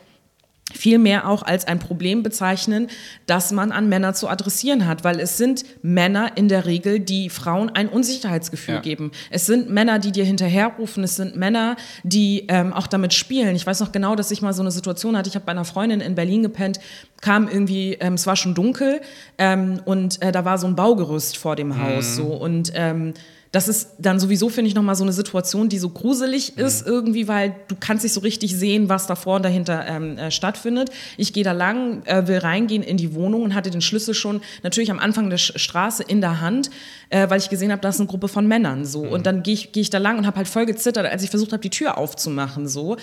vielmehr 0.72 1.28
auch 1.28 1.42
als 1.42 1.66
ein 1.66 1.78
Problem 1.78 2.22
bezeichnen, 2.22 2.88
das 3.26 3.52
man 3.52 3.70
an 3.70 3.88
Männer 3.88 4.14
zu 4.14 4.28
adressieren 4.28 4.86
hat, 4.86 5.04
weil 5.04 5.20
es 5.20 5.36
sind 5.36 5.64
Männer 5.82 6.32
in 6.36 6.48
der 6.48 6.66
Regel, 6.66 6.98
die 6.98 7.30
Frauen 7.30 7.70
ein 7.70 7.88
Unsicherheitsgefühl 7.88 8.76
ja. 8.76 8.80
geben. 8.80 9.12
Es 9.30 9.46
sind 9.46 9.70
Männer, 9.70 9.98
die 10.00 10.10
dir 10.10 10.24
hinterherrufen, 10.24 11.04
es 11.04 11.16
sind 11.16 11.36
Männer, 11.36 11.76
die 12.02 12.46
ähm, 12.48 12.72
auch 12.72 12.88
damit 12.88 13.14
spielen. 13.14 13.54
Ich 13.54 13.66
weiß 13.66 13.80
noch 13.80 13.92
genau, 13.92 14.16
dass 14.16 14.30
ich 14.30 14.42
mal 14.42 14.52
so 14.52 14.62
eine 14.62 14.72
Situation 14.72 15.16
hatte, 15.16 15.28
ich 15.28 15.36
habe 15.36 15.46
bei 15.46 15.52
einer 15.52 15.64
Freundin 15.64 16.00
in 16.00 16.16
Berlin 16.16 16.42
gepennt, 16.42 16.80
kam 17.20 17.48
irgendwie, 17.48 17.94
ähm, 18.00 18.14
es 18.14 18.26
war 18.26 18.36
schon 18.36 18.54
dunkel 18.54 19.00
ähm, 19.38 19.80
und 19.84 20.20
äh, 20.20 20.32
da 20.32 20.44
war 20.44 20.58
so 20.58 20.66
ein 20.66 20.74
Baugerüst 20.74 21.36
vor 21.36 21.54
dem 21.54 21.80
Haus 21.80 22.10
mhm. 22.10 22.14
so 22.14 22.24
und 22.24 22.72
ähm, 22.74 23.14
das 23.56 23.68
ist 23.68 23.92
dann 23.98 24.20
sowieso, 24.20 24.50
finde 24.50 24.68
ich, 24.68 24.74
nochmal 24.74 24.96
so 24.96 25.02
eine 25.02 25.14
Situation, 25.14 25.70
die 25.70 25.78
so 25.78 25.88
gruselig 25.88 26.58
ist 26.58 26.86
mhm. 26.86 26.92
irgendwie, 26.92 27.26
weil 27.26 27.56
du 27.68 27.76
kannst 27.80 28.04
nicht 28.04 28.12
so 28.12 28.20
richtig 28.20 28.54
sehen, 28.54 28.90
was 28.90 29.06
davor 29.06 29.36
und 29.36 29.46
dahinter 29.46 29.86
ähm, 29.88 30.18
äh, 30.18 30.30
stattfindet. 30.30 30.90
Ich 31.16 31.32
gehe 31.32 31.42
da 31.42 31.52
lang, 31.52 32.04
äh, 32.04 32.26
will 32.26 32.36
reingehen 32.36 32.82
in 32.82 32.98
die 32.98 33.14
Wohnung 33.14 33.44
und 33.44 33.54
hatte 33.54 33.70
den 33.70 33.80
Schlüssel 33.80 34.12
schon 34.12 34.42
natürlich 34.62 34.90
am 34.90 34.98
Anfang 34.98 35.30
der 35.30 35.38
Straße 35.38 36.02
in 36.02 36.20
der 36.20 36.42
Hand, 36.42 36.68
äh, 37.08 37.30
weil 37.30 37.40
ich 37.40 37.48
gesehen 37.48 37.72
habe, 37.72 37.80
da 37.80 37.88
ist 37.88 37.98
eine 37.98 38.08
Gruppe 38.08 38.28
von 38.28 38.46
Männern 38.46 38.84
so. 38.84 39.04
Mhm. 39.04 39.12
Und 39.12 39.24
dann 39.24 39.42
gehe 39.42 39.54
ich, 39.54 39.72
geh 39.72 39.80
ich 39.80 39.88
da 39.88 39.96
lang 39.96 40.18
und 40.18 40.26
habe 40.26 40.36
halt 40.36 40.48
voll 40.48 40.66
gezittert, 40.66 41.06
als 41.06 41.22
ich 41.22 41.30
versucht 41.30 41.52
habe, 41.52 41.62
die 41.62 41.70
Tür 41.70 41.96
aufzumachen 41.96 42.68
so. 42.68 42.98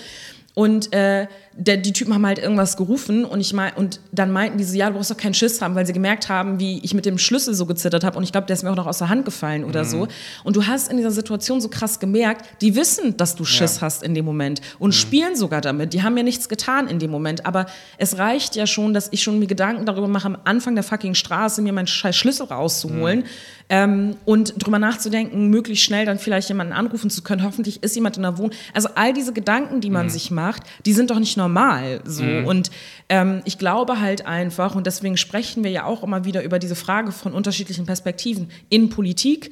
Und 0.54 0.92
äh, 0.92 1.26
der, 1.52 1.76
die 1.78 1.92
Typen 1.92 2.14
haben 2.14 2.24
halt 2.24 2.38
irgendwas 2.38 2.76
gerufen 2.76 3.24
und 3.24 3.40
ich 3.40 3.52
mein, 3.52 3.72
und 3.74 4.00
dann 4.12 4.30
meinten 4.30 4.56
die 4.56 4.62
so, 4.64 4.76
ja, 4.76 4.88
du 4.88 4.94
brauchst 4.94 5.10
doch 5.10 5.16
keinen 5.16 5.34
Schiss 5.34 5.60
haben, 5.60 5.74
weil 5.74 5.84
sie 5.84 5.92
gemerkt 5.92 6.28
haben, 6.28 6.60
wie 6.60 6.78
ich 6.84 6.94
mit 6.94 7.06
dem 7.06 7.18
Schlüssel 7.18 7.54
so 7.54 7.66
gezittert 7.66 8.04
habe 8.04 8.16
und 8.16 8.22
ich 8.22 8.30
glaube, 8.30 8.46
der 8.46 8.54
ist 8.54 8.62
mir 8.62 8.70
auch 8.70 8.76
noch 8.76 8.86
aus 8.86 8.98
der 8.98 9.08
Hand 9.08 9.24
gefallen 9.24 9.64
oder 9.64 9.82
mhm. 9.82 9.88
so. 9.88 10.08
Und 10.44 10.54
du 10.54 10.66
hast 10.66 10.90
in 10.90 10.96
dieser 10.96 11.10
Situation 11.10 11.60
so 11.60 11.68
krass 11.68 11.98
gemerkt, 11.98 12.46
die 12.60 12.76
wissen, 12.76 13.16
dass 13.16 13.34
du 13.34 13.44
Schiss 13.44 13.76
ja. 13.76 13.82
hast 13.82 14.04
in 14.04 14.14
dem 14.14 14.24
Moment 14.24 14.60
und 14.78 14.90
mhm. 14.90 14.92
spielen 14.92 15.36
sogar 15.36 15.60
damit. 15.60 15.92
Die 15.92 16.02
haben 16.02 16.16
ja 16.16 16.22
nichts 16.22 16.48
getan 16.48 16.86
in 16.86 17.00
dem 17.00 17.10
Moment, 17.10 17.46
aber 17.46 17.66
es 17.98 18.18
reicht 18.18 18.54
ja 18.54 18.68
schon, 18.68 18.94
dass 18.94 19.08
ich 19.10 19.24
schon 19.24 19.40
mir 19.40 19.48
Gedanken 19.48 19.86
darüber 19.86 20.08
mache, 20.08 20.26
am 20.26 20.38
Anfang 20.44 20.76
der 20.76 20.84
fucking 20.84 21.14
Straße 21.14 21.62
mir 21.62 21.72
meinen 21.72 21.88
scheiß 21.88 22.14
Schlüssel 22.14 22.46
rauszuholen 22.46 23.20
mhm. 23.20 23.24
Ähm, 23.68 24.16
und 24.24 24.54
drüber 24.62 24.78
nachzudenken, 24.78 25.48
möglichst 25.48 25.84
schnell 25.84 26.04
dann 26.04 26.18
vielleicht 26.18 26.48
jemanden 26.48 26.72
anrufen 26.72 27.10
zu 27.10 27.22
können. 27.22 27.42
Hoffentlich 27.42 27.82
ist 27.82 27.94
jemand 27.94 28.16
in 28.16 28.22
der 28.22 28.36
Wohnung. 28.36 28.52
Also 28.74 28.90
all 28.94 29.12
diese 29.12 29.32
Gedanken, 29.32 29.80
die 29.80 29.90
man 29.90 30.06
mhm. 30.06 30.10
sich 30.10 30.30
macht, 30.30 30.62
die 30.84 30.92
sind 30.92 31.10
doch 31.10 31.18
nicht 31.18 31.36
normal. 31.36 32.00
So. 32.04 32.22
Mhm. 32.22 32.46
Und 32.46 32.70
ähm, 33.08 33.40
ich 33.44 33.58
glaube 33.58 34.00
halt 34.00 34.26
einfach, 34.26 34.74
und 34.74 34.86
deswegen 34.86 35.16
sprechen 35.16 35.64
wir 35.64 35.70
ja 35.70 35.84
auch 35.84 36.02
immer 36.02 36.24
wieder 36.24 36.42
über 36.42 36.58
diese 36.58 36.74
Frage 36.74 37.12
von 37.12 37.32
unterschiedlichen 37.32 37.86
Perspektiven 37.86 38.50
in 38.68 38.90
Politik. 38.90 39.50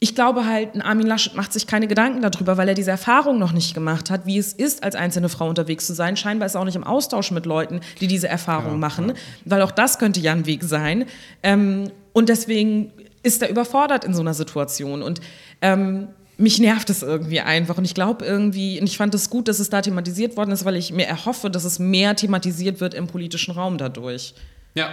Ich 0.00 0.14
glaube 0.14 0.46
halt, 0.46 0.74
ein 0.74 0.82
Armin 0.82 1.06
Laschet 1.06 1.34
macht 1.34 1.52
sich 1.52 1.66
keine 1.66 1.88
Gedanken 1.88 2.22
darüber, 2.22 2.56
weil 2.56 2.68
er 2.68 2.74
diese 2.74 2.92
Erfahrung 2.92 3.38
noch 3.38 3.52
nicht 3.52 3.74
gemacht 3.74 4.10
hat, 4.10 4.26
wie 4.26 4.38
es 4.38 4.52
ist, 4.52 4.84
als 4.84 4.94
einzelne 4.94 5.28
Frau 5.28 5.48
unterwegs 5.48 5.86
zu 5.86 5.94
sein. 5.94 6.16
Scheinbar 6.16 6.46
ist 6.46 6.54
er 6.54 6.60
auch 6.60 6.64
nicht 6.64 6.76
im 6.76 6.84
Austausch 6.84 7.32
mit 7.32 7.46
Leuten, 7.46 7.80
die 8.00 8.06
diese 8.06 8.28
Erfahrung 8.28 8.72
ja, 8.72 8.76
machen, 8.76 9.08
ja. 9.08 9.14
weil 9.46 9.62
auch 9.62 9.72
das 9.72 9.98
könnte 9.98 10.20
ja 10.20 10.32
ein 10.32 10.46
Weg 10.46 10.62
sein. 10.62 11.06
Ähm, 11.42 11.90
und 12.12 12.28
deswegen 12.28 12.92
ist 13.28 13.42
er 13.42 13.50
überfordert 13.50 14.04
in 14.04 14.14
so 14.14 14.20
einer 14.20 14.34
Situation. 14.34 15.02
Und 15.02 15.20
ähm, 15.60 16.08
mich 16.38 16.58
nervt 16.58 16.88
es 16.90 17.02
irgendwie 17.02 17.40
einfach. 17.40 17.78
Und 17.78 17.84
ich 17.84 17.94
glaube 17.94 18.24
irgendwie, 18.24 18.80
und 18.80 18.86
ich 18.86 18.96
fand 18.96 19.14
es 19.14 19.28
gut, 19.28 19.48
dass 19.48 19.58
es 19.58 19.70
da 19.70 19.82
thematisiert 19.82 20.36
worden 20.36 20.50
ist, 20.52 20.64
weil 20.64 20.76
ich 20.76 20.92
mir 20.92 21.06
erhoffe, 21.06 21.50
dass 21.50 21.64
es 21.64 21.78
mehr 21.78 22.16
thematisiert 22.16 22.80
wird 22.80 22.94
im 22.94 23.06
politischen 23.06 23.52
Raum 23.52 23.78
dadurch. 23.78 24.34
Ja. 24.74 24.90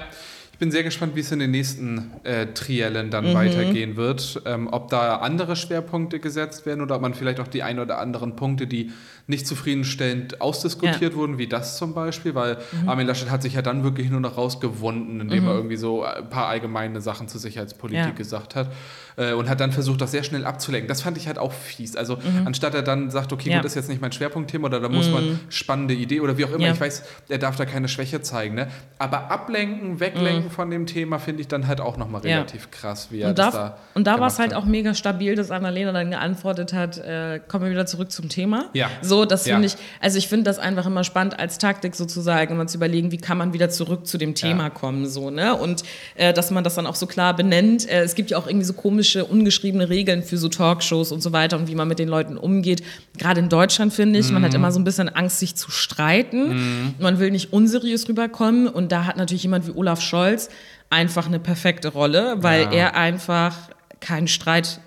Ich 0.51 0.59
bin 0.59 0.71
sehr 0.71 0.83
gespannt, 0.83 1.17
wie 1.17 1.19
es 1.19 1.33
in 1.33 1.39
den 1.39 1.51
nächsten 1.51 2.11
äh, 2.23 2.47
Triellen 2.53 3.11
dann 3.11 3.31
mhm. 3.31 3.33
weitergehen 3.33 3.97
wird. 3.97 4.41
Ähm, 4.45 4.69
ob 4.71 4.89
da 4.89 5.17
andere 5.17 5.57
Schwerpunkte 5.57 6.21
gesetzt 6.21 6.65
werden 6.65 6.79
oder 6.81 6.95
ob 6.95 7.01
man 7.01 7.13
vielleicht 7.13 7.41
auch 7.41 7.49
die 7.49 7.61
ein 7.61 7.77
oder 7.77 7.99
anderen 7.99 8.37
Punkte, 8.37 8.65
die 8.65 8.93
nicht 9.27 9.47
zufriedenstellend 9.47 10.39
ausdiskutiert 10.39 11.13
ja. 11.13 11.15
wurden, 11.15 11.37
wie 11.39 11.47
das 11.47 11.77
zum 11.77 11.95
Beispiel, 11.95 12.35
weil 12.35 12.57
mhm. 12.83 12.89
Armin 12.89 13.07
Laschet 13.07 13.31
hat 13.31 13.41
sich 13.41 13.53
ja 13.53 13.63
dann 13.63 13.83
wirklich 13.83 14.11
nur 14.11 14.19
noch 14.19 14.37
rausgewunden, 14.37 15.19
indem 15.19 15.43
mhm. 15.43 15.49
er 15.49 15.55
irgendwie 15.55 15.77
so 15.77 16.03
ein 16.03 16.29
paar 16.29 16.47
allgemeine 16.47 17.01
Sachen 17.01 17.27
zur 17.27 17.41
Sicherheitspolitik 17.41 18.05
ja. 18.05 18.11
gesagt 18.11 18.55
hat 18.55 18.71
äh, 19.17 19.33
und 19.33 19.49
hat 19.49 19.59
dann 19.59 19.71
versucht, 19.71 20.01
das 20.01 20.11
sehr 20.11 20.23
schnell 20.23 20.45
abzulenken. 20.45 20.87
Das 20.87 21.01
fand 21.01 21.17
ich 21.17 21.25
halt 21.25 21.39
auch 21.39 21.53
fies. 21.53 21.95
Also 21.95 22.17
mhm. 22.17 22.45
anstatt 22.45 22.75
er 22.75 22.83
dann 22.83 23.09
sagt, 23.09 23.33
okay, 23.33 23.49
ja. 23.49 23.55
gut, 23.57 23.65
das 23.65 23.71
ist 23.71 23.75
jetzt 23.75 23.89
nicht 23.89 24.01
mein 24.01 24.11
Schwerpunktthema 24.11 24.67
oder 24.67 24.79
da 24.79 24.89
muss 24.89 25.09
man 25.09 25.25
mhm. 25.25 25.39
spannende 25.49 25.95
Idee 25.95 26.19
oder 26.19 26.37
wie 26.37 26.45
auch 26.45 26.51
immer, 26.51 26.69
ich 26.69 26.79
weiß, 26.79 27.03
er 27.29 27.39
darf 27.39 27.55
da 27.55 27.65
keine 27.65 27.87
Schwäche 27.87 28.21
zeigen, 28.21 28.53
ne? 28.53 28.67
aber 28.99 29.31
ablenken, 29.31 29.99
weglenken 29.99 30.45
mhm. 30.45 30.51
von 30.51 30.69
dem 30.69 30.85
Thema 30.85 31.17
finde 31.17 31.41
ich 31.41 31.47
dann 31.47 31.65
halt 31.65 31.81
auch 31.81 31.97
nochmal 31.97 32.21
relativ 32.21 32.69
krass, 32.69 33.07
wie 33.09 33.21
er 33.21 33.29
und 33.29 33.39
das 33.39 33.53
da 33.53 33.77
Und 33.95 34.05
da 34.05 34.19
war 34.19 34.27
es 34.27 34.37
halt 34.37 34.53
auch 34.53 34.65
mega 34.65 34.93
stabil, 34.93 35.35
dass 35.35 35.49
Annalena 35.49 35.91
dann 35.91 36.11
geantwortet 36.11 36.73
hat, 36.73 36.99
äh, 36.99 37.39
kommen 37.47 37.65
wir 37.65 37.71
wieder 37.71 37.87
zurück 37.87 38.11
zum 38.11 38.29
Thema. 38.29 38.69
Ja. 38.73 38.89
So 39.01 39.14
so, 39.15 39.23
das 39.23 39.43
finde 39.43 39.67
ich, 39.67 39.75
also 40.01 40.17
ich 40.17 40.27
finde 40.27 40.43
das 40.43 40.59
einfach 40.59 40.85
immer 40.85 41.05
spannend 41.05 41.39
als 41.39 41.57
Taktik 41.57 41.95
sozusagen, 41.95 42.53
immer 42.53 42.67
zu 42.67 42.77
überlegen, 42.77 43.11
wie 43.11 43.17
kann 43.17 43.37
man 43.37 43.53
wieder 43.53 43.69
zurück 43.69 44.05
zu 44.05 44.17
dem 44.17 44.35
Thema 44.35 44.63
ja. 44.63 44.69
kommen, 44.69 45.07
so, 45.07 45.29
ne? 45.29 45.55
Und 45.55 45.83
äh, 46.15 46.33
dass 46.33 46.51
man 46.51 46.65
das 46.65 46.75
dann 46.75 46.85
auch 46.85 46.95
so 46.95 47.05
klar 47.05 47.33
benennt. 47.33 47.87
Äh, 47.89 48.01
es 48.01 48.15
gibt 48.15 48.31
ja 48.31 48.37
auch 48.37 48.45
irgendwie 48.45 48.65
so 48.65 48.73
komische, 48.73 49.23
ungeschriebene 49.23 49.89
Regeln 49.89 50.21
für 50.21 50.37
so 50.37 50.49
Talkshows 50.49 51.13
und 51.13 51.21
so 51.21 51.31
weiter 51.31 51.57
und 51.57 51.69
wie 51.69 51.75
man 51.75 51.87
mit 51.87 51.97
den 51.97 52.09
Leuten 52.09 52.37
umgeht. 52.37 52.83
Gerade 53.17 53.39
in 53.39 53.47
Deutschland 53.47 53.93
finde 53.93 54.19
ich, 54.19 54.27
mhm. 54.27 54.33
man 54.33 54.43
hat 54.43 54.51
mhm. 54.51 54.57
immer 54.57 54.71
so 54.73 54.79
ein 54.79 54.83
bisschen 54.83 55.07
Angst, 55.07 55.39
sich 55.39 55.55
zu 55.55 55.71
streiten. 55.71 56.49
Mhm. 56.49 56.95
Man 56.99 57.19
will 57.19 57.31
nicht 57.31 57.53
unseriös 57.53 58.09
rüberkommen 58.09 58.67
und 58.67 58.91
da 58.91 59.05
hat 59.05 59.15
natürlich 59.15 59.43
jemand 59.43 59.65
wie 59.65 59.71
Olaf 59.71 60.01
Scholz 60.01 60.49
einfach 60.89 61.27
eine 61.27 61.39
perfekte 61.39 61.87
Rolle, 61.87 62.35
weil 62.39 62.63
ja. 62.63 62.71
er 62.71 62.95
einfach 62.95 63.55
keinen 64.01 64.27
Streit 64.27 64.81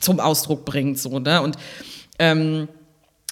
zum 0.00 0.20
Ausdruck 0.20 0.66
bringt, 0.66 0.98
so, 0.98 1.18
ne? 1.18 1.40
Und 1.40 1.56
ähm, 2.18 2.68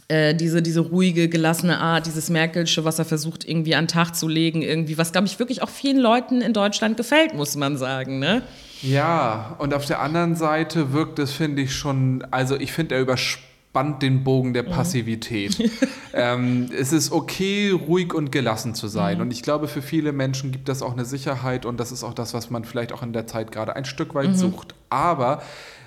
äh, 0.09 0.35
diese, 0.35 0.63
diese 0.63 0.81
ruhige, 0.81 1.29
gelassene 1.29 1.79
Art, 1.79 2.07
dieses 2.07 2.31
Merkelsche, 2.31 2.83
was 2.85 2.99
er 2.99 3.05
versucht 3.05 3.47
irgendwie 3.47 3.75
an 3.75 3.85
den 3.85 3.89
Tag 3.89 4.17
zu 4.17 4.27
legen, 4.27 4.63
irgendwie, 4.63 4.97
was, 4.97 5.13
glaube 5.13 5.27
ich, 5.27 5.39
wirklich 5.39 5.63
auch 5.63 5.69
vielen 5.69 5.99
Leuten 5.99 6.41
in 6.41 6.55
Deutschland 6.55 6.97
gefällt, 6.97 7.35
muss 7.35 7.57
man 7.57 7.77
sagen, 7.77 8.19
ne? 8.19 8.43
Ja, 8.81 9.57
und 9.59 9.75
auf 9.75 9.85
der 9.85 10.01
anderen 10.01 10.35
Seite 10.35 10.95
wirkt 10.95 11.19
es, 11.19 11.33
finde 11.33 11.61
ich, 11.61 11.75
schon, 11.75 12.27
also 12.31 12.57
ich 12.57 12.73
finde, 12.73 12.95
er 12.95 13.03
überspannt 13.03 14.01
den 14.01 14.25
Bogen 14.25 14.55
der 14.55 14.63
mhm. 14.63 14.71
Passivität. 14.71 15.59
Mhm. 15.59 15.71
ähm, 16.15 16.71
es 16.75 16.95
ist 16.95 17.13
okay, 17.13 17.71
ruhig 17.71 18.15
und 18.15 18.33
gelassen 18.33 18.75
zu 18.75 18.89
sein. 18.89 19.17
Mhm. 19.17 19.25
Und 19.25 19.31
ich 19.31 19.43
glaube, 19.43 19.69
für 19.69 19.83
viele 19.83 20.13
Menschen 20.13 20.53
gibt 20.53 20.71
das 20.71 20.81
auch 20.81 20.93
eine 20.93 21.05
Sicherheit 21.05 21.67
und 21.67 21.79
das 21.79 21.93
ist 21.93 22.03
auch 22.03 22.15
das, 22.15 22.33
was 22.33 22.49
man 22.49 22.65
vielleicht 22.65 22.95
auch 22.95 23.03
in 23.03 23.13
der 23.13 23.27
Zeit 23.27 23.53
gerade 23.53 23.77
ein 23.77 23.85
Stück 23.85 24.15
weit 24.15 24.31
mhm. 24.31 24.37
sucht. 24.37 24.75
Aber 24.89 25.43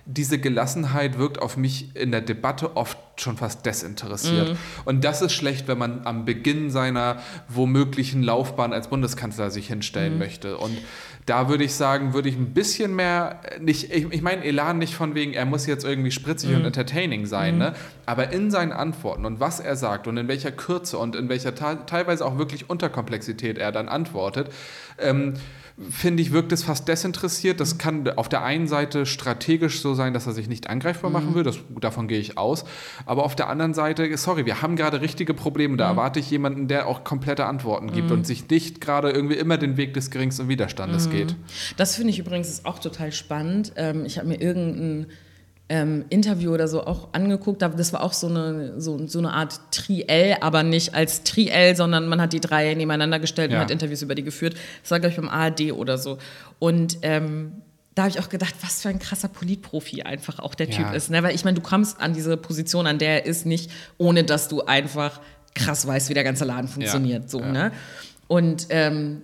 diese 0.06 0.40
Gelassenheit 0.40 1.18
wirkt 1.18 1.42
auf 1.42 1.58
mich 1.58 1.96
in 1.96 2.12
der 2.12 2.22
Debatte 2.22 2.76
oft 2.76 2.98
schon 3.18 3.38
fast 3.38 3.66
desinteressiert. 3.66 4.50
Mhm. 4.50 4.58
Und 4.86 5.04
das 5.04 5.22
ist 5.22 5.34
schlecht, 5.34 5.68
wenn 5.68 5.78
man 5.78 6.06
am 6.06 6.26
Beginn 6.26 6.72
seiner 6.72 7.22
womöglichen 7.48 8.24
Laufbahn 8.24 8.74
als 8.74 8.88
Bundeskanzler 8.88 9.52
sich 9.52 9.68
hinstellen 9.68 10.14
mhm. 10.14 10.20
möchte. 10.20 10.58
Und 10.58 10.78
da 11.26 11.50
würde 11.50 11.64
ich 11.64 11.74
sagen, 11.74 12.14
würde 12.14 12.30
ich 12.30 12.36
ein 12.36 12.54
bisschen 12.54 12.96
mehr, 12.96 13.42
nicht, 13.60 13.94
ich, 13.94 14.12
ich 14.12 14.22
meine 14.22 14.44
Elan 14.44 14.80
nicht 14.80 14.96
von 14.96 15.14
wegen, 15.14 15.34
er 15.34 15.46
muss 15.46 15.68
jetzt 15.68 15.86
irgendwie 15.86 16.12
spritzig 16.12 16.50
mhm. 16.50 16.58
und 16.58 16.66
entertaining 16.66 17.26
sein, 17.28 17.56
mhm. 17.56 17.60
ne? 17.60 17.74
aber 18.06 18.32
in 18.32 18.50
seinen 18.50 18.72
Antworten 18.72 19.26
und 19.26 19.40
was 19.40 19.60
er 19.60 19.76
sagt 19.76 20.08
und 20.08 20.18
in 20.18 20.28
welcher 20.28 20.52
Kürze 20.52 20.98
und 20.98 21.16
in 21.16 21.30
welcher 21.30 21.54
teilweise 21.54 22.26
auch 22.26 22.38
wirklich 22.38 22.70
Unterkomplexität 22.70 23.58
er 23.60 23.72
dann 23.72 23.88
antwortet, 23.88 24.52
ähm, 24.98 25.36
finde 25.90 26.22
ich, 26.22 26.32
wirkt 26.32 26.52
es 26.52 26.64
fast 26.64 26.88
desinteressiert. 26.88 27.60
Das 27.60 27.78
kann 27.78 28.08
auf 28.10 28.30
der 28.30 28.44
einen 28.44 28.68
Seite 28.68 29.06
strategisch 29.06 29.82
so 29.82 29.94
sein, 29.94 30.14
dass 30.14 30.28
er 30.28 30.34
sich 30.34 30.48
nicht 30.48 30.70
angreifbar 30.70 31.10
mhm. 31.10 31.14
machen 31.14 31.36
will, 31.36 31.44
das, 31.44 31.60
davon 31.80 32.08
gehe 32.08 32.20
ich 32.20 32.38
aus. 32.38 32.66
Aber 33.06 33.24
auf 33.24 33.36
der 33.36 33.50
anderen 33.50 33.74
Seite, 33.74 34.16
sorry, 34.18 34.46
wir 34.46 34.62
haben 34.62 34.76
gerade 34.76 35.02
richtige 35.02 35.34
Probleme. 35.34 35.78
Da 35.78 35.92
mhm. 35.92 35.98
erwarte 35.98 36.20
ich 36.20 36.30
jemanden, 36.30 36.68
der 36.68 36.88
auch 36.88 37.04
komplette 37.04 37.46
Antworten 37.46 37.92
gibt 37.92 38.10
mhm. 38.10 38.18
und 38.18 38.28
sich 38.28 38.50
nicht 38.50 38.82
gerade 38.82 39.12
irgendwie 39.12 39.36
immer 39.36 39.58
den 39.58 39.78
Weg 39.78 39.94
des 39.94 40.12
geringsten 40.12 40.48
Widerstandes 40.50 41.08
mhm. 41.08 41.12
geht. 41.12 41.36
Das 41.78 41.96
finde 41.96 42.12
ich 42.12 42.20
übrigens 42.20 42.66
auch 42.66 42.80
total 42.80 43.12
spannend. 43.12 43.74
Ähm, 43.76 44.06
ich 44.06 44.18
habe 44.18 44.28
mir 44.28 44.42
irgendeinen 44.42 45.08
ähm, 45.72 46.04
Interview 46.10 46.54
oder 46.54 46.68
so 46.68 46.86
auch 46.86 47.14
angeguckt. 47.14 47.62
Das 47.62 47.94
war 47.94 48.04
auch 48.04 48.12
so 48.12 48.28
eine, 48.28 48.82
so, 48.82 49.08
so 49.08 49.20
eine 49.20 49.32
Art 49.32 49.58
Triell, 49.72 50.36
aber 50.42 50.64
nicht 50.64 50.94
als 50.94 51.24
Triell, 51.24 51.78
sondern 51.78 52.10
man 52.10 52.20
hat 52.20 52.34
die 52.34 52.42
drei 52.42 52.74
nebeneinander 52.74 53.20
gestellt 53.20 53.52
ja. 53.52 53.58
und 53.58 53.64
hat 53.64 53.72
Interviews 53.72 54.02
über 54.02 54.14
die 54.14 54.24
geführt. 54.24 54.56
Das 54.82 54.92
war, 54.92 55.00
glaube 55.00 55.12
ich, 55.12 55.16
beim 55.16 55.30
ARD 55.30 55.72
oder 55.72 55.98
so. 55.98 56.18
Und 56.60 56.98
ähm, 57.04 57.54
da 57.96 58.04
habe 58.04 58.12
ich 58.12 58.20
auch 58.20 58.28
gedacht, 58.28 58.54
was 58.62 58.82
für 58.82 58.90
ein 58.90 59.00
krasser 59.00 59.30
Politprofi 59.30 60.02
einfach 60.02 60.40
auch 60.40 60.56
der 60.56 60.70
Typ 60.70 60.88
ja. 60.88 60.92
ist. 60.92 61.10
Ne? 61.10 61.24
Weil 61.24 61.34
ich 61.36 61.46
meine, 61.46 61.56
du 61.56 61.62
kommst 61.62 62.02
an 62.02 62.14
diese 62.14 62.36
Position, 62.36 62.86
an 62.86 63.00
der 63.00 63.24
er 63.24 63.26
ist, 63.26 63.46
nicht, 63.46 63.72
ohne 63.98 64.26
dass 64.26 64.50
du 64.50 64.64
einfach 64.64 65.22
krass 65.56 65.88
weißt, 65.88 66.10
wie 66.10 66.14
der 66.14 66.26
ganze 66.26 66.44
Laden 66.44 66.68
funktioniert. 66.68 67.24
Ja. 67.24 67.30
So, 67.30 67.40
ne? 67.40 67.72
Und 68.28 68.68
ähm, 68.70 69.24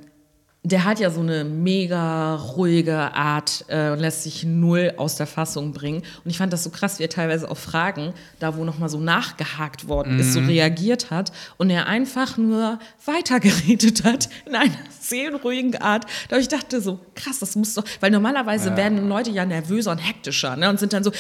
der 0.63 0.84
hat 0.84 1.00
ja 1.00 1.10
so 1.10 1.22
eine 1.22 1.43
mega 1.46 2.36
ruhige 2.36 3.13
Art 3.15 3.63
äh, 3.70 3.91
und 3.91 4.00
lässt 4.00 4.24
sich 4.24 4.43
null 4.43 4.93
aus 4.98 5.15
der 5.15 5.28
Fassung 5.28 5.72
bringen. 5.72 6.04
Und 6.24 6.30
ich 6.30 6.38
fand 6.38 6.52
das 6.52 6.63
so 6.63 6.70
krass, 6.70 7.00
wie 7.00 7.04
er 7.04 7.10
teilweise 7.10 7.50
auf 7.50 7.60
Fragen, 7.60 8.13
da 8.39 8.58
wo 8.58 8.65
nochmal 8.65 8.89
so 8.89 9.00
nachgehakt 9.00 9.88
worden 9.88 10.15
mhm. 10.15 10.20
ist, 10.20 10.34
so 10.34 10.41
mhm. 10.41 10.50
reagiert 10.50 11.10
hat 11.10 11.32
und 11.58 11.70
er 11.70 11.88
einfach 11.88 12.38
nur 12.38 12.80
weitergeredet 13.06 14.04
hat 14.04 14.30
in 14.46 14.56
einer 14.56 14.72
seelenruhigen 15.10 15.76
Art. 15.78 16.06
Da 16.30 16.38
ich 16.38 16.48
dachte 16.48 16.82
so, 16.82 17.00
krass, 17.15 17.39
das 17.39 17.56
muss 17.56 17.74
doch, 17.74 17.84
weil 18.00 18.12
normalerweise 18.12 18.70
ja. 18.70 18.78
werden 18.78 19.08
Leute 19.08 19.32
ja 19.32 19.46
nervöser 19.46 19.91
und 19.91 20.00
hektischer 20.00 20.56
ne, 20.56 20.70
und 20.70 20.80
sind 20.80 20.93
dann 20.93 21.04
so, 21.04 21.12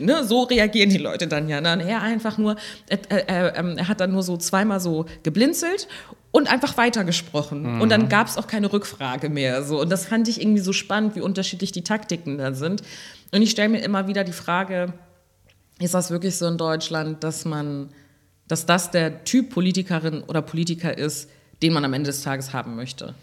ne, 0.00 0.24
so 0.24 0.42
reagieren 0.42 0.90
die 0.90 0.98
Leute 0.98 1.26
dann 1.26 1.48
ja. 1.48 1.58
Und 1.58 1.80
er 1.80 2.02
einfach 2.02 2.38
nur, 2.38 2.56
äh, 2.88 2.96
äh, 3.08 3.20
äh, 3.26 3.76
er 3.76 3.88
hat 3.88 4.00
dann 4.00 4.12
nur 4.12 4.22
so 4.22 4.36
zweimal 4.36 4.80
so 4.80 5.06
geblinzelt 5.22 5.88
und 6.34 6.50
einfach 6.50 6.76
weitergesprochen. 6.76 7.76
Mhm. 7.76 7.80
Und 7.80 7.90
dann 7.90 8.08
gab 8.08 8.26
es 8.26 8.36
auch 8.36 8.48
keine 8.48 8.72
Rückfrage 8.72 9.28
mehr. 9.28 9.62
So. 9.62 9.80
Und 9.80 9.90
das 9.90 10.06
fand 10.06 10.26
ich 10.26 10.40
irgendwie 10.40 10.60
so 10.60 10.72
spannend, 10.72 11.14
wie 11.14 11.20
unterschiedlich 11.20 11.70
die 11.70 11.84
Taktiken 11.84 12.38
da 12.38 12.54
sind. 12.54 12.82
Und 13.30 13.42
ich 13.42 13.50
stelle 13.50 13.68
mir 13.68 13.78
immer 13.78 14.08
wieder 14.08 14.24
die 14.24 14.32
Frage, 14.32 14.94
ist 15.78 15.94
das 15.94 16.10
wirklich 16.10 16.36
so 16.36 16.46
in 16.46 16.58
Deutschland, 16.58 17.22
dass 17.22 17.44
man, 17.44 17.90
dass 18.48 18.66
das 18.66 18.90
der 18.90 19.24
Typ 19.24 19.50
Politikerin 19.50 20.22
oder 20.22 20.42
Politiker 20.42 20.96
ist, 20.96 21.30
den 21.64 21.72
man 21.72 21.84
am 21.84 21.94
Ende 21.94 22.08
des 22.08 22.22
Tages 22.22 22.52
haben 22.52 22.76
möchte? 22.76 23.14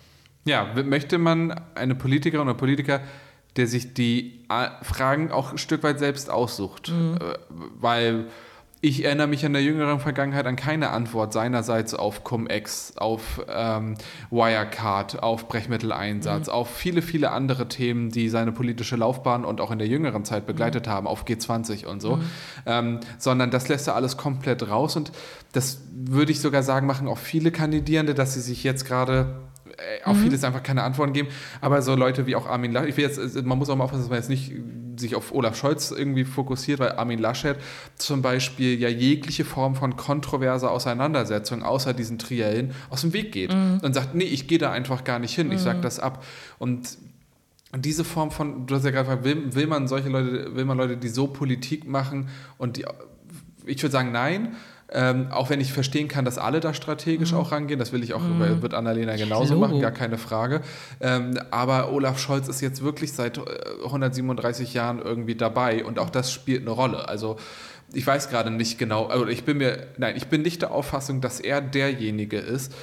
Ja, 0.46 0.74
möchte 0.84 1.20
man 1.20 1.52
eine 1.76 1.94
Politikerin 1.94 2.42
oder 2.42 2.56
Politiker, 2.56 3.02
der 3.56 3.68
sich 3.68 3.94
die 3.94 4.40
äh, 4.50 4.84
Fragen 4.84 5.32
auch 5.32 5.52
ein 5.52 5.60
Stück 5.60 5.84
weit 5.84 6.00
selbst 6.00 6.32
aussucht? 6.32 6.90
Mhm. 6.90 7.18
Äh, 7.22 7.38
weil 7.80 8.26
ich 8.84 9.06
erinnere 9.06 9.28
mich 9.28 9.44
in 9.44 9.54
der 9.54 9.62
jüngeren 9.62 10.00
Vergangenheit 10.00 10.48
an 10.48 10.56
keine 10.56 10.89
Antwort 10.89 11.34
seinerseits 11.34 11.94
auf 11.94 12.24
Cum-Ex, 12.24 12.94
auf 12.98 13.39
ähm, 13.48 13.96
Wirecard, 14.32 15.22
auf 15.22 15.48
Brechmitteleinsatz, 15.48 16.48
mhm. 16.48 16.54
auf 16.54 16.76
viele, 16.76 17.04
viele 17.04 17.32
andere 17.32 17.67
Themen, 17.67 18.10
die 18.10 18.28
seine 18.28 18.52
politische 18.52 18.96
Laufbahn 18.96 19.46
und 19.46 19.62
auch 19.62 19.70
in 19.70 19.78
der 19.78 19.88
jüngeren 19.88 20.26
Zeit 20.26 20.48
begleitet 20.48 20.88
mhm. 20.88 20.91
haben, 20.91 21.08
auf 21.08 21.26
G20 21.26 21.86
und 21.86 22.02
so. 22.02 22.15
Mhm. 22.15 22.24
Ähm, 22.65 23.00
sondern 23.20 23.52
das 23.52 23.67
lässt 23.67 23.88
er 23.88 23.96
alles 23.96 24.17
komplett 24.17 24.67
raus 24.67 24.96
und 24.96 25.12
das 25.52 25.82
würde 25.94 26.32
ich 26.32 26.41
sogar 26.41 26.63
sagen, 26.63 26.88
machen 26.88 27.08
auch 27.08 27.20
viele 27.20 27.52
Kandidierende, 27.52 28.15
dass 28.15 28.34
sie 28.34 28.41
sich 28.41 28.63
jetzt 28.63 28.86
gerade 28.86 29.41
auf 30.04 30.18
mhm. 30.18 30.24
vieles 30.24 30.44
einfach 30.44 30.64
keine 30.64 30.84
Antworten 30.84 31.14
geben. 31.14 31.30
Aber 31.62 31.82
so 31.82 31.96
Leute 31.96 32.28
wie 32.28 32.36
auch 32.36 32.48
Armin 32.48 32.72
Laschet, 32.72 32.90
ich 32.90 32.98
will 32.98 33.06
jetzt, 33.06 33.46
man 33.46 33.58
muss 33.58 33.70
auch 33.70 33.76
mal 33.76 33.86
aufpassen, 33.86 34.04
dass 34.04 34.10
man 34.10 34.20
jetzt 34.20 34.30
nicht 34.30 34.52
sich 34.98 35.16
auf 35.16 35.34
Olaf 35.34 35.56
Scholz 35.56 35.92
irgendwie 35.92 36.26
fokussiert, 36.26 36.80
weil 36.80 36.94
Armin 36.94 37.20
Laschet 37.20 37.58
zum 37.96 38.22
Beispiel 38.22 38.80
ja 38.80 38.90
jegliche 38.90 39.46
Form 39.46 39.76
von 39.76 39.96
kontroverser 39.96 40.72
Auseinandersetzung 40.72 41.64
außer 41.64 41.94
diesen 41.94 42.20
Triellen 42.20 42.74
aus 42.90 43.02
dem 43.02 43.14
Weg 43.14 43.32
geht 43.32 43.54
mhm. 43.54 43.80
und 43.82 43.94
sagt, 43.94 44.16
nee, 44.16 44.24
ich 44.24 44.48
gehe 44.48 44.58
da 44.58 44.72
einfach 44.72 45.04
gar 45.04 45.20
nicht 45.20 45.36
hin, 45.36 45.48
mhm. 45.48 45.54
ich 45.54 45.60
sage 45.60 45.82
das 45.82 46.00
ab. 46.00 46.24
Und 46.60 46.98
diese 47.78 48.04
Form 48.04 48.32
von, 48.32 48.68
du 48.68 48.76
hast 48.76 48.84
ja 48.84 48.92
gerade 48.92 49.08
gefragt, 49.08 49.24
will, 49.24 49.56
will 49.56 49.68
man 49.68 49.88
solche 49.88 50.10
Leute, 50.10 50.56
will 50.56 50.66
man 50.66 50.78
Leute, 50.78 50.98
die 50.98 51.10
so 51.10 51.28
Politik 51.28 51.88
machen 51.88 52.30
und 52.58 52.78
die, 52.78 52.86
ich 53.66 53.82
würde 53.82 53.92
sagen, 53.92 54.12
nein. 54.12 54.56
Ähm, 54.94 55.28
auch 55.32 55.50
wenn 55.50 55.62
ich 55.62 55.72
verstehen 55.72 56.10
kann, 56.10 56.26
dass 56.26 56.38
alle 56.38 56.60
da 56.60 56.74
strategisch 56.74 57.32
mhm. 57.32 57.38
auch 57.38 57.52
rangehen, 57.54 57.80
das 57.80 57.94
will 57.94 58.04
ich 58.04 58.14
auch, 58.14 58.22
mhm. 58.22 58.62
wird 58.62 58.74
Annalena 58.74 59.16
genauso 59.16 59.58
machen, 59.58 59.80
gar 59.80 59.92
keine 59.92 60.18
Frage. 60.18 60.62
Ähm, 61.00 61.40
aber 61.50 61.94
Olaf 61.94 62.20
Scholz 62.20 62.50
ist 62.50 62.60
jetzt 62.60 62.84
wirklich 62.84 63.14
seit 63.14 63.40
137 63.84 64.74
äh, 64.74 64.78
Jahren 64.78 65.00
irgendwie 65.00 65.36
dabei 65.36 65.86
und 65.86 65.98
auch 65.98 66.10
das 66.10 66.32
spielt 66.34 66.62
eine 66.62 66.72
Rolle. 66.72 67.08
Also 67.08 67.38
ich 67.94 68.06
weiß 68.06 68.30
gerade 68.30 68.52
nicht 68.52 68.78
genau, 68.78 69.06
also 69.06 69.28
ich 69.28 69.44
bin 69.44 69.58
mir, 69.58 69.88
nein, 69.98 70.16
ich 70.16 70.28
bin 70.28 70.42
nicht 70.42 70.62
der 70.62 70.72
Auffassung, 70.72 71.22
dass 71.22 71.40
er 71.40 71.62
derjenige 71.62 72.38
ist, 72.38 72.74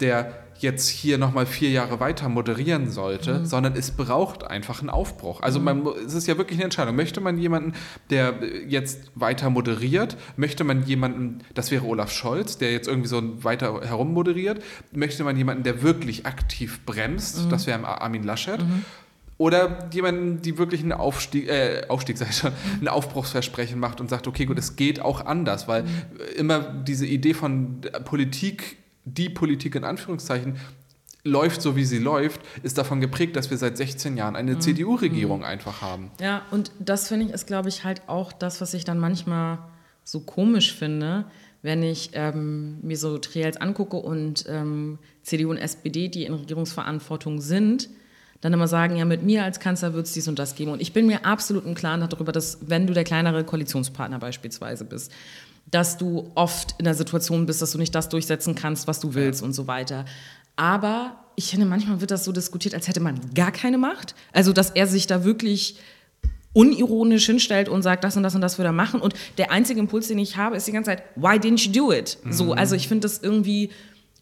der 0.00 0.32
jetzt 0.60 0.88
hier 0.88 1.18
nochmal 1.18 1.46
vier 1.46 1.70
Jahre 1.70 2.00
weiter 2.00 2.28
moderieren 2.28 2.90
sollte, 2.90 3.40
mhm. 3.40 3.46
sondern 3.46 3.76
es 3.76 3.92
braucht 3.92 4.44
einfach 4.44 4.80
einen 4.80 4.90
Aufbruch. 4.90 5.40
Also 5.40 5.60
man, 5.60 5.86
es 6.04 6.14
ist 6.14 6.26
ja 6.26 6.36
wirklich 6.36 6.58
eine 6.58 6.64
Entscheidung. 6.64 6.96
Möchte 6.96 7.20
man 7.20 7.38
jemanden, 7.38 7.74
der 8.10 8.34
jetzt 8.66 9.12
weiter 9.14 9.50
moderiert? 9.50 10.16
Möchte 10.36 10.64
man 10.64 10.84
jemanden, 10.84 11.38
das 11.54 11.70
wäre 11.70 11.84
Olaf 11.84 12.10
Scholz, 12.10 12.58
der 12.58 12.72
jetzt 12.72 12.88
irgendwie 12.88 13.08
so 13.08 13.44
weiter 13.44 13.82
herum 13.82 14.12
moderiert? 14.12 14.62
Möchte 14.92 15.22
man 15.24 15.36
jemanden, 15.36 15.62
der 15.62 15.82
wirklich 15.82 16.26
aktiv 16.26 16.80
bremst? 16.84 17.44
Mhm. 17.44 17.50
Das 17.50 17.66
wäre 17.66 17.86
Armin 17.86 18.24
Laschet. 18.24 18.60
Mhm. 18.60 18.84
Oder 19.36 19.88
jemanden, 19.92 20.42
die 20.42 20.58
wirklich 20.58 20.82
einen 20.82 20.90
Aufstieg, 20.90 21.48
äh, 21.48 21.82
Aufstieg, 21.88 22.20
ich 22.20 22.36
schon, 22.36 22.50
ein 22.80 22.88
Aufbruchsversprechen 22.88 23.78
macht 23.78 24.00
und 24.00 24.10
sagt, 24.10 24.26
okay, 24.26 24.46
gut, 24.46 24.58
es 24.58 24.74
geht 24.74 25.00
auch 25.00 25.24
anders, 25.24 25.68
weil 25.68 25.84
mhm. 25.84 25.88
immer 26.36 26.58
diese 26.58 27.06
Idee 27.06 27.34
von 27.34 27.80
Politik 28.04 28.78
die 29.16 29.28
Politik 29.28 29.74
in 29.74 29.84
Anführungszeichen 29.84 30.56
läuft 31.24 31.62
so, 31.62 31.76
wie 31.76 31.84
sie 31.84 31.98
läuft, 31.98 32.40
ist 32.62 32.78
davon 32.78 33.00
geprägt, 33.00 33.36
dass 33.36 33.50
wir 33.50 33.58
seit 33.58 33.76
16 33.76 34.16
Jahren 34.16 34.36
eine 34.36 34.54
mhm. 34.54 34.60
CDU-Regierung 34.60 35.40
mhm. 35.40 35.44
einfach 35.44 35.82
haben. 35.82 36.10
Ja, 36.20 36.42
und 36.50 36.70
das 36.78 37.08
finde 37.08 37.26
ich 37.26 37.32
ist, 37.32 37.46
glaube 37.46 37.68
ich, 37.68 37.84
halt 37.84 38.02
auch 38.06 38.32
das, 38.32 38.60
was 38.60 38.74
ich 38.74 38.84
dann 38.84 38.98
manchmal 38.98 39.58
so 40.04 40.20
komisch 40.20 40.74
finde, 40.74 41.26
wenn 41.60 41.82
ich 41.82 42.10
ähm, 42.14 42.78
mir 42.82 42.96
so 42.96 43.18
Triels 43.18 43.56
angucke 43.56 43.96
und 43.96 44.44
ähm, 44.48 44.98
CDU 45.22 45.50
und 45.50 45.58
SPD, 45.58 46.08
die 46.08 46.24
in 46.24 46.34
Regierungsverantwortung 46.34 47.40
sind, 47.40 47.88
dann 48.40 48.52
immer 48.52 48.68
sagen, 48.68 48.96
ja, 48.96 49.04
mit 49.04 49.24
mir 49.24 49.42
als 49.42 49.58
Kanzler 49.58 49.94
wird 49.94 50.06
es 50.06 50.12
dies 50.12 50.28
und 50.28 50.38
das 50.38 50.54
geben. 50.54 50.70
Und 50.70 50.80
ich 50.80 50.92
bin 50.92 51.06
mir 51.06 51.26
absolut 51.26 51.66
im 51.66 51.74
Klaren 51.74 52.08
darüber, 52.08 52.30
dass 52.30 52.58
wenn 52.62 52.86
du 52.86 52.92
der 52.92 53.02
kleinere 53.02 53.42
Koalitionspartner 53.42 54.20
beispielsweise 54.20 54.84
bist, 54.84 55.12
dass 55.70 55.98
du 55.98 56.30
oft 56.34 56.74
in 56.78 56.84
der 56.84 56.94
Situation 56.94 57.46
bist, 57.46 57.60
dass 57.60 57.72
du 57.72 57.78
nicht 57.78 57.94
das 57.94 58.08
durchsetzen 58.08 58.54
kannst, 58.54 58.86
was 58.86 59.00
du 59.00 59.14
willst 59.14 59.42
und 59.42 59.52
so 59.52 59.66
weiter. 59.66 60.04
Aber 60.56 61.24
ich 61.36 61.50
finde, 61.50 61.66
manchmal 61.66 62.00
wird 62.00 62.10
das 62.10 62.24
so 62.24 62.32
diskutiert, 62.32 62.74
als 62.74 62.88
hätte 62.88 63.00
man 63.00 63.20
gar 63.34 63.52
keine 63.52 63.78
Macht. 63.78 64.14
Also, 64.32 64.52
dass 64.52 64.70
er 64.70 64.86
sich 64.86 65.06
da 65.06 65.24
wirklich 65.24 65.78
unironisch 66.52 67.26
hinstellt 67.26 67.68
und 67.68 67.82
sagt, 67.82 68.02
das 68.02 68.16
und 68.16 68.22
das 68.22 68.34
und 68.34 68.40
das 68.40 68.58
würde 68.58 68.70
er 68.70 68.72
machen. 68.72 69.00
Und 69.00 69.14
der 69.36 69.52
einzige 69.52 69.78
Impuls, 69.78 70.08
den 70.08 70.18
ich 70.18 70.36
habe, 70.36 70.56
ist 70.56 70.66
die 70.66 70.72
ganze 70.72 70.90
Zeit, 70.90 71.02
why 71.14 71.36
didn't 71.36 71.66
you 71.66 71.72
do 71.72 71.92
it? 71.92 72.18
Mhm. 72.24 72.32
So, 72.32 72.52
also 72.54 72.74
ich 72.74 72.88
finde 72.88 73.02
das 73.02 73.18
irgendwie 73.18 73.70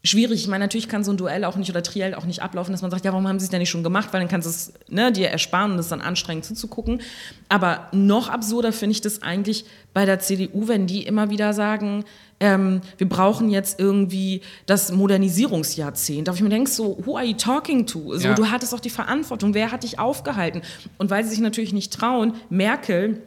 schwierig. 0.05 0.41
Ich 0.41 0.49
meine, 0.49 0.65
natürlich 0.65 0.89
kann 0.89 1.05
so 1.05 1.11
ein 1.11 1.17
Duell 1.17 1.45
auch 1.45 1.57
nicht 1.57 1.71
oder 1.71 1.83
Triell 1.83 2.15
auch 2.15 2.25
nicht 2.25 2.43
ablaufen, 2.43 2.73
dass 2.73 2.83
man 2.83 2.91
sagt, 2.91 3.05
ja, 3.05 3.13
warum 3.13 3.27
haben 3.27 3.39
sie 3.39 3.45
es 3.45 3.51
denn 3.51 3.61
nicht 3.61 3.71
schon 3.71 3.83
gemacht? 3.83 4.09
Weil 4.13 4.21
dann 4.21 4.29
kannst 4.29 4.47
du 4.47 4.51
es 4.51 4.73
ne, 4.89 5.13
dir 5.13 5.29
ersparen 5.29 5.73
und 5.73 5.79
es 5.79 5.89
dann 5.89 6.01
anstrengend 6.01 6.45
zuzugucken. 6.45 7.01
Aber 7.49 7.89
noch 7.93 8.29
absurder 8.29 8.73
finde 8.73 8.93
ich 8.93 9.01
das 9.01 9.23
eigentlich 9.23 9.65
bei 9.95 10.05
der 10.05 10.21
CDU, 10.21 10.69
wenn 10.69 10.87
die 10.87 11.05
immer 11.05 11.31
wieder 11.31 11.53
sagen, 11.53 12.05
ähm, 12.39 12.83
wir 12.99 13.09
brauchen 13.09 13.51
jetzt 13.51 13.81
irgendwie 13.81 14.43
das 14.67 14.93
Modernisierungsjahrzehnt. 14.93 16.29
Auf 16.29 16.37
ich 16.37 16.43
mir 16.43 16.51
denke, 16.51 16.71
so, 16.71 16.99
who 17.05 17.17
are 17.17 17.25
you 17.25 17.35
talking 17.35 17.87
to? 17.87 18.17
So, 18.19 18.29
ja. 18.29 18.35
Du 18.35 18.51
hattest 18.51 18.73
doch 18.73 18.81
die 18.81 18.91
Verantwortung, 18.91 19.55
wer 19.55 19.73
hat 19.73 19.83
dich 19.83 19.99
aufgehalten? 19.99 20.63
Und 20.99 21.11
weil 21.11 21.25
sie 21.25 21.31
sich 21.31 21.41
natürlich 21.41 21.73
nicht 21.73 21.93
trauen, 21.93 22.35
Merkel 22.51 23.23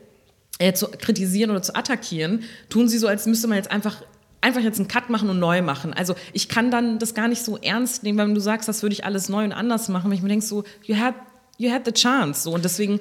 äh, 0.59 0.73
zu 0.73 0.87
kritisieren 0.87 1.49
oder 1.49 1.61
zu 1.61 1.75
attackieren, 1.75 2.43
tun 2.69 2.87
sie 2.87 2.99
so, 2.99 3.07
als 3.07 3.25
müsste 3.25 3.47
man 3.47 3.57
jetzt 3.57 3.71
einfach 3.71 4.03
einfach 4.41 4.61
jetzt 4.61 4.79
einen 4.79 4.87
Cut 4.87 5.09
machen 5.09 5.29
und 5.29 5.39
neu 5.39 5.61
machen. 5.61 5.93
Also 5.93 6.15
ich 6.33 6.49
kann 6.49 6.71
dann 6.71 6.99
das 6.99 7.13
gar 7.13 7.27
nicht 7.27 7.43
so 7.43 7.57
ernst 7.57 8.03
nehmen, 8.03 8.17
wenn 8.17 8.35
du 8.35 8.41
sagst, 8.41 8.67
das 8.69 8.81
würde 8.81 8.93
ich 8.93 9.05
alles 9.05 9.29
neu 9.29 9.43
und 9.43 9.51
anders 9.51 9.89
machen, 9.89 10.09
wenn 10.09 10.17
ich 10.17 10.23
mir 10.23 10.29
denke 10.29 10.45
so, 10.45 10.63
you 10.83 10.95
had, 10.97 11.15
you 11.57 11.71
had 11.71 11.85
the 11.85 11.91
chance. 11.91 12.43
So, 12.43 12.51
und 12.53 12.63
deswegen 12.63 12.99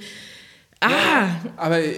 Ah! 0.80 1.08
Ja, 1.18 1.40
aber 1.56 1.80
äh, 1.80 1.94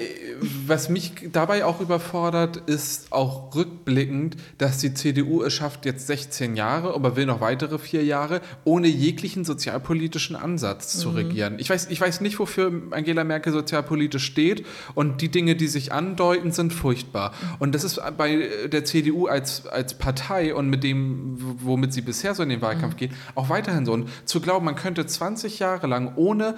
was 0.67 0.89
mich 0.89 1.13
dabei 1.33 1.65
auch 1.65 1.81
überfordert, 1.81 2.57
ist 2.57 3.13
auch 3.13 3.55
rückblickend, 3.55 4.37
dass 4.57 4.79
die 4.79 4.95
CDU 4.95 5.43
es 5.43 5.53
schafft, 5.53 5.85
jetzt 5.85 6.07
16 6.07 6.57
Jahre, 6.57 6.95
aber 6.95 7.17
will 7.17 7.27
noch 7.27 7.41
weitere 7.41 7.79
vier 7.79 8.05
Jahre, 8.05 8.41
ohne 8.65 8.89
jeglichen 8.89 9.45
sozialpolitischen 9.45 10.35
Ansatz 10.37 10.99
zu 10.99 11.11
regieren. 11.11 11.57
Ich 11.59 11.69
weiß, 11.69 11.89
ich 11.91 12.01
weiß 12.01 12.21
nicht, 12.23 12.39
wofür 12.39 12.73
Angela 12.93 13.25
Merkel 13.25 13.53
sozialpolitisch 13.53 14.25
steht 14.25 14.65
und 14.95 15.21
die 15.21 15.29
Dinge, 15.29 15.57
die 15.57 15.69
sich 15.69 15.93
andeuten, 15.93 16.53
sind 16.53 16.73
furchtbar. 16.73 17.33
Und 17.59 17.75
das 17.75 17.85
ist 17.85 18.01
bei 18.17 18.49
der 18.73 18.85
CDU 18.85 19.27
als, 19.27 19.67
als 19.67 19.99
Partei 19.99 20.55
und 20.55 20.71
mit 20.71 20.85
dem, 20.85 21.37
womit 21.39 21.93
sie 21.93 22.03
bisher 22.03 22.35
so 22.35 22.43
in 22.43 22.49
den 22.49 22.63
Wahlkampf 22.63 22.97
geht, 22.97 23.11
auch 23.35 23.51
weiterhin 23.51 23.85
so. 23.85 23.93
Und 23.93 24.09
zu 24.25 24.41
glauben, 24.41 24.65
man 24.65 24.77
könnte 24.77 25.05
20 25.05 25.59
Jahre 25.59 25.87
lang 25.87 26.13
ohne 26.17 26.55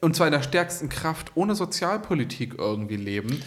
und 0.00 0.14
zwar 0.14 0.28
in 0.28 0.32
der 0.32 0.42
stärksten 0.42 0.88
Kraft, 0.88 1.32
ohne 1.34 1.54
Sozialpolitik 1.54 2.54
irgendwie 2.58 2.96
leben, 2.96 3.42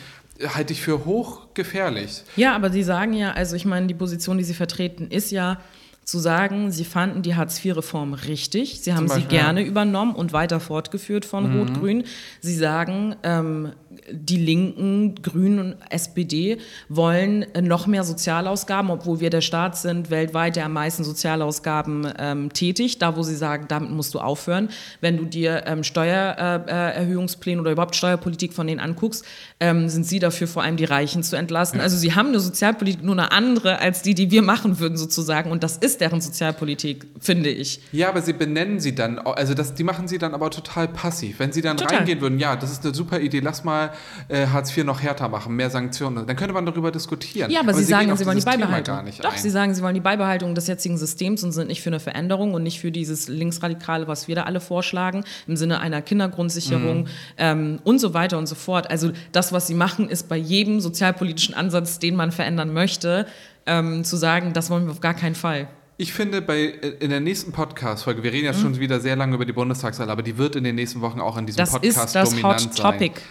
halte 0.45 0.74
ich 0.74 0.82
für 0.82 1.06
hochgefährlich. 1.06 2.24
Ja, 2.36 2.56
aber 2.56 2.71
Sie 2.71 2.84
sagen 2.84 3.13
ja, 3.13 3.32
also 3.32 3.56
ich 3.56 3.65
meine, 3.65 3.88
die 3.88 3.93
Position, 3.93 4.38
die 4.38 4.43
Sie 4.43 4.54
vertreten, 4.54 5.08
ist 5.10 5.32
ja 5.32 5.60
zu 6.04 6.19
sagen, 6.19 6.71
Sie 6.71 6.84
fanden 6.84 7.21
die 7.21 7.36
Hartz-IV-Reform 7.36 8.13
richtig. 8.13 8.82
Sie 8.82 8.91
haben 8.93 9.08
Zum 9.08 9.19
sie 9.19 9.21
Beispiel, 9.21 9.38
gerne 9.38 9.63
übernommen 9.63 10.15
und 10.15 10.34
weiter 10.34 10.60
fortgeführt 10.60 11.26
von 11.26 11.58
Rot-Grün. 11.58 12.06
Sie 12.41 12.56
sagen, 12.56 13.15
ähm, 13.24 13.74
die 14.12 14.38
Linken, 14.38 15.15
Grünen 15.21 15.60
und 15.60 15.75
SPD 15.89 16.58
wollen 16.89 17.43
äh, 17.54 17.62
noch 17.62 17.88
mehr 17.88 18.04
Sozialausgaben, 18.04 18.89
obwohl 18.91 19.19
wir 19.19 19.30
der 19.30 19.41
Staat 19.41 19.77
sind, 19.77 20.10
weltweit, 20.10 20.56
der 20.56 20.65
am 20.65 20.73
meisten 20.73 21.04
Sozialausgaben 21.04 22.08
ähm, 22.17 22.54
tätigt. 22.54 23.01
Da, 23.01 23.15
wo 23.15 23.23
sie 23.23 23.36
sagen, 23.36 23.65
damit 23.67 23.91
musst 23.91 24.13
du 24.13 24.19
aufhören. 24.19 24.69
Wenn 24.99 25.17
du 25.17 25.25
dir 25.25 25.63
ähm, 25.65 25.84
Steuererhöhungspläne 25.84 27.58
äh, 27.58 27.62
oder 27.62 27.71
überhaupt 27.71 27.95
Steuerpolitik 27.95 28.54
von 28.54 28.67
denen 28.67 28.80
anguckst, 28.80 29.25
ähm, 29.60 29.89
sind 29.89 30.06
sie 30.06 30.19
dafür 30.19 30.47
vor 30.47 30.63
allem 30.63 30.77
die 30.77 30.86
Reichen 30.86 31.23
zu 31.23 31.36
entlasten. 31.36 31.80
Also 31.80 31.97
sie 31.97 32.13
haben 32.13 32.30
eine 32.30 32.39
Sozialpolitik, 32.39 33.04
nur 33.04 33.15
eine 33.15 33.32
andere 33.32 33.80
als 33.80 34.01
die, 34.01 34.15
die 34.15 34.32
wir 34.32 34.41
machen 34.41 34.80
würden 34.80 34.97
sozusagen. 34.97 35.51
Und 35.51 35.63
das 35.63 35.77
ist 35.77 36.01
deren 36.01 36.21
Sozialpolitik, 36.21 37.06
finde 37.19 37.49
ich. 37.49 37.82
Ja, 37.91 38.10
aber 38.10 38.21
sie 38.21 38.34
benennen 38.34 38.80
sie 38.80 38.95
dann, 38.95 39.19
also 39.19 39.54
das, 39.54 39.73
die 39.73 39.84
machen 39.84 40.08
sie 40.08 40.17
dann 40.17 40.34
aber 40.34 40.49
total 40.49 40.88
passiv. 40.88 41.39
Wenn 41.39 41.51
sie 41.51 41.62
dann 41.62 41.77
Total. 41.77 41.97
reingehen 41.97 42.21
würden, 42.21 42.39
ja, 42.39 42.56
das 42.56 42.71
ist 42.71 42.86
eine 42.86 42.93
super 42.93 43.19
Idee, 43.19 43.39
lass 43.39 43.63
mal 43.63 43.90
äh, 44.27 44.47
Hartz 44.47 44.75
IV 44.75 44.84
noch 44.86 45.01
härter 45.01 45.30
machen, 45.30 45.56
mehr 45.56 45.69
Sanktionen, 45.69 46.25
dann 46.27 46.36
könnte 46.36 46.54
man 46.54 46.65
darüber 46.65 46.91
diskutieren. 46.91 47.49
Ja, 47.51 47.62
aber, 47.62 47.73
sie 47.73 47.80
gehen 47.82 47.88
sagen, 47.89 48.17
sie 48.17 48.25
wollen 48.25 48.39
die 48.39 48.45
Beibehaltung. 48.45 48.95
gar 48.95 49.04
nicht 49.04 49.23
Doch, 49.23 49.34
ein. 49.34 49.39
sie 49.39 49.49
sagen, 49.49 49.73
sie 49.73 49.82
wollen 49.82 49.93
die 49.95 49.99
Beibehaltung 50.01 50.56
des 50.56 50.67
jetzigen 50.67 50.97
Systems 50.97 51.43
und 51.43 51.51
sind 51.51 51.67
nicht 51.67 51.82
für 51.82 51.89
eine 51.89 51.99
Veränderung 51.99 52.54
und 52.54 52.63
nicht 52.63 52.80
für 52.80 52.91
dieses 52.91 53.27
Linksradikale, 53.27 54.08
was 54.08 54.27
wir 54.27 54.36
da 54.36 54.43
alle 54.43 54.60
vorschlagen, 54.60 55.23
im 55.47 55.56
Sinne 55.58 55.80
einer 55.80 56.01
Kindergrundsicherung 56.01 57.04
Mhm. 57.04 57.08
ähm, 57.38 57.80
und 57.84 57.99
so 57.99 58.13
weiter 58.13 58.38
und 58.38 58.47
so 58.47 58.56
fort. 58.56 58.89
Also 58.89 59.12
das, 59.32 59.51
was 59.54 59.67
sie 59.67 59.73
machen, 59.75 60.10
ist 60.10 60.27
bei 60.30 60.38
jedem 60.38 60.80
sozialpolitischen 60.80 61.56
Ansatz, 61.56 61.99
den 61.99 62.15
man 62.15 62.32
verändern 62.32 62.73
möchte, 62.73 63.25
ähm, 63.65 64.04
zu 64.04 64.17
sagen, 64.17 64.54
das 64.54 64.69
wollen 64.69 64.86
wir 64.86 64.91
auf 64.91 65.01
gar 65.01 65.13
keinen 65.13 65.36
Fall. 65.36 65.67
Ich 65.97 66.13
finde, 66.13 66.41
bei, 66.41 66.62
äh, 66.62 66.95
in 66.99 67.12
der 67.12 67.19
nächsten 67.19 67.51
Podcast-Folge, 67.51 68.23
wir 68.23 68.32
reden 68.34 68.45
jetzt 68.45 68.60
schon 68.60 68.80
wieder 68.80 68.99
sehr 68.99 69.15
lange 69.15 69.36
über 69.36 69.45
die 69.45 69.54
Bundestagswahl, 69.54 70.10
aber 70.10 70.23
die 70.23 70.36
wird 70.38 70.56
in 70.56 70.63
den 70.63 70.73
nächsten 70.75 71.01
Wochen 71.01 71.19
auch 71.21 71.38
in 71.38 71.45
diesem 71.45 71.62
Mhm. 71.62 71.65
Das 71.65 71.73
ist 71.84 71.95
Podcast 71.95 72.15
das 72.15 72.30
dominant 72.32 72.62
Hot 72.65 72.73
sein. 72.75 72.91
Topic. 72.91 73.21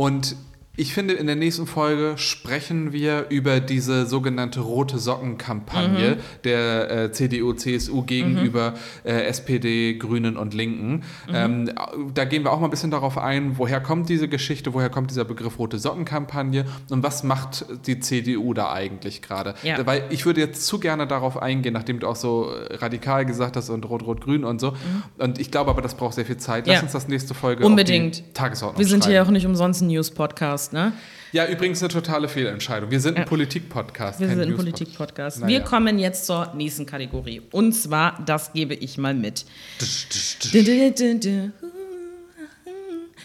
Und 0.00 0.34
ich 0.80 0.94
finde, 0.94 1.12
in 1.14 1.26
der 1.26 1.36
nächsten 1.36 1.66
Folge 1.66 2.14
sprechen 2.16 2.92
wir 2.92 3.26
über 3.28 3.60
diese 3.60 4.06
sogenannte 4.06 4.60
rote 4.60 4.98
Socken-Kampagne 4.98 6.10
Mhm. 6.16 6.16
der 6.44 6.90
äh, 6.90 7.12
CDU, 7.12 7.52
CSU 7.52 8.02
gegenüber 8.02 8.74
äh, 9.04 9.24
SPD, 9.24 9.94
Grünen 9.94 10.36
und 10.36 10.54
Linken. 10.54 11.02
Mhm. 11.28 11.34
Ähm, 11.34 11.70
da 12.14 12.24
gehen 12.24 12.44
wir 12.44 12.52
auch 12.52 12.60
mal 12.60 12.66
ein 12.68 12.70
bisschen 12.70 12.90
darauf 12.90 13.18
ein, 13.18 13.58
woher 13.58 13.80
kommt 13.80 14.08
diese 14.08 14.26
Geschichte, 14.28 14.72
woher 14.72 14.88
kommt 14.88 15.10
dieser 15.10 15.24
Begriff 15.24 15.58
rote 15.58 15.78
Socken-Kampagne 15.78 16.64
und 16.90 17.02
was 17.02 17.24
macht 17.24 17.66
die 17.86 18.00
CDU 18.00 18.54
da 18.54 18.72
eigentlich 18.72 19.20
gerade? 19.22 19.54
Ja. 19.62 19.84
Weil 19.86 20.04
ich 20.10 20.24
würde 20.24 20.40
jetzt 20.40 20.66
zu 20.66 20.80
gerne 20.80 21.06
darauf 21.06 21.40
eingehen, 21.42 21.74
nachdem 21.74 21.98
du 22.00 22.06
auch 22.08 22.16
so 22.16 22.50
radikal 22.70 23.26
gesagt 23.26 23.56
hast 23.56 23.68
und 23.68 23.84
rot-rot-grün 23.88 24.44
und 24.44 24.60
so. 24.60 24.72
Und 25.18 25.38
ich 25.38 25.50
glaube 25.50 25.70
aber, 25.70 25.82
das 25.82 25.94
braucht 25.94 26.14
sehr 26.14 26.24
viel 26.24 26.38
Zeit. 26.38 26.66
Lass 26.66 26.76
Mhm. 26.76 26.80
Ja. 26.80 26.82
uns 26.84 26.92
das 26.92 27.08
nächste 27.08 27.34
Folge 27.34 27.66
Unbedingt. 27.66 28.16
auf 28.16 28.22
die 28.26 28.32
Tagesordnung 28.32 28.78
Wir 28.78 28.86
sind 28.86 29.02
schreiben. 29.04 29.10
hier 29.10 29.16
ja 29.20 29.26
auch 29.26 29.30
nicht 29.30 29.46
umsonst 29.46 29.82
ein 29.82 29.88
News-Podcast, 29.88 30.69
ne? 30.72 30.92
Ja, 31.32 31.46
übrigens 31.46 31.80
eine 31.80 31.90
totale 31.90 32.28
Fehlentscheidung. 32.28 32.90
Wir 32.90 32.98
sind 33.00 33.16
ein 33.16 33.22
Ja. 33.22 33.28
Politik-Podcast. 33.28 34.18
Wir 34.18 34.28
sind 34.28 34.40
ein. 34.40 34.56
Politik-Podcast. 34.56 35.46
Wir 35.46 35.60
kommen 35.60 35.98
jetzt 35.98 36.26
zur 36.26 36.52
nächsten 36.54 36.86
Kategorie. 36.86 37.40
Und 37.52 37.72
zwar, 37.72 38.20
das 38.26 38.52
gebe 38.52 38.74
ich 38.74 38.98
mal 38.98 39.14
mit. 39.14 39.44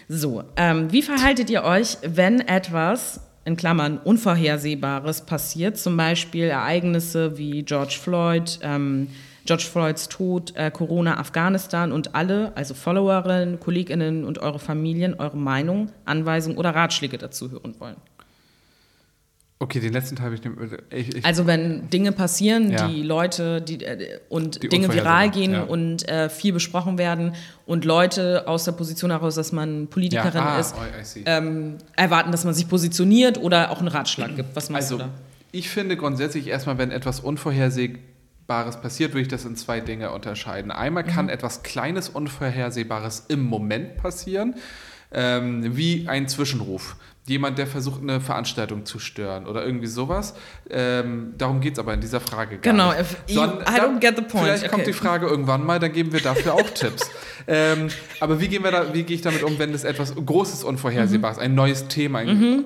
So, 0.07 0.43
ähm, 0.55 0.91
wie 0.91 1.01
verhaltet 1.01 1.49
ihr 1.49 1.63
euch, 1.63 1.97
wenn 2.03 2.41
etwas, 2.41 3.21
in 3.43 3.55
Klammern, 3.57 3.97
Unvorhersehbares 3.97 5.21
passiert? 5.25 5.77
Zum 5.77 5.97
Beispiel 5.97 6.45
Ereignisse 6.45 7.37
wie 7.37 7.63
George 7.63 7.97
Floyd, 7.99 8.59
ähm, 8.61 9.07
George 9.45 9.63
Floyds 9.63 10.09
Tod, 10.09 10.55
äh, 10.55 10.71
Corona, 10.71 11.17
Afghanistan 11.17 11.91
und 11.91 12.15
alle, 12.15 12.51
also 12.55 12.73
Followerinnen, 12.73 13.59
KollegInnen 13.59 14.25
und 14.25 14.39
eure 14.39 14.59
Familien, 14.59 15.13
eure 15.15 15.37
Meinung, 15.37 15.91
Anweisungen 16.05 16.57
oder 16.57 16.73
Ratschläge 16.73 17.17
dazu 17.17 17.51
hören 17.51 17.75
wollen. 17.79 17.97
Okay, 19.57 19.79
den 19.79 19.93
letzten 19.93 20.17
Teil 20.17 20.25
habe 20.25 20.35
ich. 20.35 21.09
Ich, 21.09 21.15
ich, 21.17 21.25
Also 21.25 21.47
wenn 21.47 21.89
Dinge 21.89 22.11
passieren, 22.11 22.71
Ja. 22.71 22.87
die 22.87 23.03
Leute 23.03 23.61
die, 23.61 23.85
äh, 23.85 24.19
und 24.27 24.61
Die 24.61 24.67
Dinge 24.67 24.93
viral 24.93 25.27
unvorhersehbar, 25.27 25.29
gehen 25.29 25.51
ja. 25.53 25.63
und 25.63 26.09
äh, 26.09 26.29
viel 26.29 26.51
besprochen 26.51 26.97
werden 26.97 27.33
und 27.65 27.85
Leute 27.85 28.47
aus 28.47 28.65
der 28.65 28.73
Position 28.73 29.11
heraus, 29.11 29.35
dass 29.35 29.53
man 29.53 29.87
Politikerin 29.87 30.41
ah, 30.41 30.59
ist, 30.59 30.75
oh, 30.77 31.19
ähm, 31.25 31.77
erwarten, 31.95 32.31
dass 32.31 32.43
man 32.43 32.53
sich 32.53 32.67
positioniert 32.67 33.37
oder 33.37 33.71
auch 33.71 33.79
einen 33.79 33.87
Ratschlag 33.87 34.35
gibt. 34.35 34.55
Was 34.57 34.69
machst 34.69 34.91
also, 34.91 34.97
du 34.97 35.03
da? 35.05 35.09
ich 35.53 35.69
finde 35.69 35.95
grundsätzlich 35.95 36.47
erstmal, 36.47 36.77
wenn 36.77 36.91
etwas 36.91 37.21
Unvorhersehbares 38.47 38.81
passiert, 38.81 39.11
würde 39.13 39.21
ich 39.21 39.27
das 39.27 39.45
in 39.45 39.55
zwei 39.55 39.79
Dinge 39.79 40.11
unterscheiden. 40.11 40.71
Einmal 40.71 41.03
Mhm. 41.03 41.07
kann 41.07 41.29
etwas 41.29 41.63
Kleines, 41.63 42.09
Unvorhersehbares 42.09 43.25
im 43.29 43.43
Moment 43.43 43.97
passieren, 43.97 44.55
ähm, 45.11 45.75
wie 45.75 46.07
ein 46.07 46.27
Zwischenruf. 46.27 46.95
Jemand, 47.27 47.57
der 47.57 47.65
versucht, 47.65 48.03
eine 48.03 48.21
Veranstaltung 48.21 48.85
zu 48.85 48.99
stören 48.99 49.47
oder 49.47 49.65
irgendwie 49.65 49.87
sowas. 49.87 50.35
Ähm, 50.69 51.33
darum 51.39 51.59
geht 51.59 51.73
es 51.73 51.79
aber 51.79 51.95
in 51.95 52.01
dieser 52.01 52.19
Frage 52.19 52.59
gar 52.59 52.71
Genau, 52.71 52.91
nicht. 52.93 53.31
you- 53.31 53.41
I 53.41 53.79
don't 53.79 53.99
get 53.99 54.15
the 54.15 54.21
point. 54.21 54.45
Vielleicht 54.45 54.69
kommt 54.69 54.83
Okay. 54.83 54.91
die 54.91 54.93
Frage 54.93 55.25
irgendwann 55.25 55.65
mal, 55.65 55.79
dann 55.79 55.91
geben 55.91 56.13
wir 56.13 56.21
dafür 56.21 56.53
auch 56.53 56.69
Tipps. 56.69 57.09
Ähm, 57.47 57.89
aber 58.21 58.41
wie, 58.41 58.47
gehen 58.47 58.63
wir 58.63 58.71
da, 58.71 58.91
wie 58.95 59.03
gehe 59.03 59.15
ich 59.15 59.21
damit 59.21 59.43
um, 59.43 59.59
wenn 59.59 59.71
es 59.71 59.83
etwas 59.83 60.15
Großes, 60.15 60.63
Unvorhersehbares, 60.63 61.37
ein 61.37 61.53
neues 61.53 61.87
Thema 61.87 62.19
ein, 62.19 62.65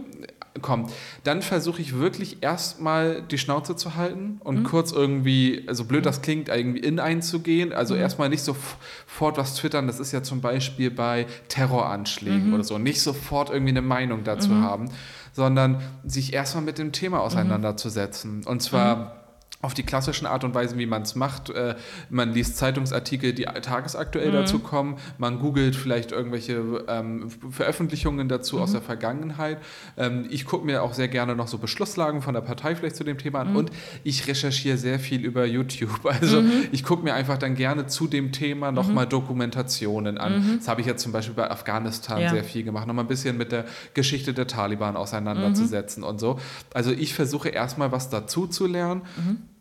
kommt? 0.62 0.92
Dann 1.24 1.42
versuche 1.42 1.82
ich 1.82 1.98
wirklich 1.98 2.42
erstmal 2.42 3.22
die 3.22 3.38
Schnauze 3.38 3.76
zu 3.76 3.96
halten 3.96 4.40
und 4.44 4.64
kurz 4.64 4.92
irgendwie, 4.92 5.64
also 5.68 5.86
blöd 5.86 6.06
das 6.06 6.22
klingt, 6.22 6.50
irgendwie 6.50 6.80
in 6.80 7.00
einzugehen. 7.00 7.74
Also 7.74 7.96
erstmal 7.96 8.30
nicht 8.30 8.44
sofort 8.44 9.38
was 9.38 9.56
twittern. 9.56 9.88
Das 9.88 10.00
ist 10.00 10.12
ja 10.12 10.24
zum 10.24 10.42
Beispiel 10.42 10.92
bei 10.92 11.28
Terroranschlägen 11.48 12.54
oder 12.54 12.64
so. 12.64 12.78
Nicht 12.78 13.02
sofort 13.02 13.50
irgendwie 13.50 13.72
eine 13.72 13.82
Meinung 13.82 14.24
dazu 14.24 14.54
haben, 14.56 14.90
sondern 15.34 15.82
sich 16.06 16.34
erstmal 16.34 16.64
mit 16.64 16.78
dem 16.78 16.92
Thema 16.92 17.22
auseinanderzusetzen. 17.22 18.44
Und 18.46 18.62
zwar 18.62 19.19
auf 19.62 19.74
die 19.74 19.84
klassischen 19.84 20.26
Art 20.26 20.46
und 20.46 20.56
Weise, 20.56 20.78
wie 20.78 20.86
man 20.86 21.02
es 21.02 21.16
macht. 21.16 21.50
Äh, 21.50 21.76
man 22.10 22.32
liest 22.34 22.56
Zeitungsartikel, 22.56 23.34
die 23.34 23.44
tagesaktuell 23.44 24.32
dazu 24.32 24.60
kommen. 24.60 24.98
Man 25.18 25.40
googelt 25.40 25.76
vielleicht 25.76 26.14
irgendwelche 26.14 26.86
ähm, 26.88 27.28
Veröffentlichungen 27.52 28.30
dazu 28.30 28.62
aus 28.62 28.72
der 28.72 28.82
Vergangenheit. 28.82 29.58
Ähm, 29.98 30.28
ich 30.30 30.46
gucke 30.46 30.66
mir 30.66 30.82
auch 30.82 30.94
sehr 30.94 31.10
gerne 31.10 31.36
noch 31.36 31.50
so 31.50 31.58
Beschlusslagen 31.58 32.22
von 32.22 32.34
der 32.34 32.42
Partei 32.42 32.74
vielleicht 32.76 32.96
zu 32.96 33.04
dem 33.04 33.18
Thema 33.18 33.42
an. 33.42 33.56
Und 33.58 33.72
ich 34.06 34.28
recherchiere 34.28 34.78
sehr 34.78 34.98
viel 35.00 35.26
über 35.26 35.46
YouTube. 35.46 35.90
Also 36.20 36.44
ich 36.72 36.84
gucke 36.84 37.04
mir 37.04 37.14
einfach 37.14 37.38
dann 37.38 37.56
gerne 37.56 37.88
zu 37.88 38.08
dem 38.08 38.32
Thema 38.32 38.72
nochmal 38.72 39.06
Dokumentationen 39.08 40.18
an. 40.18 40.58
Das 40.58 40.68
habe 40.68 40.82
ich 40.82 40.88
jetzt 40.88 41.02
zum 41.04 41.12
Beispiel 41.12 41.36
bei 41.36 41.50
Afghanistan 41.50 42.20
Ja. 42.22 42.30
sehr 42.30 42.44
viel 42.44 42.64
gemacht. 42.64 42.88
Nochmal 42.88 43.06
ein 43.06 43.08
bisschen 43.08 43.38
mit 43.38 43.52
der 43.52 43.66
Geschichte 43.94 44.34
der 44.34 44.48
Taliban 44.48 44.96
auseinanderzusetzen 44.98 46.04
und 46.04 46.20
so. 46.20 46.40
Also 46.74 46.92
ich 46.92 47.14
versuche 47.14 47.50
erstmal 47.50 47.92
was 47.92 48.10
dazu 48.10 48.48
zu 48.48 48.66
lernen. 48.66 49.02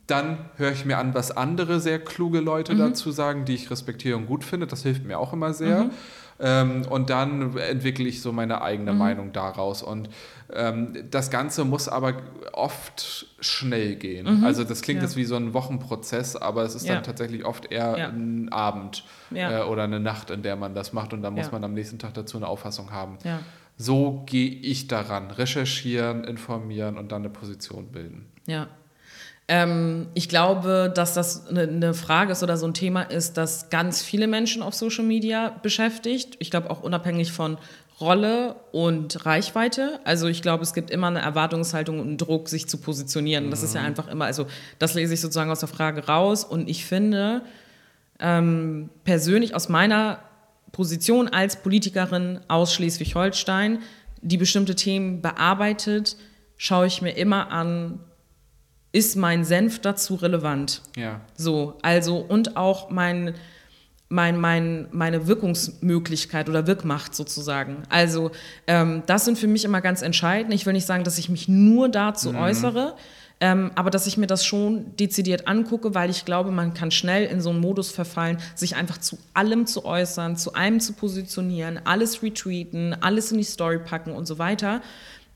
Dann 0.09 0.39
höre 0.57 0.73
ich 0.73 0.85
mir 0.85 0.99
an, 0.99 1.15
was 1.15 1.31
andere 1.37 1.79
sehr 1.81 1.99
kluge 2.01 2.41
Leute 2.41 2.75
dazu 2.75 3.11
sagen, 3.13 3.45
die 3.45 3.55
ich 3.55 3.71
respektiere 3.71 4.17
und 4.17 4.27
gut 4.27 4.43
finde. 4.43 4.67
Das 4.67 4.83
hilft 4.83 5.05
mir 5.05 5.19
auch 5.19 5.33
immer 5.33 5.53
sehr. 5.55 5.91
Ähm, 6.41 6.83
und 6.89 7.11
dann 7.11 7.57
entwickle 7.59 8.07
ich 8.07 8.23
so 8.23 8.33
meine 8.33 8.63
eigene 8.63 8.93
Meinung 8.95 9.33
daraus. 9.33 9.83
Und 9.83 10.09
ähm, 10.53 10.97
das 11.11 11.31
Ganze 11.31 11.65
muss 11.65 11.89
aber 11.89 12.15
oft 12.53 13.27
schnell 13.41 13.97
gehen. 13.97 14.45
Also 14.45 14.65
das 14.65 14.81
klingt 14.83 15.03
Ja. 15.03 15.07
jetzt 15.09 15.17
wie 15.17 15.25
so 15.25 15.37
ein 15.37 15.53
Wochenprozess, 15.53 16.37
aber 16.37 16.63
es 16.63 16.75
ist 16.75 16.87
Ja. 16.87 16.95
dann 16.95 17.03
tatsächlich 17.03 17.45
oft 17.45 17.71
eher 17.71 17.99
Ja. 17.99 18.09
ein 18.09 18.51
Abend 18.51 19.05
äh, 19.35 19.63
oder 19.63 19.83
eine 19.83 20.01
Nacht, 20.01 20.31
in 20.31 20.43
der 20.43 20.57
man 20.57 20.75
das 20.75 20.93
macht. 20.93 21.13
Und 21.13 21.23
dann 21.23 21.35
muss 21.35 21.53
man 21.53 21.63
am 21.65 21.75
nächsten 21.75 21.99
Tag 21.99 22.15
dazu 22.15 22.37
eine 22.39 22.47
Auffassung 22.47 22.93
haben. 22.93 23.19
So 23.77 24.23
gehe 24.27 24.49
ich 24.51 24.89
daran. 24.89 25.31
Recherchieren, 25.33 26.25
informieren 26.25 26.97
und 26.99 27.13
dann 27.13 27.23
eine 27.23 27.31
Position 27.31 27.89
bilden. 27.93 28.27
Ja. 28.47 28.69
Ähm, 29.49 30.09
ich 30.13 30.29
glaube, 30.29 30.93
dass 30.95 31.15
das 31.15 31.47
eine, 31.49 31.63
eine 31.63 31.95
Frage 31.95 32.33
ist 32.33 32.43
oder 32.43 32.59
so 32.59 32.67
ein 32.67 32.75
Thema 32.75 33.03
ist, 33.03 33.39
das 33.39 33.71
ganz 33.71 34.03
viele 34.03 34.27
Menschen 34.27 34.63
auf 34.63 34.75
Social 34.75 35.05
Media 35.05 35.59
beschäftigt. 35.63 36.37
Ich 36.39 36.51
glaube 36.51 36.71
auch 36.71 36.83
unabhängig 36.83 37.33
von 37.33 37.57
Rolle 38.01 38.57
und 38.71 39.27
Reichweite. 39.27 40.01
Also 40.05 40.29
ich 40.29 40.43
glaube, 40.43 40.63
es 40.63 40.75
gibt 40.75 40.91
immer 40.91 41.09
eine 41.09 41.21
Erwartungshaltung 41.21 41.99
und 41.99 42.07
einen 42.07 42.19
Druck, 42.19 42.49
sich 42.49 42.69
zu 42.69 42.77
positionieren. 42.79 43.47
Mhm. 43.47 43.51
Das 43.51 43.63
ist 43.63 43.75
ja 43.75 43.81
mhm. 43.81 43.89
einfach 43.89 44.09
immer, 44.09 44.27
also 44.27 44.47
das 44.79 44.95
lese 44.95 45.15
ich 45.15 45.21
sozusagen 45.21 45.51
aus 45.51 45.61
der 45.61 45.69
Frage 45.69 46.07
raus. 46.07 46.45
Und 46.45 46.69
ich 46.69 46.85
finde 46.85 47.43
ähm, 48.21 48.91
persönlich 49.05 49.55
aus 49.55 49.69
meiner 49.69 50.21
Position 50.73 51.29
als 51.29 51.57
Politikerin 51.57 52.41
aus 52.49 52.75
Schleswig-Holstein, 52.75 53.81
die 54.21 54.37
bestimmte 54.37 54.77
Themen 54.77 55.23
bearbeitet, 55.23 56.17
schaue 56.57 56.87
ich 56.87 57.03
mir 57.03 57.13
immer 57.13 57.51
an, 57.51 58.01
ist 58.93 59.17
mein 59.17 59.45
Senf 59.45 59.81
dazu 59.81 60.15
relevant? 60.15 60.83
Ja. 60.97 61.21
So, 61.37 61.75
also 61.83 62.17
und 62.17 62.57
auch 62.57 62.91
mein 62.91 63.35
mein, 64.11 64.41
mein, 64.41 64.89
meine 64.91 65.27
Wirkungsmöglichkeit 65.27 66.49
oder 66.49 66.67
Wirkmacht 66.67 67.15
sozusagen. 67.15 67.83
Also 67.91 68.31
ähm, 68.67 69.03
das 69.07 69.27
sind 69.27 69.39
für 69.39 69.47
mich 69.47 69.65
immer 69.65 69.83
ganz 69.83 70.01
entscheidend. 70.01 70.55
Ich 70.55 70.65
will 70.65 70.73
nicht 70.73 70.87
sagen, 70.87 71.05
dass 71.05 71.19
ich 71.19 71.29
mich 71.29 71.47
nur 71.47 71.91
dazu 71.91 72.33
mhm. 72.33 72.39
äußere, 72.39 72.95
ähm, 73.41 73.71
aber 73.75 73.91
dass 73.91 74.07
ich 74.07 74.17
mir 74.17 74.27
das 74.27 74.45
schon 74.45 74.97
dezidiert 74.97 75.47
angucke, 75.47 75.95
weil 75.95 76.09
ich 76.11 76.25
glaube, 76.25 76.51
man 76.51 76.75
kann 76.75 76.91
schnell 76.91 77.27
in 77.27 77.41
so 77.41 77.51
einen 77.51 77.61
Modus 77.61 77.91
verfallen, 77.91 78.39
sich 78.55 78.77
einfach 78.77 78.99
zu 78.99 79.19
allem 79.35 79.67
zu 79.67 79.85
äußern, 79.85 80.37
zu 80.37 80.55
allem 80.55 80.81
zu 80.81 80.95
positionieren, 80.95 81.79
alles 81.85 82.23
retweeten, 82.23 82.97
alles 83.01 83.31
in 83.31 83.39
die 83.39 83.45
Story 83.45 83.79
packen 83.79 84.13
und 84.13 84.27
so 84.27 84.39
weiter. 84.39 84.81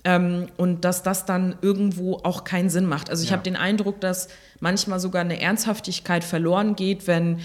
Ähm, 0.05 0.49
und 0.57 0.85
dass 0.85 1.03
das 1.03 1.27
dann 1.27 1.57
irgendwo 1.63 2.17
auch 2.25 2.45
keinen 2.45 2.71
Sinn 2.71 2.87
macht. 2.87 3.09
Also 3.09 3.23
ich 3.23 3.31
ja. 3.31 3.37
habe 3.37 3.45
den 3.45 3.57
Eindruck, 3.57 4.01
dass 4.01 4.29
manchmal 4.59 4.99
sogar 4.99 5.21
eine 5.21 5.41
Ernsthaftigkeit 5.41 6.25
verloren 6.25 6.75
geht, 6.75 7.07
wenn 7.07 7.41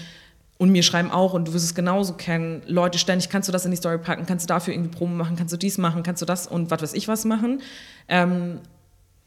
und 0.58 0.70
mir 0.70 0.82
schreiben 0.82 1.12
auch, 1.12 1.34
und 1.34 1.46
du 1.46 1.54
wirst 1.54 1.64
es 1.64 1.74
genauso 1.74 2.14
kennen, 2.14 2.62
Leute 2.66 2.98
ständig, 2.98 3.30
kannst 3.30 3.48
du 3.48 3.52
das 3.52 3.64
in 3.64 3.70
die 3.70 3.76
Story 3.76 3.98
packen, 3.98 4.26
kannst 4.26 4.44
du 4.44 4.48
dafür 4.48 4.74
irgendwie 4.74 4.90
Promo 4.90 5.14
machen, 5.14 5.36
kannst 5.36 5.52
du 5.52 5.56
dies 5.56 5.78
machen, 5.78 6.02
kannst 6.02 6.20
du 6.20 6.26
das 6.26 6.48
und 6.48 6.72
was 6.72 6.82
weiß 6.82 6.94
ich 6.94 7.06
was 7.06 7.24
machen. 7.24 7.62
Ähm, 8.08 8.58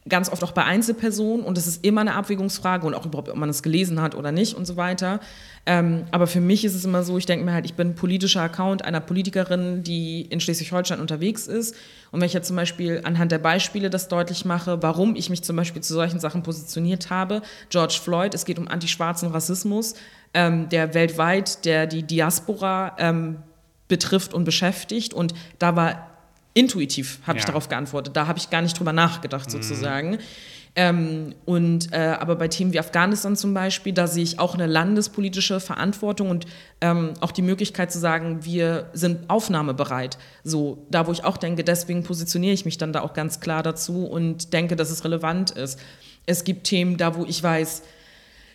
ganz 0.10 0.30
oft 0.30 0.44
auch 0.44 0.52
bei 0.52 0.64
Einzelpersonen 0.64 1.46
und 1.46 1.58
es 1.58 1.68
ist 1.68 1.86
immer 1.86 2.02
eine 2.02 2.16
Abwägungsfrage 2.16 2.88
und 2.88 2.96
auch 2.96 3.06
überhaupt, 3.06 3.30
ob 3.30 3.36
man 3.36 3.50
es 3.50 3.62
gelesen 3.62 4.02
hat 4.02 4.16
oder 4.16 4.32
nicht 4.32 4.56
und 4.56 4.66
so 4.66 4.76
weiter. 4.76 5.20
Ähm, 5.68 6.06
aber 6.10 6.26
für 6.26 6.42
mich 6.42 6.66
ist 6.66 6.74
es 6.74 6.86
immer 6.86 7.04
so, 7.04 7.20
ich 7.20 7.28
denke 7.28 7.46
mir 7.46 7.54
halt, 7.54 7.66
ich 7.66 7.76
bin 7.76 7.94
politischer 7.94 8.42
Account 8.42 8.84
einer 8.84 9.00
Politikerin, 9.00 9.84
die 9.84 10.22
in 10.24 10.40
Schleswig-Holstein 10.40 11.00
unterwegs 11.00 11.46
ist. 11.46 11.76
Und 12.12 12.20
wenn 12.20 12.26
ich 12.26 12.34
jetzt 12.34 12.48
zum 12.48 12.56
Beispiel 12.56 13.02
anhand 13.04 13.32
der 13.32 13.38
Beispiele 13.38 13.92
das 13.92 14.08
deutlich 14.08 14.44
mache, 14.44 14.82
warum 14.82 15.16
ich 15.16 15.30
mich 15.30 15.44
zum 15.44 15.56
Beispiel 15.56 15.84
zu 15.84 15.94
solchen 15.94 16.20
Sachen 16.20 16.42
positioniert 16.42 17.12
habe, 17.12 17.44
George 17.70 18.00
Floyd, 18.04 18.34
es 18.34 18.46
geht 18.46 18.58
um 18.58 18.68
antischwarzen 18.68 19.30
Rassismus, 19.30 19.94
ähm, 20.34 20.68
der 20.70 20.96
weltweit, 20.96 21.64
der 21.64 21.86
die 21.86 22.02
Diaspora 22.02 22.96
ähm, 22.98 23.38
betrifft 23.88 24.34
und 24.34 24.46
beschäftigt. 24.46 25.14
Und 25.14 25.36
da 25.60 25.76
war 25.76 26.11
intuitiv, 26.54 27.20
habe 27.26 27.38
ja. 27.38 27.42
ich 27.42 27.46
darauf 27.46 27.70
geantwortet. 27.70 28.16
Da 28.16 28.28
habe 28.28 28.40
ich 28.40 28.50
gar 28.50 28.62
nicht 28.62 28.78
drüber 28.78 28.94
nachgedacht, 28.94 29.48
mhm. 29.48 29.52
sozusagen. 29.52 30.18
Ähm, 30.74 31.36
und 31.44 31.92
äh, 31.92 31.98
aber 31.98 32.36
bei 32.38 32.48
Themen 32.48 32.72
wie 32.72 32.80
Afghanistan 32.80 33.36
zum 33.36 33.54
Beispiel, 33.54 33.92
da 33.92 34.08
sehe 34.08 34.24
ich 34.24 34.40
auch 34.40 34.54
eine 34.54 34.68
landespolitische 34.68 35.60
Verantwortung 35.60 36.30
und 36.30 36.46
ähm, 36.80 37.14
auch 37.20 37.34
die 37.34 37.42
Möglichkeit 37.42 37.92
zu 37.92 38.00
sagen, 38.00 38.46
wir 38.46 38.90
sind 38.94 39.30
aufnahmebereit. 39.30 40.18
So, 40.46 40.86
da 40.90 41.08
wo 41.08 41.12
ich 41.12 41.26
auch 41.26 41.36
denke, 41.36 41.66
deswegen 41.66 42.04
positioniere 42.04 42.54
ich 42.54 42.64
mich 42.64 42.78
dann 42.78 42.94
da 42.94 43.02
auch 43.02 43.14
ganz 43.14 43.42
klar 43.42 43.64
dazu 43.64 44.06
und 44.06 44.54
denke, 44.54 44.78
dass 44.78 44.92
es 44.92 45.04
relevant 45.04 45.52
ist. 45.52 45.78
Es 46.26 46.46
gibt 46.46 46.68
Themen 46.68 46.96
da, 46.96 47.18
wo 47.18 47.26
ich 47.26 47.44
weiß, 47.44 47.84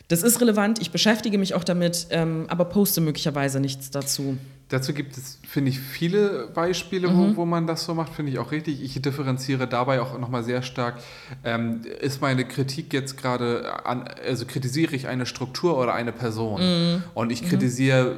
das 0.09 0.23
ist 0.23 0.41
relevant, 0.41 0.81
ich 0.81 0.91
beschäftige 0.91 1.37
mich 1.37 1.55
auch 1.55 1.65
damit, 1.65 2.07
ähm, 2.11 2.47
aber 2.49 2.67
poste 2.67 3.01
möglicherweise 3.01 3.59
nichts 3.59 3.91
dazu. 3.91 4.39
Dazu 4.69 4.93
gibt 4.93 5.17
es, 5.17 5.39
finde 5.49 5.71
ich, 5.71 5.79
viele 5.79 6.49
Beispiele, 6.49 7.09
mhm. 7.09 7.37
wo, 7.37 7.37
wo 7.37 7.45
man 7.45 7.67
das 7.67 7.85
so 7.85 7.95
macht, 7.95 8.15
finde 8.15 8.33
ich 8.33 8.39
auch 8.39 8.51
richtig. 8.51 8.83
Ich 8.83 9.01
differenziere 9.01 9.69
dabei 9.69 10.01
auch 10.01 10.19
nochmal 10.19 10.43
sehr 10.43 10.63
stark. 10.63 10.97
Ähm, 11.45 11.83
ist 12.01 12.21
meine 12.21 12.45
Kritik 12.45 12.93
jetzt 12.93 13.17
gerade 13.17 13.85
an, 13.87 14.09
also 14.27 14.45
kritisiere 14.45 14.95
ich 14.97 15.07
eine 15.07 15.27
Struktur 15.27 15.79
oder 15.79 15.95
eine 15.95 16.13
Person? 16.13 16.61
Mhm. 16.61 17.03
Und 17.15 17.31
ich 17.31 17.43
mhm. 17.43 17.49
kritisiere, 17.49 18.17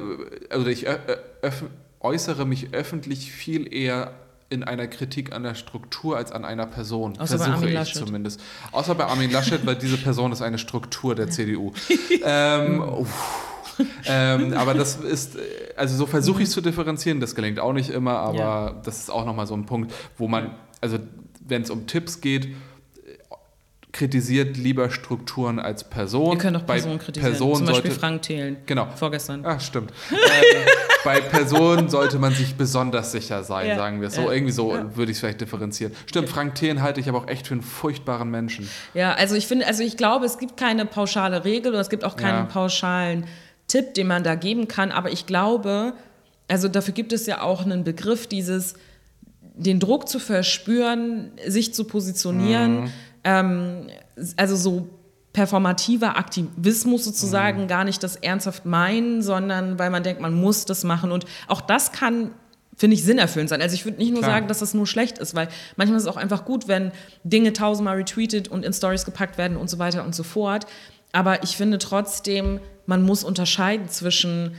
also 0.49 0.67
ich 0.67 0.87
äußere 1.99 2.45
mich 2.45 2.73
öffentlich 2.73 3.31
viel 3.31 3.71
eher 3.71 4.13
in 4.49 4.63
einer 4.63 4.87
Kritik 4.87 5.31
an 5.31 5.43
der 5.43 5.55
Struktur 5.55 6.17
als 6.17 6.31
an 6.31 6.43
einer 6.43 6.65
Person. 6.65 7.19
Außer 7.19 7.37
Versuche 7.37 7.67
ich 7.67 7.73
Laschet. 7.73 8.05
zumindest. 8.05 8.41
Außer 8.71 8.95
bei 8.95 9.05
Armin 9.05 9.31
Laschet, 9.31 9.65
weil 9.65 9.75
diese 9.75 9.97
Person 9.97 10.31
ist 10.31 10.41
eine 10.41 10.57
Struktur 10.57 11.13
der 11.13 11.29
CDU. 11.29 11.71
ähm, 12.23 12.83
ähm, 14.05 14.53
aber 14.53 14.73
das 14.73 14.97
ist, 14.97 15.37
also 15.77 15.95
so 15.95 16.05
versuche 16.07 16.41
ich 16.41 16.47
es 16.47 16.53
zu 16.53 16.61
differenzieren, 16.61 17.19
das 17.19 17.35
gelingt 17.35 17.59
auch 17.59 17.73
nicht 17.73 17.89
immer, 17.89 18.17
aber 18.17 18.37
ja. 18.37 18.81
das 18.83 18.99
ist 18.99 19.11
auch 19.11 19.25
nochmal 19.25 19.45
so 19.45 19.53
ein 19.53 19.65
Punkt, 19.65 19.93
wo 20.17 20.27
man, 20.27 20.55
also 20.81 20.97
wenn 21.47 21.61
es 21.61 21.69
um 21.69 21.85
Tipps 21.85 22.19
geht, 22.21 22.55
kritisiert 23.91 24.55
lieber 24.55 24.91
Strukturen 24.91 25.59
als 25.59 25.83
Person. 25.83 26.31
Wir 26.31 26.37
können 26.37 26.53
doch 26.53 26.65
Personen 26.65 26.99
kritisieren. 26.99 27.31
Person 27.31 27.55
Zum 27.55 27.65
Beispiel 27.65 27.91
sollte, 27.91 27.99
Frank 27.99 28.21
Thelen. 28.21 28.57
Genau. 28.65 28.87
Vorgestern. 28.95 29.43
Ach, 29.43 29.59
stimmt. 29.59 29.91
ähm, 30.11 30.17
bei 31.03 31.19
Personen 31.21 31.89
sollte 31.89 32.19
man 32.19 32.33
sich 32.33 32.55
besonders 32.55 33.11
sicher 33.11 33.43
sein, 33.43 33.69
ja. 33.69 33.75
sagen 33.75 34.01
wir 34.01 34.09
es 34.09 34.15
so. 34.15 34.21
Ja. 34.21 34.31
Irgendwie 34.31 34.51
so 34.51 34.75
ja. 34.75 34.95
würde 34.95 35.11
ich 35.11 35.17
es 35.17 35.21
vielleicht 35.21 35.41
differenzieren. 35.41 35.93
Stimmt, 36.05 36.29
Frank 36.29 36.55
Thelen 36.55 36.81
halte 36.81 36.99
ich 36.99 37.09
aber 37.09 37.17
auch 37.17 37.27
echt 37.27 37.47
für 37.47 37.55
einen 37.55 37.63
furchtbaren 37.63 38.29
Menschen. 38.29 38.69
Ja, 38.93 39.13
also 39.13 39.35
ich 39.35 39.47
finde, 39.47 39.65
also 39.65 39.81
ich 39.81 39.97
glaube, 39.97 40.25
es 40.25 40.37
gibt 40.37 40.57
keine 40.57 40.85
pauschale 40.85 41.43
Regel 41.43 41.73
und 41.73 41.79
es 41.79 41.89
gibt 41.89 42.03
auch 42.03 42.15
keinen 42.15 42.47
pauschalen 42.47 43.25
Tipp, 43.67 43.95
den 43.95 44.07
man 44.07 44.23
da 44.23 44.35
geben 44.35 44.67
kann. 44.67 44.91
Aber 44.91 45.11
ich 45.11 45.25
glaube, 45.25 45.93
also 46.47 46.67
dafür 46.67 46.93
gibt 46.93 47.11
es 47.11 47.25
ja 47.25 47.41
auch 47.41 47.65
einen 47.65 47.83
Begriff, 47.83 48.27
dieses 48.27 48.75
den 49.41 49.79
Druck 49.81 50.07
zu 50.07 50.19
verspüren, 50.19 51.31
sich 51.45 51.73
zu 51.73 51.83
positionieren. 51.83 52.81
Mhm 52.81 52.91
ähm, 53.23 53.87
also 54.37 54.55
so 54.55 54.89
performativer 55.33 56.17
Aktivismus 56.17 57.05
sozusagen, 57.05 57.63
mhm. 57.63 57.67
gar 57.67 57.83
nicht 57.83 58.01
das 58.03 58.15
ernsthaft 58.15 58.65
meinen, 58.65 59.21
sondern 59.21 59.77
weil 59.77 59.89
man 59.89 60.03
denkt, 60.03 60.21
man 60.21 60.33
muss 60.33 60.65
das 60.65 60.83
machen. 60.83 61.11
Und 61.11 61.25
auch 61.47 61.61
das 61.61 61.91
kann 61.91 62.31
finde 62.79 62.95
ich, 62.95 63.03
sinnerfüllend 63.03 63.49
sein. 63.49 63.61
Also 63.61 63.75
ich 63.75 63.83
würde 63.83 63.97
nicht 63.97 64.11
nur 64.11 64.21
Klar. 64.21 64.35
sagen, 64.35 64.47
dass 64.47 64.59
das 64.59 64.73
nur 64.73 64.87
schlecht 64.87 65.17
ist, 65.17 65.35
weil 65.35 65.49
manchmal 65.75 65.97
ist 65.97 66.03
es 66.03 66.09
auch 66.09 66.15
einfach 66.15 66.45
gut, 66.45 66.69
wenn 66.69 66.93
Dinge 67.25 67.51
tausendmal 67.51 67.97
retweetet 67.97 68.47
und 68.47 68.63
in 68.63 68.71
Stories 68.71 69.03
gepackt 69.03 69.37
werden 69.37 69.57
und 69.57 69.69
so 69.69 69.79
weiter 69.79 70.05
und 70.05 70.15
so 70.15 70.23
fort. 70.23 70.65
Aber 71.11 71.43
ich 71.43 71.57
finde 71.57 71.77
trotzdem, 71.77 72.61
man 72.85 73.03
muss 73.03 73.25
unterscheiden 73.25 73.89
zwischen 73.89 74.55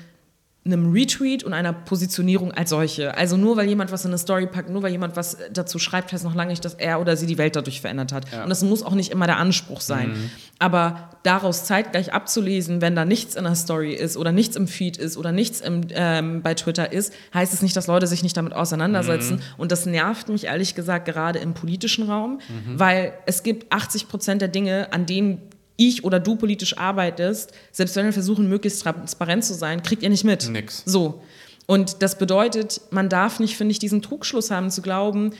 einem 0.63 0.93
Retweet 0.93 1.43
und 1.43 1.55
einer 1.55 1.73
Positionierung 1.73 2.53
als 2.53 2.69
solche. 2.69 3.17
Also 3.17 3.39
nur 3.39 3.57
weil 3.57 3.67
jemand 3.67 3.93
was 3.93 4.05
in 4.05 4.11
eine 4.11 4.19
Story 4.19 4.47
packt, 4.47 4.69
nur 4.69 4.83
weil 4.83 4.91
jemand 4.91 5.17
was 5.17 5.39
dazu 5.51 5.79
schreibt, 5.79 6.13
heißt 6.13 6.23
noch 6.23 6.35
lange 6.35 6.51
nicht, 6.51 6.63
dass 6.67 6.75
er 6.75 7.01
oder 7.01 7.17
sie 7.17 7.27
die 7.27 7.39
Welt 7.39 7.57
dadurch 7.57 7.81
verändert 7.81 8.13
hat. 8.13 8.31
Ja. 8.31 8.43
Und 8.43 8.51
das 8.51 8.63
muss 8.63 8.83
auch 8.83 8.95
nicht 8.95 9.11
immer 9.11 9.27
der 9.27 9.39
Anspruch 9.39 9.81
sein. 9.81 10.11
Mhm. 10.11 10.31
Aber 10.59 11.11
daraus 11.23 11.65
zeitgleich 11.65 12.13
abzulesen, 12.13 12.83
wenn 12.83 12.95
da 12.95 13.07
nichts 13.07 13.37
in 13.37 13.45
der 13.45 13.55
Story 13.55 13.95
ist 13.95 14.19
oder 14.19 14.33
nichts 14.33 14.55
im 14.55 14.69
Feed 14.69 14.99
ist 14.99 15.17
oder 15.17 15.33
nichts 15.33 15.63
im, 15.63 15.87
ähm, 15.93 16.43
bei 16.43 16.53
Twitter 16.53 16.93
ist, 16.93 17.15
heißt 17.33 17.55
es 17.55 17.63
nicht, 17.63 17.75
dass 17.75 17.87
Leute 17.87 18.07
sich 18.07 18.23
nicht 18.23 18.37
damit 18.37 18.53
auseinandersetzen. 18.53 19.37
Mhm. 19.37 19.43
Und 19.57 19.73
das 19.73 19.87
nervt 19.87 20.29
mich 20.29 20.45
ehrlich 20.45 20.75
gesagt 20.75 21.07
gerade 21.07 21.39
im 21.39 21.55
politischen 21.55 22.05
Raum, 22.05 22.39
mhm. 22.49 22.79
weil 22.79 23.15
es 23.25 23.43
gibt 23.43 23.73
80 23.73 24.09
Prozent 24.09 24.43
der 24.43 24.49
Dinge, 24.49 24.93
an 24.93 25.07
denen 25.07 25.41
ich 25.81 26.05
oder 26.05 26.21
du 26.21 26.37
politisch 26.37 26.77
arbeitest, 26.77 27.53
selbst 27.73 27.97
wenn 27.97 28.05
wir 28.05 28.13
versuchen, 28.13 28.49
möglichst 28.49 28.83
transparent 28.83 29.45
zu 29.45 29.55
sein, 29.55 29.83
kriegt 29.83 30.03
ihr 30.03 30.11
nicht 30.11 30.25
mit. 30.25 30.49
Nix. 30.49 30.83
So. 30.85 31.23
Und 31.67 32.03
das 32.03 32.19
bedeutet, 32.19 32.81
man 32.91 33.09
darf 33.09 33.41
nicht, 33.41 33.57
finde 33.57 33.73
ich, 33.73 33.79
diesen 33.79 34.03
Trugschluss 34.03 34.51
haben 34.51 34.71
zu 34.71 34.83
glauben, 34.83 35.33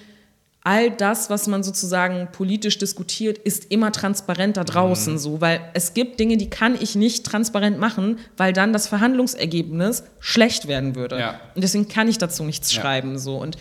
all 0.63 0.91
das, 0.91 1.31
was 1.31 1.47
man 1.47 1.63
sozusagen 1.63 2.29
politisch 2.33 2.79
diskutiert, 2.79 3.39
ist 3.39 3.71
immer 3.71 3.93
transparent 3.93 4.57
da 4.57 4.65
draußen 4.65 5.15
mhm. 5.15 5.19
so, 5.19 5.41
weil 5.41 5.61
es 5.75 5.95
gibt 5.95 6.21
Dinge, 6.21 6.37
die 6.37 6.51
kann 6.51 6.77
ich 6.81 6.95
nicht 6.95 7.25
transparent 7.25 7.79
machen, 7.79 8.19
weil 8.37 8.53
dann 8.53 8.73
das 8.73 8.87
Verhandlungsergebnis 8.87 10.05
schlecht 10.19 10.69
werden 10.69 10.95
würde. 10.95 11.19
Ja. 11.19 11.41
Und 11.55 11.63
deswegen 11.63 11.89
kann 11.89 12.09
ich 12.09 12.19
dazu 12.19 12.45
nichts 12.45 12.73
ja. 12.75 12.81
schreiben 12.81 13.19
so 13.19 13.37
und 13.37 13.57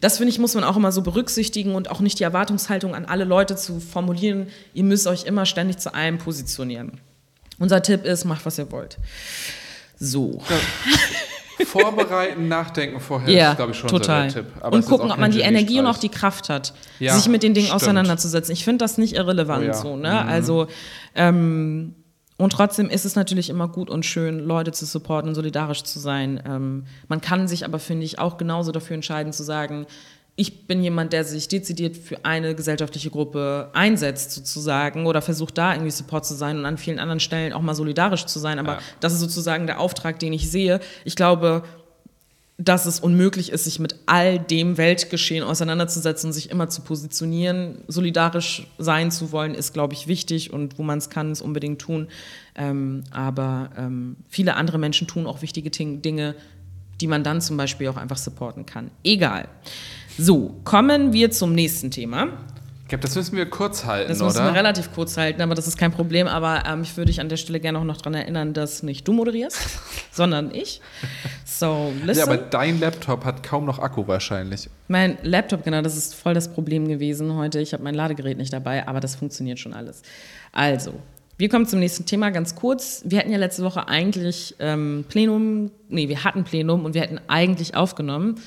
das 0.00 0.16
finde 0.16 0.32
ich, 0.32 0.38
muss 0.38 0.54
man 0.54 0.64
auch 0.64 0.76
immer 0.76 0.92
so 0.92 1.02
berücksichtigen 1.02 1.74
und 1.74 1.90
auch 1.90 2.00
nicht 2.00 2.18
die 2.18 2.24
Erwartungshaltung 2.24 2.94
an 2.94 3.04
alle 3.04 3.24
Leute 3.24 3.56
zu 3.56 3.80
formulieren, 3.80 4.48
ihr 4.74 4.84
müsst 4.84 5.06
euch 5.06 5.24
immer 5.24 5.46
ständig 5.46 5.78
zu 5.78 5.94
allem 5.94 6.18
positionieren. 6.18 7.00
Unser 7.58 7.82
Tipp 7.82 8.04
ist, 8.04 8.24
macht, 8.24 8.46
was 8.46 8.58
ihr 8.58 8.70
wollt. 8.72 8.98
So. 9.98 10.40
Ja. 10.48 10.56
Vorbereiten, 11.66 12.48
nachdenken 12.48 13.00
vorher 13.00 13.30
ja, 13.30 13.50
ist, 13.50 13.56
glaube 13.56 13.72
ich, 13.72 13.78
schon 13.78 13.90
total. 13.90 14.30
so 14.30 14.36
der 14.36 14.44
Tipp. 14.44 14.54
Aber 14.62 14.76
und 14.76 14.86
gucken, 14.86 15.10
ob 15.10 15.18
man 15.18 15.30
die 15.30 15.40
Energie 15.40 15.78
und 15.78 15.86
auch 15.86 15.98
die 15.98 16.08
Kraft 16.08 16.48
hat, 16.48 16.72
ja, 16.98 17.14
sich 17.14 17.28
mit 17.28 17.42
den 17.42 17.52
Dingen 17.52 17.66
stimmt. 17.66 17.82
auseinanderzusetzen. 17.82 18.52
Ich 18.52 18.64
finde 18.64 18.82
das 18.82 18.96
nicht 18.96 19.14
irrelevant 19.14 19.68
oh, 19.70 19.72
so. 19.74 19.96
Ne? 19.96 20.10
Mhm. 20.10 20.28
Also 20.28 20.68
ähm, 21.14 21.94
und 22.40 22.54
trotzdem 22.54 22.88
ist 22.88 23.04
es 23.04 23.16
natürlich 23.16 23.50
immer 23.50 23.68
gut 23.68 23.90
und 23.90 24.06
schön, 24.06 24.38
Leute 24.38 24.72
zu 24.72 24.86
supporten 24.86 25.28
und 25.28 25.34
solidarisch 25.34 25.82
zu 25.82 25.98
sein. 25.98 26.42
Ähm, 26.46 26.84
man 27.06 27.20
kann 27.20 27.46
sich 27.46 27.66
aber, 27.66 27.78
finde 27.78 28.06
ich, 28.06 28.18
auch 28.18 28.38
genauso 28.38 28.72
dafür 28.72 28.94
entscheiden 28.94 29.34
zu 29.34 29.42
sagen, 29.42 29.86
ich 30.36 30.66
bin 30.66 30.82
jemand, 30.82 31.12
der 31.12 31.24
sich 31.24 31.48
dezidiert 31.48 31.98
für 31.98 32.24
eine 32.24 32.54
gesellschaftliche 32.54 33.10
Gruppe 33.10 33.68
einsetzt, 33.74 34.30
sozusagen, 34.30 35.06
oder 35.06 35.20
versucht 35.20 35.58
da 35.58 35.74
irgendwie 35.74 35.90
Support 35.90 36.24
zu 36.24 36.32
sein 36.32 36.56
und 36.56 36.64
an 36.64 36.78
vielen 36.78 36.98
anderen 36.98 37.20
Stellen 37.20 37.52
auch 37.52 37.60
mal 37.60 37.74
solidarisch 37.74 38.24
zu 38.24 38.38
sein. 38.38 38.58
Aber 38.58 38.74
ja. 38.74 38.78
das 39.00 39.12
ist 39.12 39.20
sozusagen 39.20 39.66
der 39.66 39.78
Auftrag, 39.78 40.18
den 40.18 40.32
ich 40.32 40.50
sehe. 40.50 40.80
Ich 41.04 41.16
glaube, 41.16 41.62
dass 42.62 42.84
es 42.84 43.00
unmöglich 43.00 43.50
ist, 43.52 43.64
sich 43.64 43.78
mit 43.78 43.96
all 44.04 44.38
dem 44.38 44.76
Weltgeschehen 44.76 45.42
auseinanderzusetzen 45.42 46.28
und 46.28 46.34
sich 46.34 46.50
immer 46.50 46.68
zu 46.68 46.82
positionieren. 46.82 47.78
Solidarisch 47.88 48.66
sein 48.76 49.10
zu 49.10 49.32
wollen, 49.32 49.54
ist, 49.54 49.72
glaube 49.72 49.94
ich, 49.94 50.08
wichtig 50.08 50.52
und 50.52 50.78
wo 50.78 50.82
man 50.82 50.98
es 50.98 51.08
kann, 51.08 51.30
es 51.30 51.40
unbedingt 51.40 51.80
tun. 51.80 52.08
Ähm, 52.54 53.04
aber 53.10 53.70
ähm, 53.78 54.16
viele 54.28 54.56
andere 54.56 54.76
Menschen 54.76 55.06
tun 55.06 55.26
auch 55.26 55.40
wichtige 55.40 55.70
Dinge, 55.70 56.34
die 57.00 57.06
man 57.06 57.24
dann 57.24 57.40
zum 57.40 57.56
Beispiel 57.56 57.88
auch 57.88 57.96
einfach 57.96 58.18
supporten 58.18 58.66
kann. 58.66 58.90
Egal. 59.02 59.48
So, 60.18 60.60
kommen 60.64 61.14
wir 61.14 61.30
zum 61.30 61.54
nächsten 61.54 61.90
Thema. 61.90 62.28
Ich 62.90 62.92
glaube, 62.92 63.02
das 63.02 63.14
müssen 63.14 63.36
wir 63.36 63.48
kurz 63.48 63.84
halten, 63.84 64.08
Das 64.08 64.18
oder? 64.18 64.26
müssen 64.26 64.44
wir 64.46 64.52
relativ 64.52 64.92
kurz 64.92 65.16
halten, 65.16 65.42
aber 65.42 65.54
das 65.54 65.68
ist 65.68 65.78
kein 65.78 65.92
Problem. 65.92 66.26
Aber 66.26 66.64
ähm, 66.66 66.82
ich 66.82 66.96
würde 66.96 67.06
dich 67.06 67.20
an 67.20 67.28
der 67.28 67.36
Stelle 67.36 67.60
gerne 67.60 67.78
auch 67.78 67.84
noch 67.84 67.98
daran 67.98 68.14
erinnern, 68.14 68.52
dass 68.52 68.82
nicht 68.82 69.06
du 69.06 69.12
moderierst, 69.12 69.60
sondern 70.10 70.52
ich. 70.52 70.80
So, 71.44 71.92
listen. 72.04 72.18
ja, 72.18 72.26
aber 72.26 72.36
dein 72.36 72.80
Laptop 72.80 73.24
hat 73.24 73.44
kaum 73.44 73.64
noch 73.64 73.78
Akku 73.78 74.08
wahrscheinlich. 74.08 74.68
Mein 74.88 75.18
Laptop, 75.22 75.62
genau, 75.62 75.82
das 75.82 75.96
ist 75.96 76.16
voll 76.16 76.34
das 76.34 76.52
Problem 76.52 76.88
gewesen 76.88 77.36
heute. 77.36 77.60
Ich 77.60 77.72
habe 77.74 77.84
mein 77.84 77.94
Ladegerät 77.94 78.36
nicht 78.36 78.52
dabei, 78.52 78.88
aber 78.88 78.98
das 78.98 79.14
funktioniert 79.14 79.60
schon 79.60 79.72
alles. 79.72 80.02
Also, 80.50 80.92
wir 81.36 81.48
kommen 81.48 81.66
zum 81.66 81.78
nächsten 81.78 82.06
Thema 82.06 82.30
ganz 82.30 82.56
kurz. 82.56 83.02
Wir 83.04 83.20
hatten 83.20 83.30
ja 83.30 83.38
letzte 83.38 83.62
Woche 83.62 83.86
eigentlich 83.86 84.56
ähm, 84.58 85.04
Plenum, 85.08 85.70
nee, 85.88 86.08
wir 86.08 86.24
hatten 86.24 86.42
Plenum 86.42 86.84
und 86.84 86.94
wir 86.94 87.02
hätten 87.02 87.20
eigentlich 87.28 87.76
aufgenommen. 87.76 88.40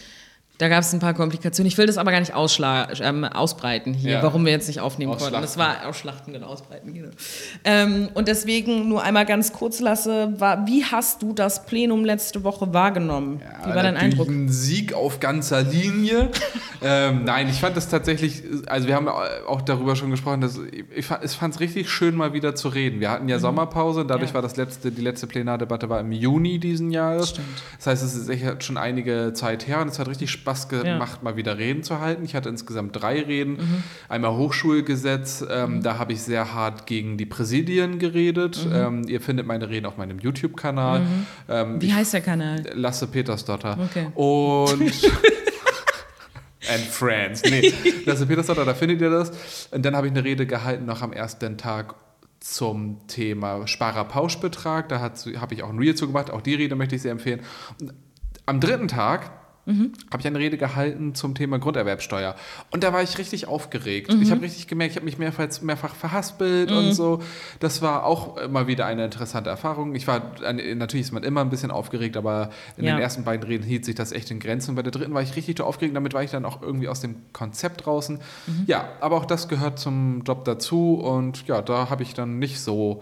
Da 0.59 0.69
gab 0.69 0.81
es 0.83 0.93
ein 0.93 0.99
paar 0.99 1.15
Komplikationen. 1.15 1.67
Ich 1.67 1.77
will 1.79 1.87
das 1.87 1.97
aber 1.97 2.11
gar 2.11 2.19
nicht 2.19 2.33
ähm, 2.35 3.23
ausbreiten 3.25 3.93
hier, 3.93 4.11
Ja. 4.13 4.23
warum 4.23 4.45
wir 4.45 4.51
jetzt 4.51 4.67
nicht 4.67 4.79
aufnehmen 4.79 5.17
konnten. 5.17 5.41
Das 5.41 5.57
war 5.57 5.87
ausschlachten, 5.87 6.31
genau, 6.31 6.45
ausbreiten. 6.47 6.93
Genau. 6.93 7.09
Ähm, 7.63 8.09
und 8.13 8.27
deswegen 8.27 8.87
nur 8.87 9.01
einmal 9.03 9.25
ganz 9.25 9.51
kurz 9.51 9.79
lasse, 9.79 10.31
war, 10.39 10.67
wie 10.67 10.85
hast 10.85 11.23
du 11.23 11.33
das 11.33 11.65
Plenum 11.65 12.05
letzte 12.05 12.43
Woche 12.43 12.71
wahrgenommen? 12.71 13.41
wie 13.65 13.69
war 13.73 13.81
dein 13.81 13.97
Eindruck? 13.97 14.29
Ein 14.29 14.47
Sieg 14.49 14.93
auf 14.93 15.19
ganzer 15.19 15.63
Linie. 15.63 16.29
ähm, 16.83 17.23
nein, 17.25 17.49
ich 17.49 17.59
fand 17.59 17.75
das 17.75 17.89
tatsächlich, 17.89 18.43
also 18.67 18.87
wir 18.87 18.95
haben 18.95 19.07
auch 19.09 19.61
darüber 19.61 19.95
schon 19.95 20.11
gesprochen, 20.11 20.41
dass 20.41 20.59
ich, 20.71 20.85
ich 20.95 21.05
fand 21.35 21.55
es 21.55 21.59
richtig 21.61 21.89
schön, 21.89 22.13
mal 22.15 22.33
wieder 22.33 22.53
zu 22.53 22.67
reden. 22.69 22.99
Wir 22.99 23.09
hatten 23.09 23.27
ja 23.27 23.39
Sommerpause, 23.39 24.05
dadurch 24.05 24.23
Mhm. 24.23 24.27
Ja. 24.29 24.33
war 24.35 24.41
das 24.43 24.55
letzte, 24.55 24.91
die 24.91 25.01
letzte 25.01 25.25
Plenardebatte 25.25 25.89
war 25.89 25.99
im 25.99 26.11
Juni 26.11 26.59
diesen 26.59 26.91
Jahres. 26.91 27.29
Stimmt. 27.31 27.47
Das 27.77 27.87
heißt, 27.87 28.03
es 28.03 28.13
ist 28.13 28.27
sicher 28.27 28.55
schon 28.61 28.77
einige 28.77 29.33
Zeit 29.33 29.67
her 29.67 29.81
und 29.81 29.87
es 29.89 29.97
hat 29.97 30.07
richtig 30.07 30.29
Spaß 30.29 30.42
Ja. 30.45 30.93
gemacht, 30.93 31.23
mal 31.23 31.35
wieder 31.35 31.57
Reden 31.57 31.83
zu 31.83 31.99
halten. 31.99 32.23
Ich 32.25 32.35
hatte 32.35 32.49
insgesamt 32.49 33.01
drei 33.01 33.21
Reden. 33.21 33.53
Mhm. 33.53 33.83
Einmal 34.09 34.35
Hochschulgesetz, 34.35 35.45
ähm, 35.49 35.81
da 35.81 35.97
habe 35.97 36.13
ich 36.13 36.21
sehr 36.21 36.53
hart 36.53 36.85
gegen 36.85 37.17
die 37.17 37.25
Präsidien 37.25 37.99
geredet. 37.99 38.65
Mhm. 38.65 38.75
Ähm, 38.75 39.03
ihr 39.07 39.21
findet 39.21 39.47
meine 39.47 39.69
Reden 39.69 39.85
auf 39.85 39.97
meinem 39.97 40.19
YouTube-Kanal. 40.19 41.01
Ähm, 41.49 41.81
Wie 41.81 41.93
heißt 41.93 42.13
der 42.13 42.21
Kanal? 42.21 42.63
Lasse 42.73 43.07
Petersdotter. 43.07 43.77
Okay. 43.79 44.07
Und. 44.15 44.81
And 46.71 46.83
Friends. 46.83 47.43
Nee, 47.43 47.73
Lasse 48.05 48.25
Petersdotter, 48.25 48.63
da 48.63 48.73
findet 48.73 49.01
ihr 49.01 49.09
das. 49.09 49.67
Und 49.71 49.83
dann 49.83 49.95
habe 49.95 50.07
ich 50.07 50.13
eine 50.13 50.23
Rede 50.23 50.45
gehalten 50.45 50.85
noch 50.85 51.01
am 51.01 51.11
ersten 51.11 51.57
Tag 51.57 51.95
zum 52.39 53.07
Thema 53.07 53.67
Sparerpauschbetrag. 53.67 54.89
Da 54.89 54.99
habe 54.99 55.53
ich 55.53 55.63
auch 55.63 55.69
ein 55.69 55.77
Reel 55.77 55.95
zu 55.95 56.07
gemacht. 56.07 56.29
Auch 56.29 56.41
die 56.41 56.55
Rede 56.55 56.75
möchte 56.75 56.95
ich 56.95 57.01
sehr 57.01 57.11
empfehlen. 57.11 57.41
Am 58.45 58.59
dritten 58.59 58.87
Tag 58.87 59.31
habe 59.65 60.19
ich 60.19 60.27
eine 60.27 60.39
Rede 60.39 60.57
gehalten 60.57 61.15
zum 61.15 61.35
Thema 61.35 61.57
Grunderwerbsteuer. 61.57 62.35
Und 62.71 62.83
da 62.83 62.91
war 62.91 63.01
ich 63.01 63.17
richtig 63.17 63.47
aufgeregt. 63.47 64.13
Ich 64.21 64.29
habe 64.31 64.41
richtig 64.41 64.67
gemerkt, 64.67 64.91
ich 64.91 64.97
habe 64.97 65.05
mich 65.05 65.17
mehrfach, 65.17 65.61
mehrfach 65.61 65.95
verhaspelt 65.95 66.69
und 66.71 66.93
so. 66.93 67.21
Das 67.61 67.81
war 67.81 68.05
auch 68.05 68.35
immer 68.37 68.67
wieder 68.67 68.85
eine 68.85 69.05
interessante 69.05 69.49
Erfahrung. 69.49 69.95
Ich 69.95 70.05
war, 70.05 70.33
natürlich 70.75 71.05
ist 71.05 71.11
man 71.13 71.23
immer 71.23 71.41
ein 71.41 71.49
bisschen 71.49 71.71
aufgeregt, 71.71 72.17
aber 72.17 72.49
in 72.75 72.83
Ja. 72.85 72.95
den 72.95 73.01
ersten 73.01 73.23
beiden 73.23 73.47
Reden 73.47 73.63
hielt 73.63 73.85
sich 73.85 73.95
das 73.95 74.11
echt 74.11 74.31
in 74.31 74.39
Grenzen. 74.39 74.71
Und 74.71 74.75
bei 74.75 74.83
der 74.83 74.91
dritten 74.91 75.13
war 75.13 75.21
ich 75.21 75.35
richtig 75.37 75.61
aufgeregt. 75.61 75.95
Damit 75.95 76.13
war 76.13 76.23
ich 76.23 76.31
dann 76.31 76.43
auch 76.43 76.61
irgendwie 76.61 76.89
aus 76.89 76.99
dem 76.99 77.15
Konzept 77.31 77.85
draußen. 77.85 78.19
Ja, 78.67 78.89
aber 78.99 79.15
auch 79.15 79.25
das 79.25 79.47
gehört 79.47 79.79
zum 79.79 80.23
Job 80.25 80.43
dazu. 80.43 80.95
Und 80.95 81.47
ja, 81.47 81.61
da 81.61 81.89
habe 81.89 82.03
ich 82.03 82.13
dann 82.13 82.37
nicht 82.39 82.59
so 82.59 83.01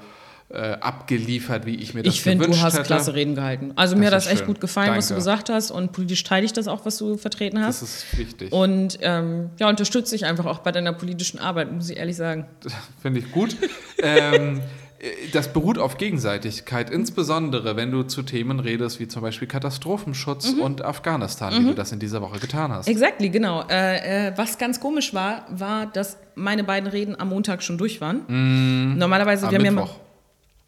äh, 0.53 0.73
abgeliefert, 0.81 1.65
wie 1.65 1.75
ich 1.75 1.93
mir 1.93 2.03
das 2.03 2.13
Ich 2.13 2.21
finde, 2.21 2.39
du 2.39 2.43
gewünscht 2.51 2.63
hast 2.63 2.73
hätte. 2.75 2.83
klasse 2.85 3.13
Reden 3.13 3.35
gehalten. 3.35 3.71
Also 3.75 3.95
mir 3.95 4.07
hat 4.07 4.13
Das 4.13 4.23
das 4.25 4.33
echt 4.33 4.39
schön. 4.39 4.47
gut 4.47 4.61
gefallen, 4.61 4.95
was 4.95 5.07
du 5.07 5.13
Danke. 5.13 5.19
gesagt 5.21 5.49
hast. 5.49 5.71
Und 5.71 5.91
politisch 5.91 6.23
teile 6.23 6.45
ich 6.45 6.53
das 6.53 6.67
auch, 6.67 6.85
was 6.85 6.97
du 6.97 7.17
vertreten 7.17 7.59
hast. 7.63 7.81
Das 7.81 7.89
ist 7.89 8.17
wichtig. 8.17 8.51
Und 8.51 8.97
ähm, 9.01 9.49
ja, 9.59 9.69
unterstütze 9.69 10.15
ich 10.15 10.25
einfach 10.25 10.45
auch 10.45 10.59
bei 10.59 10.71
deiner 10.71 10.93
politischen 10.93 11.39
Arbeit, 11.39 11.71
muss 11.71 11.89
ich 11.89 11.97
ehrlich 11.97 12.15
sagen. 12.17 12.45
Finde 13.01 13.19
ich 13.21 13.31
gut. 13.31 13.55
ähm, 14.03 14.59
äh, 14.99 15.07
das 15.33 15.51
beruht 15.53 15.77
auf 15.79 15.97
Gegenseitigkeit, 15.97 16.89
insbesondere 16.89 17.75
wenn 17.75 17.89
du 17.91 18.03
zu 18.03 18.21
Themen 18.21 18.59
redest 18.59 18.99
wie 18.99 19.07
zum 19.07 19.21
Beispiel 19.21 19.47
Katastrophenschutz 19.47 20.51
Mhm. 20.53 20.59
und 20.61 20.83
Afghanistan, 20.85 21.53
wie 21.63 21.67
du 21.69 21.73
das 21.73 21.91
in 21.91 21.99
dieser 21.99 22.21
Woche 22.21 22.39
getan 22.39 22.71
hast. 22.71 22.87
Exactly, 22.87 23.29
genau. 23.29 23.63
Äh, 23.69 24.27
äh, 24.27 24.33
was 24.37 24.57
ganz 24.57 24.79
komisch 24.79 25.13
war, 25.13 25.45
war, 25.49 25.85
dass 25.87 26.17
meine 26.35 26.63
beiden 26.63 26.89
Reden 26.89 27.19
am 27.19 27.29
Montag 27.29 27.63
schon 27.63 27.77
durch 27.77 27.99
waren. 28.01 28.95
Normalerweise, 28.97 29.41
Mhm. 29.43 29.47
Am 29.47 29.51
wir 29.51 29.57
haben 29.59 29.65
ja 29.65 29.71
Mittwoch, 29.81 29.95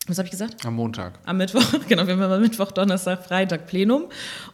was 0.07 0.17
habe 0.17 0.25
ich 0.25 0.31
gesagt? 0.31 0.65
am 0.65 0.75
Montag. 0.75 1.13
Am 1.25 1.37
Mittwoch, 1.37 1.63
genau, 1.87 2.05
wir 2.05 2.13
haben 2.13 2.21
immer 2.21 2.39
Mittwoch, 2.39 2.71
Donnerstag, 2.71 3.23
Freitag 3.25 3.67
Plenum. 3.67 4.05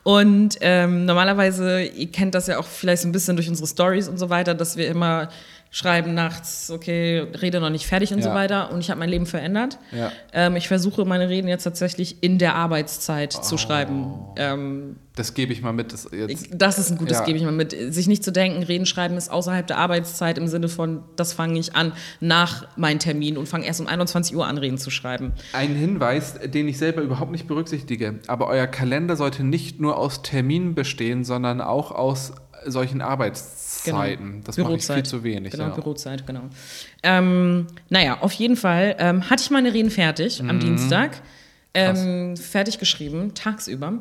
Und 0.04 0.58
ähm, 0.62 1.06
normalerweise, 1.06 1.84
ihr 1.84 2.12
kennt 2.12 2.36
das 2.36 2.48
ja 2.48 2.60
auch 2.60 2.68
vielleicht 2.68 3.02
so 3.02 3.08
ein 3.08 3.12
bisschen 3.12 3.36
durch 3.36 3.50
unsere 3.50 3.68
Stories 3.68 4.08
und 4.08 4.18
so 4.18 4.30
weiter, 4.30 4.54
dass 4.54 4.78
wir 4.78 4.88
immer 4.88 5.30
schreiben 5.72 6.14
nachts, 6.16 6.72
okay, 6.72 7.20
Rede 7.42 7.60
noch 7.60 7.70
nicht 7.70 7.86
fertig 7.86 8.12
und 8.14 8.24
so 8.24 8.30
Ja. 8.30 8.36
weiter. 8.36 8.72
Und 8.72 8.80
ich 8.80 8.90
habe 8.90 9.00
mein 9.00 9.10
Leben 9.10 9.26
verändert. 9.28 9.78
Ja. 9.92 10.12
Ähm, 10.34 10.56
ich 10.56 10.68
versuche 10.68 11.06
meine 11.06 11.30
Reden 11.30 11.48
jetzt 11.48 11.64
tatsächlich 11.64 12.24
in 12.24 12.40
der 12.40 12.56
Arbeitszeit 12.56 13.36
Oh. 13.38 13.42
zu 13.42 13.58
schreiben. 13.58 14.06
Ähm, 14.36 14.96
Das 15.16 15.34
gebe 15.34 15.52
ich 15.54 15.62
mal 15.62 15.74
mit. 15.74 15.92
Das 15.92 16.08
jetzt, 16.14 16.48
das 16.54 16.80
ist 16.80 16.92
ein 16.92 16.98
gutes, 16.98 17.18
Ja. 17.20 17.26
gebe 17.26 17.38
ich 17.38 17.44
mal 17.44 17.52
mit. 17.52 17.76
Sich 17.94 18.08
nicht 18.08 18.24
zu 18.24 18.32
denken, 18.32 18.64
Reden 18.64 18.86
schreiben 18.86 19.18
ist 19.18 19.30
außerhalb 19.30 19.68
der 19.68 19.78
Arbeitszeit 19.78 20.38
im 20.38 20.48
Sinne 20.48 20.70
von, 20.70 21.04
das 21.18 21.34
fange 21.34 21.60
ich 21.60 21.76
an 21.76 21.92
nach 22.22 22.66
meinem 22.78 23.00
Termin 23.00 23.38
und 23.38 23.46
fange 23.48 23.66
erst 23.66 23.82
um 23.82 23.88
21 23.88 24.36
Uhr 24.36 24.48
an, 24.48 24.58
Reden 24.58 24.78
zu 24.78 24.90
schreiben. 24.90 25.34
ein 25.54 25.76
Hinweis, 25.76 26.36
den 26.46 26.68
ich 26.70 26.78
selber 26.78 27.02
überhaupt 27.02 27.32
nicht 27.32 27.48
berücksichtige, 27.48 28.20
aber 28.28 28.48
euer 28.48 28.66
Kalender 28.68 29.16
sollte 29.18 29.44
nicht 29.44 29.80
nur 29.82 29.98
aus 29.98 30.22
Terminen 30.24 30.74
bestehen, 30.74 31.24
sondern 31.26 31.60
auch 31.62 31.92
aus 31.92 32.32
solchen 32.66 33.02
Arbeitszeiten. 33.02 34.42
Das 34.44 34.58
mache 34.58 34.76
ich 34.76 34.86
viel 34.86 35.04
zu 35.04 35.24
wenig. 35.24 35.52
Genau, 35.52 35.66
ja. 35.66 35.76
Bürozeit, 35.76 36.26
genau. 36.26 36.42
Ähm, 37.04 37.68
naja, 37.90 38.18
auf 38.22 38.34
jeden 38.34 38.56
Fall 38.56 38.96
ähm, 39.00 39.30
hatte 39.30 39.44
ich 39.44 39.50
meine 39.52 39.74
Reden 39.74 39.92
fertig 39.92 40.42
Mhm. 40.42 40.50
am 40.50 40.60
Dienstag. 40.60 41.22
Ähm, 41.74 42.36
fertig 42.36 42.80
geschrieben, 42.80 43.34
tagsüber. 43.36 43.94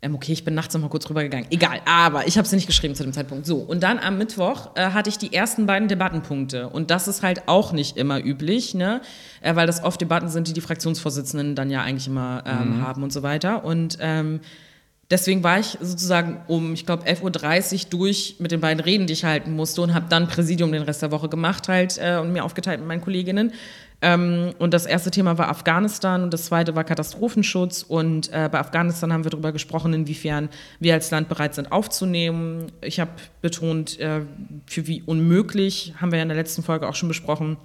Ähm, 0.00 0.14
okay, 0.14 0.32
ich 0.32 0.44
bin 0.44 0.54
nachts 0.54 0.72
noch 0.74 0.80
mal 0.80 0.88
kurz 0.88 1.08
rübergegangen. 1.08 1.46
Egal, 1.50 1.80
aber 1.86 2.26
ich 2.26 2.36
habe 2.38 2.46
sie 2.48 2.56
nicht 2.56 2.66
geschrieben 2.66 2.94
zu 2.94 3.02
dem 3.04 3.12
Zeitpunkt. 3.12 3.46
So, 3.46 3.56
und 3.58 3.82
dann 3.82 3.98
am 3.98 4.18
Mittwoch 4.18 4.70
äh, 4.74 4.90
hatte 4.90 5.08
ich 5.10 5.18
die 5.18 5.32
ersten 5.32 5.66
beiden 5.66 5.88
Debattenpunkte. 5.88 6.68
Und 6.68 6.90
das 6.90 7.08
ist 7.08 7.22
halt 7.22 7.46
auch 7.48 7.72
nicht 7.72 7.96
immer 7.96 8.22
üblich, 8.24 8.74
ne? 8.74 9.00
Äh, 9.42 9.54
weil 9.54 9.66
das 9.66 9.82
oft 9.84 10.00
Debatten 10.00 10.28
sind, 10.28 10.48
die 10.48 10.52
die 10.54 10.60
Fraktionsvorsitzenden 10.60 11.54
dann 11.54 11.70
ja 11.70 11.82
eigentlich 11.82 12.06
immer 12.06 12.42
ähm, 12.46 12.82
haben 12.82 13.02
und 13.02 13.12
so 13.12 13.22
weiter. 13.22 13.64
Und 13.64 13.96
ähm, 14.00 14.40
Deswegen 15.10 15.42
war 15.42 15.58
ich 15.58 15.78
sozusagen 15.80 16.40
um, 16.46 16.72
ich 16.72 16.86
glaube, 16.86 17.04
11.30 17.04 17.84
Uhr 17.84 17.90
durch 17.90 18.36
mit 18.38 18.52
den 18.52 18.60
beiden 18.60 18.80
Reden, 18.80 19.06
die 19.06 19.12
ich 19.12 19.24
halten 19.24 19.54
musste 19.54 19.82
und 19.82 19.94
habe 19.94 20.06
dann 20.08 20.28
Präsidium 20.28 20.72
den 20.72 20.82
Rest 20.82 21.02
der 21.02 21.10
Woche 21.10 21.28
gemacht 21.28 21.68
halt 21.68 21.98
äh, 21.98 22.16
und 22.16 22.32
mir 22.32 22.44
aufgeteilt 22.44 22.80
mit 22.80 22.88
meinen 22.88 23.02
Kolleginnen. 23.02 23.52
Ähm, 24.00 24.52
und 24.58 24.74
das 24.74 24.86
erste 24.86 25.10
Thema 25.10 25.38
war 25.38 25.48
Afghanistan 25.48 26.22
und 26.22 26.32
das 26.32 26.46
zweite 26.46 26.74
war 26.74 26.84
Katastrophenschutz. 26.84 27.82
Und 27.82 28.32
äh, 28.32 28.48
bei 28.50 28.58
Afghanistan 28.58 29.12
haben 29.12 29.24
wir 29.24 29.30
darüber 29.30 29.52
gesprochen, 29.52 29.92
inwiefern 29.92 30.48
wir 30.80 30.94
als 30.94 31.10
Land 31.10 31.28
bereit 31.28 31.54
sind 31.54 31.70
aufzunehmen. 31.72 32.72
Ich 32.80 33.00
habe 33.00 33.10
betont, 33.42 33.98
äh, 34.00 34.22
für 34.66 34.86
wie 34.86 35.02
unmöglich, 35.02 35.94
haben 36.00 36.12
wir 36.12 36.18
ja 36.18 36.22
in 36.22 36.28
der 36.28 36.36
letzten 36.36 36.62
Folge 36.62 36.88
auch 36.88 36.94
schon 36.94 37.08
besprochen, 37.08 37.56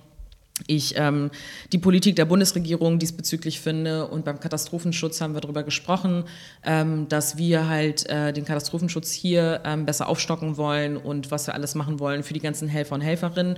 ich 0.67 0.95
ähm, 0.97 1.31
die 1.71 1.77
Politik 1.77 2.15
der 2.15 2.25
Bundesregierung 2.25 2.99
diesbezüglich 2.99 3.59
finde. 3.59 4.07
Und 4.07 4.25
beim 4.25 4.39
Katastrophenschutz 4.39 5.21
haben 5.21 5.33
wir 5.33 5.41
darüber 5.41 5.63
gesprochen, 5.63 6.25
ähm, 6.63 7.07
dass 7.09 7.37
wir 7.37 7.67
halt 7.67 8.07
äh, 8.09 8.33
den 8.33 8.45
Katastrophenschutz 8.45 9.11
hier 9.11 9.61
ähm, 9.65 9.85
besser 9.85 10.07
aufstocken 10.07 10.57
wollen 10.57 10.97
und 10.97 11.31
was 11.31 11.47
wir 11.47 11.53
alles 11.53 11.75
machen 11.75 11.99
wollen 11.99 12.23
für 12.23 12.33
die 12.33 12.39
ganzen 12.39 12.67
Helfer 12.67 12.95
und 12.95 13.01
Helferinnen 13.01 13.57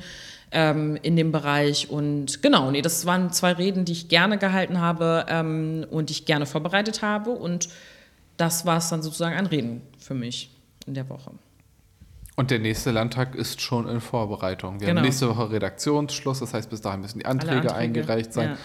ähm, 0.52 0.98
in 1.02 1.16
dem 1.16 1.32
Bereich. 1.32 1.90
Und 1.90 2.42
genau, 2.42 2.72
nee, 2.72 2.82
das 2.82 3.06
waren 3.06 3.32
zwei 3.32 3.54
Reden, 3.54 3.86
die 3.86 3.94
ich 3.94 4.08
gerne 4.08 4.38
gehalten 4.38 4.80
habe 4.80 5.26
ähm, 5.30 5.86
und 5.90 6.10
die 6.10 6.14
ich 6.14 6.26
gerne 6.26 6.46
vorbereitet 6.46 7.02
habe. 7.02 7.32
Und 7.32 7.70
das 8.38 8.66
war 8.66 8.78
es 8.78 8.90
dann 8.90 9.02
sozusagen 9.02 9.36
an 9.36 9.46
Reden 9.46 9.82
für 9.98 10.14
mich 10.14 10.50
in 10.86 10.94
der 10.94 11.08
Woche. 11.10 11.32
Und 12.42 12.50
der 12.52 12.58
nächste 12.60 12.90
Landtag 12.92 13.36
ist 13.36 13.62
schon 13.62 13.88
in 13.88 14.02
Vorbereitung. 14.02 14.80
Wir 14.80 14.88
Genau. 14.88 15.00
haben 15.00 15.06
nächste 15.06 15.30
Woche 15.30 15.52
Redaktionsschluss, 15.52 16.40
das 16.40 16.54
heißt, 16.56 16.70
bis 16.72 16.82
dahin 16.82 17.02
müssen 17.02 17.20
die 17.20 17.26
Anträge, 17.26 17.54
Anträge, 17.72 17.76
eingereicht 17.76 18.34
sein. 18.34 18.50
ja. 18.52 18.58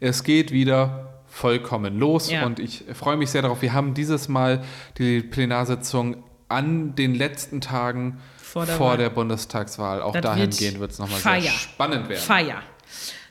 Es 0.00 0.24
geht 0.24 0.50
wieder 0.50 1.12
vollkommen 1.26 1.98
los 1.98 2.30
Ja. 2.30 2.46
und 2.46 2.58
ich 2.58 2.84
freue 2.94 3.16
mich 3.18 3.30
sehr 3.30 3.42
darauf. 3.42 3.60
Wir 3.60 3.74
haben 3.74 3.92
dieses 3.92 4.28
Mal 4.28 4.62
die 4.96 5.20
Plenarsitzung 5.20 6.22
an 6.48 6.94
den 6.94 7.14
letzten 7.14 7.60
Tagen 7.60 8.18
Vor 8.38 8.64
der 8.64 8.76
vor 8.76 8.96
der 8.96 9.10
Bundestagswahl. 9.10 10.00
Auch 10.00 10.14
Das 10.14 10.22
dahingehend 10.22 10.80
wird 10.80 10.92
es 10.92 10.98
nochmal 10.98 11.20
sehr 11.20 11.50
spannend 11.50 12.08
werden. 12.08 12.20
Feier. 12.22 12.62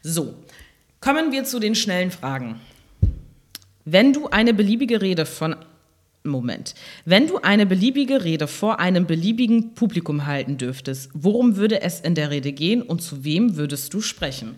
So, 0.04 0.36
kommen 1.02 1.32
wir 1.32 1.44
zu 1.44 1.60
den 1.60 1.74
schnellen 1.74 2.12
Fragen. 2.12 2.60
Wenn 3.84 4.14
du 4.14 4.28
eine 4.30 4.54
beliebige 4.54 5.02
Rede 5.02 5.26
von 5.26 5.56
Moment. 6.28 6.76
Wenn 7.06 7.28
du 7.28 7.38
eine 7.40 7.66
beliebige 7.66 8.24
Rede 8.24 8.48
vor 8.48 8.80
einem 8.80 9.06
beliebigen 9.06 9.74
Publikum 9.74 10.26
halten 10.26 10.58
dürftest, 10.58 11.10
worum 11.14 11.56
würde 11.56 11.82
es 11.82 12.00
in 12.00 12.16
der 12.16 12.30
Rede 12.30 12.52
gehen 12.52 12.82
und 12.82 13.02
zu 13.02 13.24
wem 13.24 13.56
würdest 13.56 13.94
du 13.94 14.02
sprechen? 14.02 14.56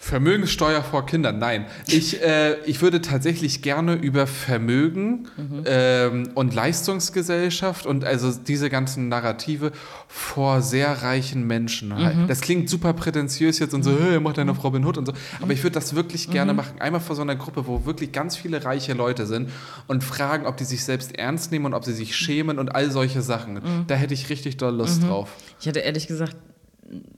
Vermögenssteuer 0.00 0.82
vor 0.82 1.06
Kindern, 1.06 1.38
nein. 1.38 1.66
Ich, 1.86 2.22
äh, 2.22 2.56
ich 2.64 2.80
würde 2.80 3.02
tatsächlich 3.02 3.62
gerne 3.62 3.94
über 3.94 4.26
Vermögen 4.26 5.28
mhm. 5.36 5.64
ähm, 5.66 6.30
und 6.34 6.54
Leistungsgesellschaft 6.54 7.84
und 7.84 8.04
also 8.04 8.32
diese 8.32 8.70
ganzen 8.70 9.08
Narrative 9.08 9.72
vor 10.06 10.62
sehr 10.62 11.02
reichen 11.02 11.46
Menschen. 11.46 11.88
Mhm. 11.88 12.26
Das 12.28 12.40
klingt 12.40 12.70
super 12.70 12.92
prätentiös 12.94 13.58
jetzt 13.58 13.74
und 13.74 13.82
so, 13.82 13.90
hey, 13.98 14.20
mach 14.20 14.34
deine 14.34 14.52
Robin 14.52 14.84
Hood 14.84 14.98
und 14.98 15.06
so. 15.06 15.12
Aber 15.42 15.52
ich 15.52 15.62
würde 15.62 15.74
das 15.74 15.94
wirklich 15.94 16.30
gerne 16.30 16.52
mhm. 16.52 16.58
machen. 16.58 16.80
Einmal 16.80 17.00
vor 17.00 17.16
so 17.16 17.22
einer 17.22 17.36
Gruppe, 17.36 17.66
wo 17.66 17.84
wirklich 17.84 18.12
ganz 18.12 18.36
viele 18.36 18.64
reiche 18.64 18.94
Leute 18.94 19.26
sind 19.26 19.50
und 19.88 20.04
fragen, 20.04 20.46
ob 20.46 20.56
die 20.56 20.64
sich 20.64 20.84
selbst 20.84 21.18
ernst 21.18 21.50
nehmen 21.50 21.66
und 21.66 21.74
ob 21.74 21.84
sie 21.84 21.92
sich 21.92 22.16
schämen 22.16 22.58
und 22.58 22.74
all 22.74 22.90
solche 22.90 23.20
Sachen. 23.20 23.54
Mhm. 23.54 23.84
Da 23.88 23.96
hätte 23.96 24.14
ich 24.14 24.30
richtig 24.30 24.56
doll 24.58 24.74
Lust 24.74 25.02
mhm. 25.02 25.08
drauf. 25.08 25.30
Ich 25.60 25.66
hatte 25.66 25.80
ehrlich 25.80 26.06
gesagt 26.06 26.36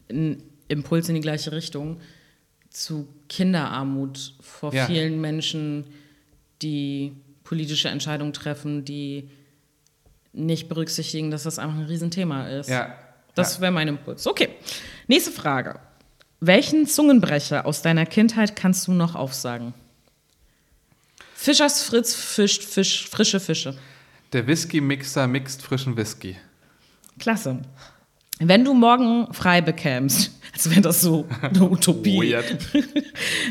einen 0.09 0.43
Impuls 0.69 1.09
in 1.09 1.15
die 1.15 1.21
gleiche 1.21 1.53
Richtung 1.53 1.99
zu 2.71 3.09
Kinderarmut 3.29 4.35
vor 4.41 4.73
ja. 4.73 4.87
vielen 4.87 5.21
Menschen, 5.21 5.87
die 6.63 7.13
politische 7.45 7.89
Entscheidungen 7.89 8.33
treffen, 8.33 8.85
die 8.85 9.29
nicht 10.33 10.69
berücksichtigen, 10.69 11.31
dass 11.31 11.43
das 11.43 11.59
einfach 11.59 11.77
ein 11.77 11.85
Riesenthema 11.85 12.49
ist. 12.49 12.69
Ja. 12.71 12.97
Das 13.35 13.57
ja. 13.57 13.63
wäre 13.63 13.73
mein 13.73 13.89
Impuls. 13.89 14.27
Okay, 14.27 14.51
nächste 15.09 15.33
Frage. 15.33 15.81
Welchen 16.41 16.87
Zungenbrecher 16.87 17.67
aus 17.67 17.83
deiner 17.83 18.07
Kindheit 18.07 18.57
kannst 18.57 18.87
du 18.87 18.93
noch 18.93 19.15
aufsagen? 19.15 19.75
Fischers 21.35 21.83
Fritz 21.83 22.15
fischt 22.15 22.63
Fisch, 22.63 23.09
frische 23.09 23.41
Fische. 23.41 23.77
Der 24.33 24.47
Whisky-Mixer 24.47 25.27
mixt 25.27 25.63
frischen 25.63 25.97
Whisky. 25.97 26.37
Klasse. 27.19 27.63
Wenn 28.43 28.65
du 28.65 28.73
morgen 28.73 29.33
frei 29.33 29.61
bekämst, 29.61 30.33
als 30.53 30.71
wäre 30.71 30.81
das 30.81 31.03
so 31.03 31.27
eine 31.43 31.63
Utopie. 31.63 32.35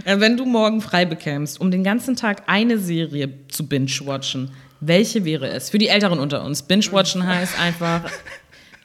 Äh, 0.06 0.20
wenn 0.20 0.38
du 0.38 0.46
morgen 0.46 0.82
frei 0.82 1.06
bekämst, 1.06 1.60
um 1.60 1.72
den 1.72 1.84
ganzen 1.84 2.16
Tag 2.16 2.44
eine 2.48 2.80
Serie 2.80 3.30
zu 3.50 3.68
binge-watchen, 3.68 4.52
welche 4.80 5.26
wäre 5.26 5.50
es? 5.50 5.70
Für 5.70 5.78
die 5.78 5.90
Älteren 5.90 6.20
unter 6.20 6.44
uns. 6.44 6.64
Binge-watchen 6.64 7.28
heißt 7.28 7.60
einfach 7.60 8.10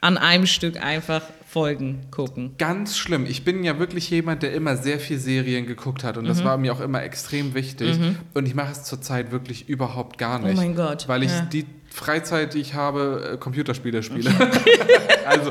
an 0.01 0.17
einem 0.17 0.45
Stück 0.45 0.81
einfach 0.83 1.21
Folgen 1.47 2.01
gucken. 2.11 2.55
Ganz 2.57 2.97
schlimm. 2.97 3.25
Ich 3.25 3.45
bin 3.45 3.63
ja 3.63 3.79
wirklich 3.79 4.09
jemand, 4.09 4.43
der 4.43 4.53
immer 4.53 4.75
sehr 4.75 4.99
viel 4.99 5.17
Serien 5.17 5.65
geguckt 5.65 6.03
hat 6.03 6.17
und 6.17 6.25
mhm. 6.25 6.27
das 6.27 6.43
war 6.43 6.57
mir 6.57 6.73
auch 6.73 6.81
immer 6.81 7.01
extrem 7.01 7.53
wichtig. 7.53 7.97
Mhm. 7.97 8.17
Und 8.33 8.45
ich 8.45 8.55
mache 8.55 8.73
es 8.73 8.83
zurzeit 8.83 9.31
wirklich 9.31 9.69
überhaupt 9.69 10.17
gar 10.17 10.39
nicht. 10.39 10.57
Oh 10.57 10.61
mein 10.61 10.75
Gott. 10.75 11.07
Weil 11.07 11.23
ich 11.23 11.31
ja. 11.31 11.41
die 11.41 11.65
Freizeit, 11.95 12.53
die 12.53 12.59
ich 12.59 12.73
habe, 12.73 13.31
äh, 13.33 13.37
Computerspiele 13.37 14.03
spiele. 14.03 14.29
also 15.25 15.49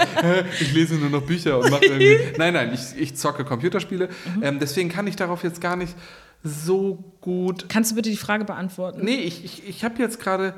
ich 0.60 0.74
lese 0.74 0.96
nur 0.96 1.08
noch 1.08 1.22
Bücher 1.22 1.58
und 1.58 1.70
mache 1.70 1.84
irgendwie. 1.86 2.36
Nein, 2.36 2.52
nein, 2.52 2.72
ich, 2.74 3.00
ich 3.00 3.16
zocke 3.16 3.44
Computerspiele. 3.44 4.08
Mhm. 4.36 4.42
Ähm, 4.42 4.58
deswegen 4.58 4.90
kann 4.90 5.06
ich 5.06 5.16
darauf 5.16 5.42
jetzt 5.42 5.62
gar 5.62 5.76
nicht 5.76 5.94
so 6.42 7.02
gut. 7.22 7.70
Kannst 7.70 7.92
du 7.92 7.94
bitte 7.94 8.10
die 8.10 8.18
Frage 8.18 8.44
beantworten? 8.44 9.02
Nee, 9.02 9.22
ich, 9.22 9.42
ich, 9.42 9.66
ich 9.66 9.84
habe 9.84 9.98
jetzt 9.98 10.20
gerade. 10.20 10.52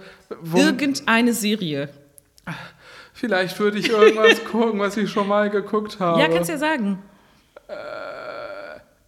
Irgendeine 0.52 1.32
Serie. 1.32 1.88
Vielleicht 3.14 3.58
würde 3.60 3.78
ich 3.78 3.88
irgendwas 3.88 4.44
gucken, 4.44 4.80
was 4.80 4.96
ich 4.96 5.08
schon 5.08 5.28
mal 5.28 5.48
geguckt 5.50 6.00
habe. 6.00 6.20
Ja, 6.20 6.26
kannst 6.26 6.48
du 6.48 6.54
ja 6.54 6.58
sagen. 6.58 6.98
Äh, 7.68 7.74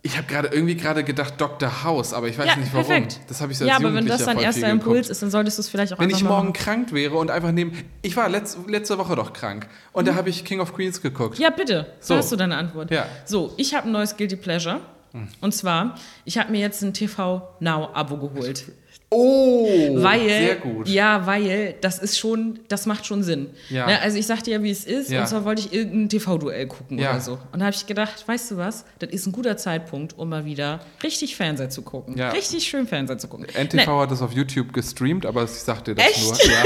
ich 0.03 0.17
habe 0.17 0.27
gerade 0.27 0.49
irgendwie 0.49 0.77
gerade 0.77 1.03
gedacht 1.03 1.35
Dr. 1.39 1.83
House, 1.83 2.15
aber 2.15 2.29
ich 2.29 2.39
weiß 2.39 2.47
ja, 2.47 2.57
nicht 2.57 2.73
warum. 2.73 2.87
Perfekt. 2.87 3.21
Das 3.29 3.41
habe 3.41 3.53
ich 3.53 3.59
so 3.59 3.65
als 3.65 3.71
Ja, 3.71 3.77
aber 3.77 3.95
wenn 3.95 4.07
das 4.07 4.25
dein 4.25 4.39
erster 4.39 4.69
Impuls 4.69 5.09
ist, 5.09 5.23
dann 5.23 5.31
solltest 5.31 5.59
du 5.59 5.63
es 5.63 5.69
vielleicht 5.69 5.93
auch 5.93 5.99
Wenn 5.99 6.11
ich 6.11 6.23
morgen 6.23 6.49
machen. 6.49 6.53
krank 6.53 6.93
wäre 6.93 7.17
und 7.17 7.31
einfach 7.31 7.51
neben 7.51 7.73
ich 8.03 8.17
war 8.17 8.29
letzt, 8.29 8.59
letzte 8.69 8.97
Woche 8.99 9.17
doch 9.17 9.33
krank 9.33 9.67
und 9.93 10.05
mhm. 10.05 10.11
da 10.11 10.15
habe 10.15 10.31
ich 10.31 10.45
King 10.45 10.61
of 10.61 10.73
Queens 10.73 11.03
geguckt. 11.03 11.39
Ja, 11.39 11.51
bitte. 11.51 11.87
So 12.01 12.15
da 12.15 12.19
hast 12.21 12.31
du 12.31 12.37
deine 12.37 12.57
Antwort. 12.57 12.91
Ja. 12.91 13.07
So, 13.25 13.53
ich 13.57 13.75
habe 13.75 13.89
ein 13.89 13.93
neues 13.93 14.17
guilty 14.17 14.37
pleasure. 14.37 14.81
Mhm. 15.13 15.29
Und 15.41 15.55
zwar, 15.55 15.97
ich 16.25 16.39
habe 16.39 16.53
mir 16.53 16.61
jetzt 16.61 16.83
ein 16.83 16.95
TV 16.95 17.43
Now 17.61 17.91
Abo 17.93 18.17
geholt. 18.19 18.67
Oh, 19.11 19.67
weil, 20.03 20.29
sehr 20.29 20.57
gut. 20.57 20.87
Ja, 20.87 21.27
weil 21.27 21.77
das 21.81 21.99
ist 21.99 22.19
schon, 22.19 22.61
das 22.69 22.85
macht 22.85 23.07
schon 23.07 23.23
Sinn. 23.23 23.49
Ja. 23.71 23.87
Ne, 23.87 24.01
also 24.03 24.19
ich 24.19 24.27
sagte 24.27 24.51
ja, 24.51 24.63
wie 24.63 24.71
es 24.71 24.85
ist, 24.85 25.11
ja. 25.11 25.21
und 25.21 25.29
zwar 25.29 25.47
wollte 25.47 25.63
ich 25.63 25.73
irgendein 25.73 26.11
TV-Duell 26.11 26.67
gucken 26.67 26.99
ja. 26.99 27.13
oder 27.13 27.21
so. 27.21 27.39
Und 27.53 27.61
da 27.61 27.67
habe 27.67 27.75
ich 27.75 27.87
gedacht, 27.87 28.29
weißt 28.29 28.51
du 28.51 28.57
was, 28.59 28.85
das 28.99 29.09
ist 29.11 29.27
ein 29.27 29.33
guter 29.33 29.57
Zeitpunkt, 29.57 30.19
um 30.19 30.29
mal 30.29 30.45
wieder 30.45 30.81
richtig 31.03 31.37
Fernseher 31.37 31.71
zu 31.71 31.81
gucken. 31.81 32.19
Ja. 32.19 32.31
Richtig 32.31 32.65
schön 32.65 32.87
Fernseher 32.87 33.17
zu 33.17 33.29
gucken. 33.29 33.47
NTV 33.47 33.87
ne. 33.87 33.99
hat 34.01 34.11
das 34.11 34.21
auf 34.21 34.33
YouTube 34.33 34.75
gestreamt, 34.75 35.25
aber 35.25 35.45
ich 35.45 35.51
sagte 35.51 35.95
das 35.95 36.07
Echt? 36.07 36.21
nur. 36.21 36.37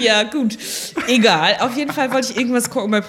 Ja. 0.00 0.24
gut. 0.24 0.58
Egal. 1.08 1.56
Auf 1.60 1.76
jeden 1.76 1.92
Fall 1.92 2.12
wollte 2.12 2.30
ich 2.32 2.36
irgendwas 2.36 2.68
gucken 2.68 2.90
bei, 2.90 3.02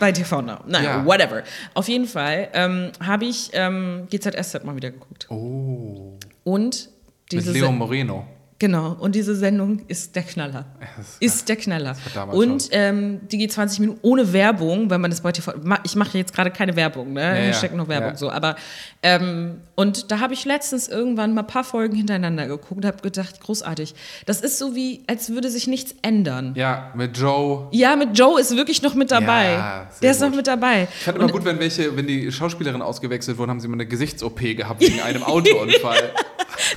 bei 0.00 0.12
TV 0.12 0.40
Now. 0.40 0.58
Nein, 0.66 0.84
ja. 0.84 1.04
whatever. 1.04 1.42
Auf 1.74 1.88
jeden 1.88 2.06
Fall 2.06 2.48
ähm, 2.54 2.90
habe 3.04 3.26
ich 3.26 3.50
ähm, 3.52 4.06
GZSZ 4.10 4.64
mal 4.64 4.74
wieder 4.74 4.90
geguckt. 4.90 5.26
Oh. 5.30 6.17
Und 6.48 6.88
diese 7.30 7.52
Mit 7.52 7.60
Leo 7.60 7.72
Moreno. 7.72 8.26
Genau, 8.60 8.96
und 8.98 9.14
diese 9.14 9.36
Sendung 9.36 9.82
ist 9.86 10.16
der 10.16 10.24
Knaller. 10.24 10.66
Ist, 10.98 11.22
ist 11.22 11.48
der 11.48 11.54
Knaller. 11.54 11.96
Und 12.32 12.70
ähm, 12.72 13.20
die 13.30 13.38
geht 13.38 13.52
20 13.52 13.78
Minuten 13.78 14.00
ohne 14.02 14.32
Werbung, 14.32 14.90
wenn 14.90 15.00
man 15.00 15.12
das 15.12 15.20
bei 15.20 15.30
TV. 15.30 15.54
Ich 15.84 15.94
mache 15.94 16.18
jetzt 16.18 16.34
gerade 16.34 16.50
keine 16.50 16.74
Werbung, 16.74 17.12
ne? 17.12 17.20
Ja, 17.20 17.44
ja. 17.46 17.52
steckt 17.52 17.76
noch 17.76 17.86
Werbung 17.86 18.10
ja. 18.10 18.16
so. 18.16 18.30
Aber 18.30 18.56
ähm, 19.04 19.60
und 19.76 20.10
da 20.10 20.18
habe 20.18 20.34
ich 20.34 20.44
letztens 20.44 20.88
irgendwann 20.88 21.34
mal 21.34 21.42
ein 21.42 21.46
paar 21.46 21.62
Folgen 21.62 21.94
hintereinander 21.94 22.48
geguckt 22.48 22.78
und 22.78 22.84
habe 22.84 23.00
gedacht, 23.00 23.40
großartig. 23.40 23.94
Das 24.26 24.40
ist 24.40 24.58
so 24.58 24.74
wie, 24.74 25.04
als 25.06 25.30
würde 25.30 25.50
sich 25.50 25.68
nichts 25.68 25.94
ändern. 26.02 26.54
Ja, 26.56 26.92
mit 26.96 27.16
Joe. 27.16 27.68
Ja, 27.70 27.94
mit 27.94 28.18
Joe 28.18 28.40
ist 28.40 28.56
wirklich 28.56 28.82
noch 28.82 28.94
mit 28.94 29.12
dabei. 29.12 29.52
Ja, 29.52 29.88
der 30.02 30.10
ist 30.10 30.20
gut. 30.20 30.30
noch 30.30 30.36
mit 30.36 30.48
dabei. 30.48 30.88
Ich 30.98 31.04
fand 31.04 31.16
immer 31.16 31.28
gut, 31.28 31.44
wenn 31.44 31.60
welche, 31.60 31.96
wenn 31.96 32.08
die 32.08 32.32
Schauspielerin 32.32 32.82
ausgewechselt 32.82 33.38
wurden, 33.38 33.50
haben 33.50 33.60
sie 33.60 33.68
mal 33.68 33.74
eine 33.74 33.86
Gesichts-OP 33.86 34.40
gehabt 34.56 34.80
wegen 34.80 35.00
einem 35.04 35.22
Autounfall. 35.22 36.10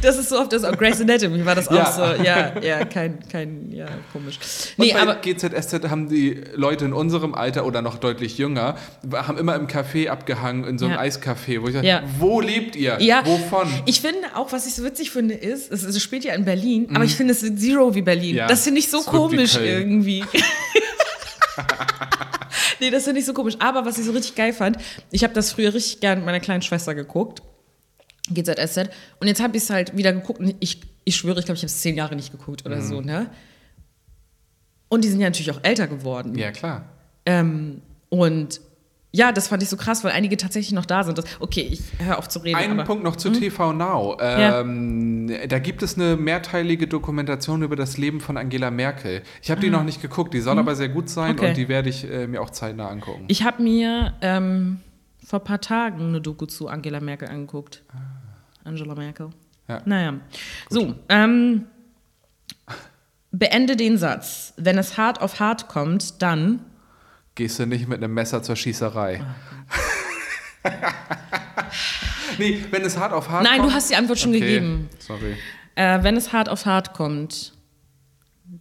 Das 0.01 0.17
ist 0.17 0.29
so 0.29 0.39
oft 0.39 0.53
das. 0.53 0.63
Auch 0.63 0.77
Grace 0.77 1.01
Anatomy 1.01 1.45
war 1.45 1.55
das 1.55 1.67
auch 1.67 1.75
ja. 1.75 1.91
so. 1.91 2.23
Ja, 2.23 2.53
ja, 2.61 2.85
kein, 2.85 3.19
kein, 3.29 3.71
ja, 3.71 3.87
komisch. 4.13 4.39
Nee, 4.77 4.93
aber 4.93 5.15
GZSZ 5.15 5.89
haben 5.89 6.09
die 6.09 6.41
Leute 6.53 6.85
in 6.85 6.93
unserem 6.93 7.33
Alter 7.33 7.65
oder 7.65 7.81
noch 7.81 7.97
deutlich 7.97 8.37
jünger, 8.37 8.75
haben 9.11 9.37
immer 9.37 9.55
im 9.55 9.67
Café 9.67 10.09
abgehangen, 10.09 10.65
in 10.65 10.77
so 10.77 10.85
einem 10.85 10.95
ja. 10.95 11.01
Eiscafé, 11.01 11.61
wo 11.61 11.67
ich 11.67 11.73
sage, 11.73 11.87
ja. 11.87 12.03
wo 12.19 12.41
lebt 12.41 12.75
ihr? 12.75 12.97
Ja. 12.99 13.25
Wovon? 13.25 13.67
Ich 13.85 14.01
finde 14.01 14.19
auch, 14.35 14.51
was 14.51 14.67
ich 14.67 14.75
so 14.75 14.83
witzig 14.83 15.11
finde, 15.11 15.35
ist, 15.35 15.71
es, 15.71 15.83
es 15.83 16.01
spielt 16.01 16.23
ja 16.23 16.33
in 16.33 16.45
Berlin, 16.45 16.87
mhm. 16.89 16.95
aber 16.95 17.05
ich 17.05 17.15
finde 17.15 17.33
es 17.33 17.43
ist 17.43 17.59
Zero 17.59 17.93
wie 17.95 18.01
Berlin. 18.01 18.35
Ja. 18.35 18.47
Das 18.47 18.63
finde 18.63 18.79
ich 18.79 18.89
so 18.89 18.97
das 18.97 19.07
komisch 19.07 19.57
irgendwie. 19.57 20.23
nee, 22.79 22.89
das 22.89 23.03
finde 23.03 23.19
ich 23.19 23.25
so 23.25 23.33
komisch. 23.33 23.55
Aber 23.59 23.85
was 23.85 23.97
ich 23.97 24.05
so 24.05 24.11
richtig 24.11 24.35
geil 24.35 24.53
fand, 24.53 24.77
ich 25.11 25.23
habe 25.23 25.33
das 25.33 25.53
früher 25.53 25.73
richtig 25.73 25.99
gern 25.99 26.19
mit 26.19 26.25
meiner 26.25 26.39
kleinen 26.39 26.61
Schwester 26.61 26.95
geguckt. 26.95 27.41
GZSZ. 28.33 28.89
Und 29.19 29.27
jetzt 29.27 29.41
habe 29.41 29.57
ich 29.57 29.63
es 29.63 29.69
halt 29.69 29.95
wieder 29.95 30.13
geguckt 30.13 30.39
und 30.39 30.55
ich, 30.59 30.81
ich 31.03 31.15
schwöre, 31.15 31.39
ich 31.39 31.45
glaube, 31.45 31.57
ich 31.57 31.61
habe 31.61 31.67
es 31.67 31.81
zehn 31.81 31.95
Jahre 31.95 32.15
nicht 32.15 32.31
geguckt 32.31 32.65
oder 32.65 32.77
mhm. 32.77 32.87
so, 32.87 33.01
ne? 33.01 33.29
Und 34.89 35.03
die 35.03 35.07
sind 35.07 35.21
ja 35.21 35.27
natürlich 35.27 35.51
auch 35.51 35.63
älter 35.63 35.87
geworden. 35.87 36.37
Ja, 36.37 36.51
klar. 36.51 36.83
Ähm, 37.25 37.81
und 38.09 38.59
ja, 39.13 39.31
das 39.33 39.49
fand 39.49 39.61
ich 39.61 39.69
so 39.69 39.75
krass, 39.75 40.03
weil 40.03 40.11
einige 40.11 40.37
tatsächlich 40.37 40.71
noch 40.71 40.85
da 40.85 41.03
sind. 41.03 41.17
Das, 41.17 41.25
okay, 41.39 41.61
ich 41.69 41.81
höre 41.99 42.17
auf 42.17 42.29
zu 42.29 42.39
reden. 42.39 42.55
Einen 42.55 42.83
Punkt 42.85 43.03
noch 43.03 43.17
zu 43.17 43.29
hm? 43.29 43.39
TV 43.39 43.73
Now. 43.73 44.17
Ähm, 44.21 45.27
ja. 45.27 45.47
Da 45.47 45.59
gibt 45.59 45.83
es 45.83 45.95
eine 45.95 46.15
mehrteilige 46.15 46.87
Dokumentation 46.87 47.61
über 47.61 47.75
das 47.75 47.97
Leben 47.97 48.21
von 48.21 48.37
Angela 48.37 48.71
Merkel. 48.71 49.21
Ich 49.41 49.51
habe 49.51 49.59
die 49.59 49.67
ah. 49.67 49.71
noch 49.71 49.83
nicht 49.83 50.01
geguckt, 50.01 50.33
die 50.33 50.39
soll 50.39 50.53
hm? 50.53 50.59
aber 50.59 50.75
sehr 50.75 50.89
gut 50.89 51.09
sein 51.09 51.31
okay. 51.31 51.49
und 51.49 51.57
die 51.57 51.67
werde 51.67 51.89
ich 51.89 52.09
äh, 52.09 52.27
mir 52.27 52.41
auch 52.41 52.51
zeitnah 52.51 52.87
angucken. 52.87 53.25
Ich 53.27 53.43
habe 53.43 53.61
mir 53.61 54.13
ähm, 54.21 54.79
vor 55.25 55.39
ein 55.39 55.45
paar 55.45 55.61
Tagen 55.61 56.07
eine 56.07 56.21
Doku 56.21 56.45
zu 56.45 56.69
Angela 56.69 57.01
Merkel 57.01 57.27
angeguckt. 57.27 57.83
Ah. 57.93 58.20
Angela 58.63 58.95
Merkel. 58.95 59.29
Ja. 59.67 59.81
Naja. 59.85 60.11
Gut. 60.11 60.21
So, 60.69 60.95
ähm, 61.09 61.65
beende 63.31 63.75
den 63.75 63.97
Satz. 63.97 64.53
Wenn 64.57 64.77
es 64.77 64.97
hart 64.97 65.21
auf 65.21 65.39
hart 65.39 65.67
kommt, 65.67 66.21
dann. 66.21 66.59
Gehst 67.35 67.59
du 67.59 67.65
nicht 67.65 67.87
mit 67.87 68.03
einem 68.03 68.13
Messer 68.13 68.43
zur 68.43 68.55
Schießerei. 68.55 69.23
Oh, 70.63 70.69
nee, 72.37 72.63
wenn 72.71 72.83
es 72.83 72.97
hart 72.97 73.13
auf 73.13 73.29
hart 73.29 73.43
Nein, 73.43 73.53
kommt. 73.53 73.61
Nein, 73.61 73.69
du 73.69 73.75
hast 73.75 73.89
die 73.89 73.95
Antwort 73.95 74.19
schon 74.19 74.31
okay. 74.31 74.39
gegeben. 74.39 74.89
Sorry. 74.99 75.37
Äh, 75.75 76.03
wenn 76.03 76.17
es 76.17 76.33
hart 76.33 76.49
auf 76.49 76.65
hart 76.65 76.93
kommt, 76.93 77.53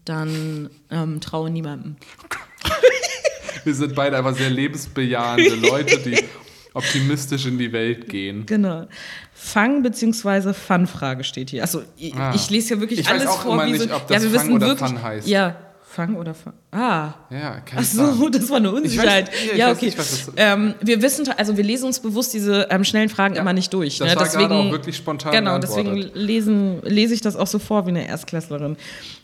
dann 0.05 0.70
ähm, 0.90 1.20
traue 1.20 1.51
niemandem. 1.51 1.96
Wir 3.64 3.74
sind 3.74 3.94
beide 3.94 4.16
einfach 4.16 4.34
sehr 4.34 4.48
lebensbejahende 4.48 5.55
Leute, 5.57 5.98
die 5.98 6.16
optimistisch 6.74 7.46
in 7.46 7.58
die 7.58 7.72
Welt 7.72 8.08
gehen. 8.08 8.46
Genau. 8.46 8.86
Fang- 9.32 9.82
bzw. 9.82 10.52
Fun-Frage 10.52 11.24
steht 11.24 11.50
hier. 11.50 11.62
Also 11.62 11.82
ich, 11.96 12.14
ah. 12.14 12.32
ich 12.34 12.50
lese 12.50 12.74
ja 12.74 12.80
wirklich 12.80 13.00
ich 13.00 13.08
alles 13.08 13.22
weiß 13.22 13.30
auch 13.30 13.42
vor. 13.42 13.54
Immer 13.54 13.66
nicht, 13.66 13.80
so, 13.80 13.94
ob 13.94 14.06
das 14.06 14.22
ja, 14.22 14.30
wir 14.30 14.38
Fang 14.38 14.48
wissen 14.48 14.56
oder 14.56 14.66
wirklich, 14.68 14.88
Fun 14.90 15.02
heißt. 15.02 15.28
Ja, 15.28 15.56
Fang 15.90 16.14
oder 16.14 16.34
Fang? 16.34 16.52
Ah. 16.70 17.14
Ja, 17.30 17.62
Ach 17.74 17.82
so, 17.82 18.28
das 18.28 18.48
war 18.48 18.58
eine 18.58 18.70
Unsicherheit. 18.70 19.28
Ich 19.28 19.50
weiß- 19.50 19.56
ja, 19.56 19.66
ja, 19.66 19.72
okay. 19.72 19.86
nicht, 19.86 19.98
ähm, 20.36 20.74
wir 20.80 21.02
wissen, 21.02 21.28
also 21.36 21.56
wir 21.56 21.64
lesen 21.64 21.86
uns 21.86 21.98
bewusst 21.98 22.32
diese 22.32 22.68
ähm, 22.70 22.84
schnellen 22.84 23.08
Fragen 23.08 23.34
immer 23.34 23.52
nicht 23.52 23.72
durch. 23.74 23.98
das 23.98 24.08
ne? 24.08 24.16
war 24.16 24.24
deswegen, 24.24 24.52
auch 24.52 24.70
wirklich 24.70 24.96
spontan 24.96 25.32
Genau, 25.32 25.58
deswegen 25.58 25.96
lesen, 25.96 26.80
lese 26.84 27.14
ich 27.14 27.22
das 27.22 27.34
auch 27.34 27.48
so 27.48 27.58
vor 27.58 27.86
wie 27.86 27.90
eine 27.90 28.06
Erstklässlerin. 28.06 28.76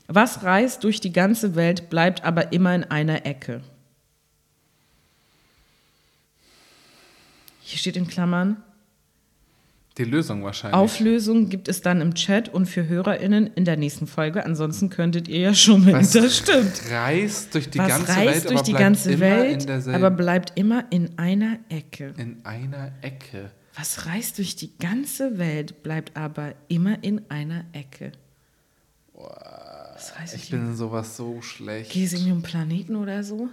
Was 0.08 0.42
reist 0.42 0.82
durch 0.82 1.00
die 1.00 1.12
ganze 1.12 1.54
Welt, 1.54 1.88
bleibt 1.88 2.24
aber 2.24 2.52
immer 2.52 2.74
in 2.74 2.82
einer 2.82 3.26
Ecke? 3.26 3.60
Hier 7.68 7.78
steht 7.80 7.96
in 7.96 8.06
Klammern, 8.06 8.58
Die 9.98 10.04
Lösung 10.04 10.44
wahrscheinlich. 10.44 10.76
Auflösung 10.78 11.48
gibt 11.48 11.66
es 11.66 11.80
dann 11.80 12.00
im 12.00 12.14
Chat 12.14 12.48
und 12.48 12.66
für 12.66 12.86
HörerInnen 12.86 13.48
in 13.56 13.64
der 13.64 13.76
nächsten 13.76 14.06
Folge. 14.06 14.44
Ansonsten 14.46 14.88
könntet 14.88 15.26
ihr 15.26 15.40
ja 15.40 15.52
schon, 15.54 15.84
Was 15.92 16.12
das 16.12 16.36
stimmt. 16.36 16.80
reist 16.92 17.52
durch 17.56 17.68
die 17.68 17.80
Was 17.80 17.88
ganze 17.88 18.08
reist 18.12 18.18
Welt, 18.26 18.44
durch 18.44 18.54
aber 18.58 18.62
die 18.62 18.70
bleibt 18.70 18.84
ganze 18.84 19.12
immer 19.12 19.20
Welt, 19.20 19.64
in 19.68 19.94
aber 19.94 20.10
bleibt 20.12 20.52
immer 20.56 20.84
in 20.90 21.18
einer 21.18 21.58
Ecke. 21.68 22.14
in 22.18 22.36
einer 22.44 22.92
Ecke. 23.02 23.50
Was 23.74 24.06
reist 24.06 24.38
durch 24.38 24.54
die 24.54 24.78
ganze 24.78 25.36
Welt, 25.38 25.82
bleibt 25.82 26.16
aber 26.16 26.54
immer 26.68 27.02
in 27.02 27.28
einer 27.28 27.64
Ecke. 27.72 28.12
Durch 29.12 30.34
Ich 30.34 30.50
bin 30.50 30.68
in 30.68 30.76
sowas 30.76 31.16
so 31.16 31.42
schlecht. 31.42 31.90
Geht 31.90 32.06
es 32.06 32.12
irgendwie 32.12 32.32
um 32.32 32.42
Planeten 32.42 32.94
oder 32.94 33.24
so? 33.24 33.48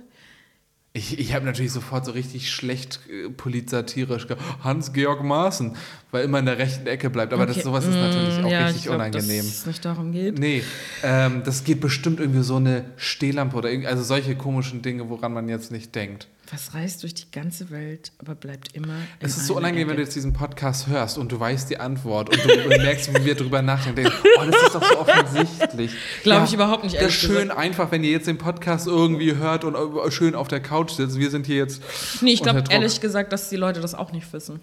Ich, 0.96 1.18
ich 1.18 1.34
habe 1.34 1.44
natürlich 1.44 1.72
sofort 1.72 2.06
so 2.06 2.12
richtig 2.12 2.52
schlecht 2.52 3.00
äh, 3.10 3.28
politsatirisch 3.28 4.28
ge- 4.28 4.38
Hans-Georg 4.64 5.24
Maaßen, 5.24 5.76
weil 6.12 6.24
immer 6.26 6.38
in 6.38 6.46
der 6.46 6.60
rechten 6.60 6.86
Ecke 6.86 7.10
bleibt. 7.10 7.34
Aber 7.34 7.48
das, 7.48 7.56
Okay. 7.58 7.64
sowas 7.64 7.88
ist 7.88 8.00
natürlich 8.00 8.38
Mm, 8.38 8.46
auch 8.46 8.52
ja, 8.52 8.58
richtig 8.60 8.78
ich 8.78 8.84
glaub, 8.84 8.96
unangenehm. 8.98 9.38
Dass 9.38 9.48
es 9.58 9.66
nicht 9.66 9.84
darum 9.86 10.12
geht. 10.12 10.38
Nee, 10.38 10.62
ähm, 11.02 11.42
das 11.44 11.64
geht 11.64 11.80
bestimmt 11.82 12.20
irgendwie 12.20 12.44
so 12.44 12.58
eine 12.58 12.86
Stehlampe 12.98 13.58
oder 13.58 13.70
also 13.88 14.04
solche 14.04 14.36
komischen 14.36 14.84
Dinge, 14.84 15.10
woran 15.10 15.34
man 15.34 15.50
jetzt 15.50 15.72
nicht 15.72 15.96
denkt. 15.96 16.28
Was 16.54 16.76
reist 16.76 17.02
durch 17.02 17.16
die 17.16 17.32
ganze 17.32 17.72
Welt, 17.72 18.12
aber 18.20 18.36
bleibt 18.36 18.76
immer 18.76 18.94
Es 19.20 19.38
ist 19.38 19.48
so 19.48 19.58
unangenehm, 19.58 19.88
wenn 19.88 19.96
du 19.96 20.04
jetzt 20.04 20.16
diesen 20.16 20.34
Podcast 20.34 20.86
hörst 20.86 21.18
und 21.18 21.32
du 21.32 21.40
weißt 21.40 21.68
die 21.68 21.80
Antwort 21.80 22.30
und 22.30 22.46
du 22.46 22.68
merkst, 22.78 23.12
wie 23.12 23.26
wir 23.26 23.34
drüber 23.34 23.64
nachdenken. 23.64 24.12
Oh, 24.38 24.44
das 24.46 24.62
ist 24.62 24.76
doch 24.76 24.84
so 24.84 25.00
offensichtlich. 25.00 25.92
Glaub 26.22 26.46
ich 26.46 26.54
überhaupt 26.54 26.84
nicht, 26.84 26.96
Das 26.96 27.06
ist 27.08 27.14
schön 27.14 27.50
einfach, 27.50 27.90
wenn 27.90 28.04
ihr 28.04 28.12
jetzt 28.12 28.28
den 28.28 28.38
Podcast 28.38 28.86
irgendwie 28.86 29.36
hört 29.36 29.64
und 29.64 29.76
schön 30.14 30.36
auf 30.36 30.48
der 30.48 30.60
Couch 30.60 30.92
sitzt. 30.92 31.18
Wir 31.18 31.32
sind 31.32 31.48
hier 31.48 31.56
jetzt. 31.56 31.82
Nee, 32.22 32.34
ich 32.34 32.44
glaube 32.44 32.64
ehrlich 32.70 33.02
gesagt, 33.02 33.34
dass 33.34 33.50
die 33.50 33.56
Leute 33.56 33.82
das 33.82 33.96
auch 33.96 34.12
nicht 34.12 34.32
wissen. 34.32 34.60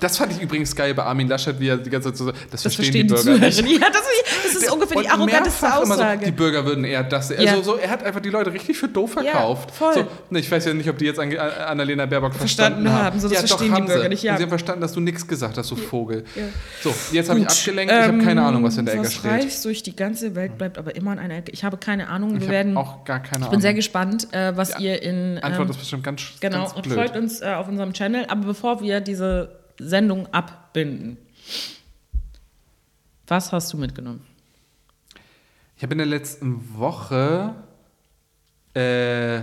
Das 0.00 0.18
fand 0.18 0.32
ich 0.32 0.40
übrigens 0.40 0.74
geil 0.74 0.94
bei 0.94 1.02
Armin 1.04 1.28
Laschet, 1.28 1.58
wie 1.60 1.68
er 1.68 1.76
die 1.76 1.90
ganze 1.90 2.08
Zeit 2.12 2.16
so. 2.18 2.26
Das, 2.50 2.62
Das 2.62 2.74
verstehen, 2.74 3.06
die 3.06 3.08
verstehen 3.08 3.34
die 3.34 3.40
Bürger 3.40 3.46
nicht. 3.46 3.80
Ja, 3.80 3.88
das 3.90 4.00
ist, 4.00 4.44
das 4.54 4.62
ist 4.62 4.72
ungefähr 4.72 5.02
die 5.02 5.08
arroganteste 5.08 5.74
Aussage. 5.76 6.20
So, 6.20 6.24
die 6.26 6.32
Bürger 6.32 6.64
würden 6.64 6.84
eher 6.84 7.02
das. 7.04 7.30
Also 7.30 7.42
Ja. 7.42 7.62
so, 7.62 7.76
er 7.76 7.90
hat 7.90 8.02
einfach 8.04 8.20
die 8.20 8.30
Leute 8.30 8.52
richtig 8.52 8.76
für 8.76 8.88
doof 8.88 9.16
Ja, 9.16 9.22
verkauft. 9.22 9.70
voll. 9.70 9.94
So, 9.94 10.06
ne, 10.30 10.38
ich 10.40 10.50
weiß 10.50 10.64
ja 10.66 10.74
nicht, 10.74 10.88
ob 10.88 10.98
die 10.98 11.04
jetzt 11.06 11.18
Ange- 11.20 11.38
Annalena 11.38 12.06
Baerbock 12.06 12.34
verstanden, 12.34 12.82
Verstanden 12.84 13.04
haben. 13.04 13.20
So, 13.20 13.28
das 13.28 13.34
ja, 13.34 13.46
verstehen 13.46 13.58
doch, 13.58 13.64
die 13.76 13.82
haben 13.82 13.86
Bürger 13.86 14.02
sie. 14.02 14.08
nicht, 14.08 14.22
ja. 14.22 14.32
Und 14.32 14.36
sie 14.38 14.42
haben 14.44 14.48
verstanden, 14.50 14.80
dass 14.80 14.92
du 14.92 15.00
nichts 15.00 15.26
gesagt 15.26 15.56
hast, 15.58 15.70
du 15.70 15.76
Vogel. 15.76 16.24
Ja. 16.34 16.42
So, 16.82 16.94
jetzt 17.12 17.30
habe 17.30 17.40
ich 17.40 17.46
abgelenkt. 17.48 17.92
Ich 17.92 17.98
habe 18.00 18.18
keine 18.18 18.40
ähm, 18.40 18.46
Ahnung, 18.46 18.64
was 18.64 18.76
in 18.76 18.84
der 18.86 18.94
Ecke 18.94 19.04
was 19.04 19.14
steht. 19.14 19.30
reist 19.30 19.64
durch 19.64 19.82
die 19.82 19.94
ganze 19.96 20.34
Welt, 20.34 20.58
bleibt 20.58 20.78
aber 20.78 20.94
immer 20.96 21.12
in 21.12 21.18
einer 21.18 21.36
Ecke. 21.36 21.52
Ich 21.52 21.64
habe 21.64 21.76
keine 21.76 22.08
Ahnung. 22.08 22.34
Wir 22.34 22.42
Ich 22.42 22.48
werden, 22.48 22.76
auch 22.76 23.04
gar 23.04 23.20
keine 23.20 23.30
ich 23.30 23.36
Ahnung. 23.42 23.50
bin 23.50 23.60
sehr 23.60 23.74
gespannt, 23.74 24.28
äh, 24.32 24.56
was 24.56 24.70
Ja, 24.70 24.78
ihr 24.80 25.02
in. 25.02 25.38
Antwort 25.38 25.66
ähm, 25.66 25.70
ist 25.70 25.78
bestimmt 25.78 26.04
ganz, 26.04 26.22
Genau, 26.40 26.70
und 26.74 26.86
folgt 26.86 27.16
uns 27.16 27.40
äh, 27.40 27.46
auf 27.54 27.68
unserem 27.68 27.92
Channel. 27.92 28.26
Aber 28.28 28.46
bevor 28.46 28.80
wir 28.80 29.00
diese 29.00 29.48
Sendung 29.78 30.32
abbinden, 30.32 31.16
was 33.26 33.52
hast 33.52 33.72
du 33.72 33.78
mitgenommen? 33.78 34.26
Ich 35.76 35.82
habe 35.82 35.92
in 35.92 35.98
der 35.98 36.06
letzten 36.06 36.76
Woche 36.76 37.54
äh, 38.74 39.42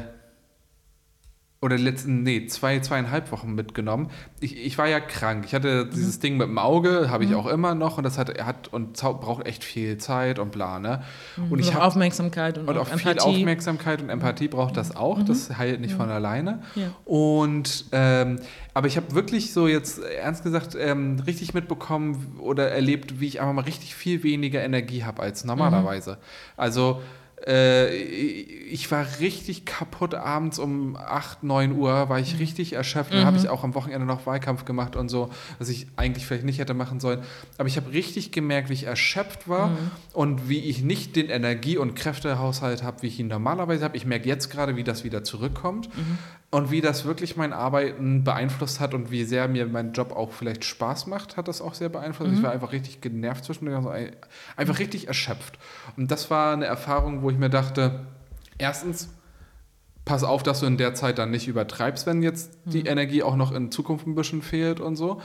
oder 1.64 1.78
letzten, 1.78 2.24
nee, 2.24 2.47
zwei, 2.47 2.80
zweieinhalb 2.80 3.32
Wochen 3.32 3.53
mitgenommen. 3.53 4.09
Ich, 4.39 4.57
ich 4.57 4.80
war 4.80 4.88
ja 4.88 4.99
krank. 4.99 5.45
Ich 5.45 5.53
hatte 5.53 5.86
dieses 5.86 6.20
Ding 6.20 6.36
mit 6.36 6.47
dem 6.47 6.57
Auge, 6.57 7.12
habe 7.12 7.24
ich 7.24 7.36
auch 7.36 7.45
immer 7.45 7.76
noch 7.76 7.99
und 7.99 8.03
das 8.03 8.18
hat, 8.18 8.43
hat 8.43 8.70
und 8.70 8.93
braucht 8.93 9.45
echt 9.45 9.64
viel 9.64 9.99
Zeit 9.99 10.39
und 10.39 10.51
bla, 10.51 10.80
ne? 10.80 11.03
Und 11.51 11.59
ich 11.59 11.68
Noch 11.68 11.76
habe 11.76 11.86
Aufmerksamkeit 11.86 12.57
und, 12.57 12.68
und 12.68 12.78
auch 12.80 12.91
auch 12.91 12.97
viel. 12.97 13.20
Aufmerksamkeit 13.20 14.01
und 14.01 14.09
Empathie 14.09 14.47
braucht 14.47 14.76
das 14.76 14.95
auch. 14.95 15.22
Das 15.22 15.55
heilt 15.55 15.82
nicht 15.82 15.93
von 15.93 16.09
alleine. 16.09 16.64
Ja. 16.74 16.88
Und 17.05 17.86
ähm, 17.91 18.39
aber 18.74 18.88
ich 18.88 18.97
habe 18.97 19.14
wirklich 19.14 19.53
so 19.53 19.68
jetzt 19.68 19.99
ernst 19.99 20.43
gesagt 20.43 20.76
ähm, 20.80 21.22
richtig 21.28 21.53
mitbekommen 21.53 22.39
oder 22.39 22.72
erlebt, 22.72 23.20
wie 23.20 23.28
ich 23.28 23.39
einfach 23.39 23.53
mal 23.53 23.66
richtig 23.66 23.93
viel 23.93 24.24
weniger 24.24 24.64
Energie 24.64 25.03
habe 25.03 25.22
als 25.22 25.45
normalerweise. 25.45 26.18
Also 26.57 27.01
äh, 27.48 27.96
ich 27.96 28.89
war 28.92 29.06
richtig 29.20 29.66
kaputt 29.66 30.14
abends 30.14 30.60
um 30.60 30.96
8, 30.96 31.44
9 31.44 31.74
Uhr, 31.74 32.08
war 32.10 32.20
ich 32.20 32.39
richtig 32.39 32.74
erschöpft. 32.74 33.14
Dann 33.14 33.26
habe 33.26 33.38
ich 33.38 33.50
auch 33.50 33.64
am 33.64 33.74
Wochenende 33.76 34.06
noch 34.06 34.26
Wahlkampf 34.26 34.64
gemacht 34.66 34.96
und 34.96 35.10
so, 35.10 35.30
was 35.60 35.68
ich 35.70 35.88
eigentlich 35.98 36.26
vielleicht 36.26 36.46
nicht 36.46 36.60
hätte 36.60 36.74
machen 36.74 37.00
sollen. 37.00 37.20
Aber 37.58 37.68
ich 37.68 37.78
habe 37.78 37.92
richtig 37.92 38.32
gemerkt, 38.32 38.70
wie 38.70 38.74
ich 38.74 38.84
erschöpft 38.86 39.48
war 39.50 39.72
und 40.14 40.48
wie 40.50 40.60
ich 40.60 40.84
nicht 40.84 41.16
den 41.16 41.30
Energie- 41.30 41.78
und 41.78 41.96
Kräftehaushalt 41.96 42.84
habe, 42.84 43.02
wie 43.02 43.08
ich 43.08 43.20
ihn 43.20 43.28
normalerweise 43.28 43.84
habe. 43.84 43.98
Ich 43.98 44.06
merke 44.06 44.28
jetzt 44.28 44.50
gerade, 44.50 44.76
wie 44.76 44.84
das 44.84 45.04
wieder 45.04 45.24
zurückkommt 45.24 45.89
und 46.52 46.70
wie 46.72 46.82
das 46.82 47.06
wirklich 47.06 47.38
mein 47.38 47.54
Arbeiten 47.54 48.24
beeinflusst 48.24 48.80
hat 48.80 48.94
und 48.94 49.10
wie 49.12 49.24
sehr 49.24 49.48
mir 49.48 49.66
mein 49.68 49.94
Job 49.94 50.12
auch 50.12 50.32
vielleicht 50.32 50.64
Spaß 50.66 51.08
macht, 51.08 51.38
hat 51.38 51.48
das 51.48 51.62
auch 51.62 51.74
sehr 51.74 51.89
beeinflusst. 51.89 52.32
Ich 52.34 52.44
war 52.44 52.52
einfach 52.52 52.72
richtig 52.72 53.02
genervt 53.02 53.44
zwischendurch, 53.46 53.78
also 53.78 53.89
ein- 53.89 54.12
einfach 54.58 54.80
richtig 54.80 55.08
erschöpft. 55.08 55.58
Und 55.98 56.12
das 56.12 56.30
war 56.30 56.54
eine 56.54 56.66
Erfahrung, 56.66 57.22
wo 57.22 57.31
ich 57.32 57.38
mir 57.38 57.50
dachte, 57.50 58.06
erstens, 58.58 59.10
pass 60.06 60.24
auf, 60.24 60.44
dass 60.44 60.60
du 60.62 60.66
in 60.66 60.78
der 60.78 60.94
Zeit 60.94 61.18
dann 61.18 61.32
nicht 61.32 61.48
übertreibst, 61.48 62.06
wenn 62.08 62.22
jetzt 62.24 62.58
die 62.66 62.86
Energie 62.86 63.24
auch 63.24 63.36
noch 63.36 63.52
in 63.52 63.72
Zukunft 63.72 64.08
ein 64.08 64.16
bisschen 64.16 64.42
fehlt 64.42 64.80
und 64.80 64.96
so. 64.96 65.22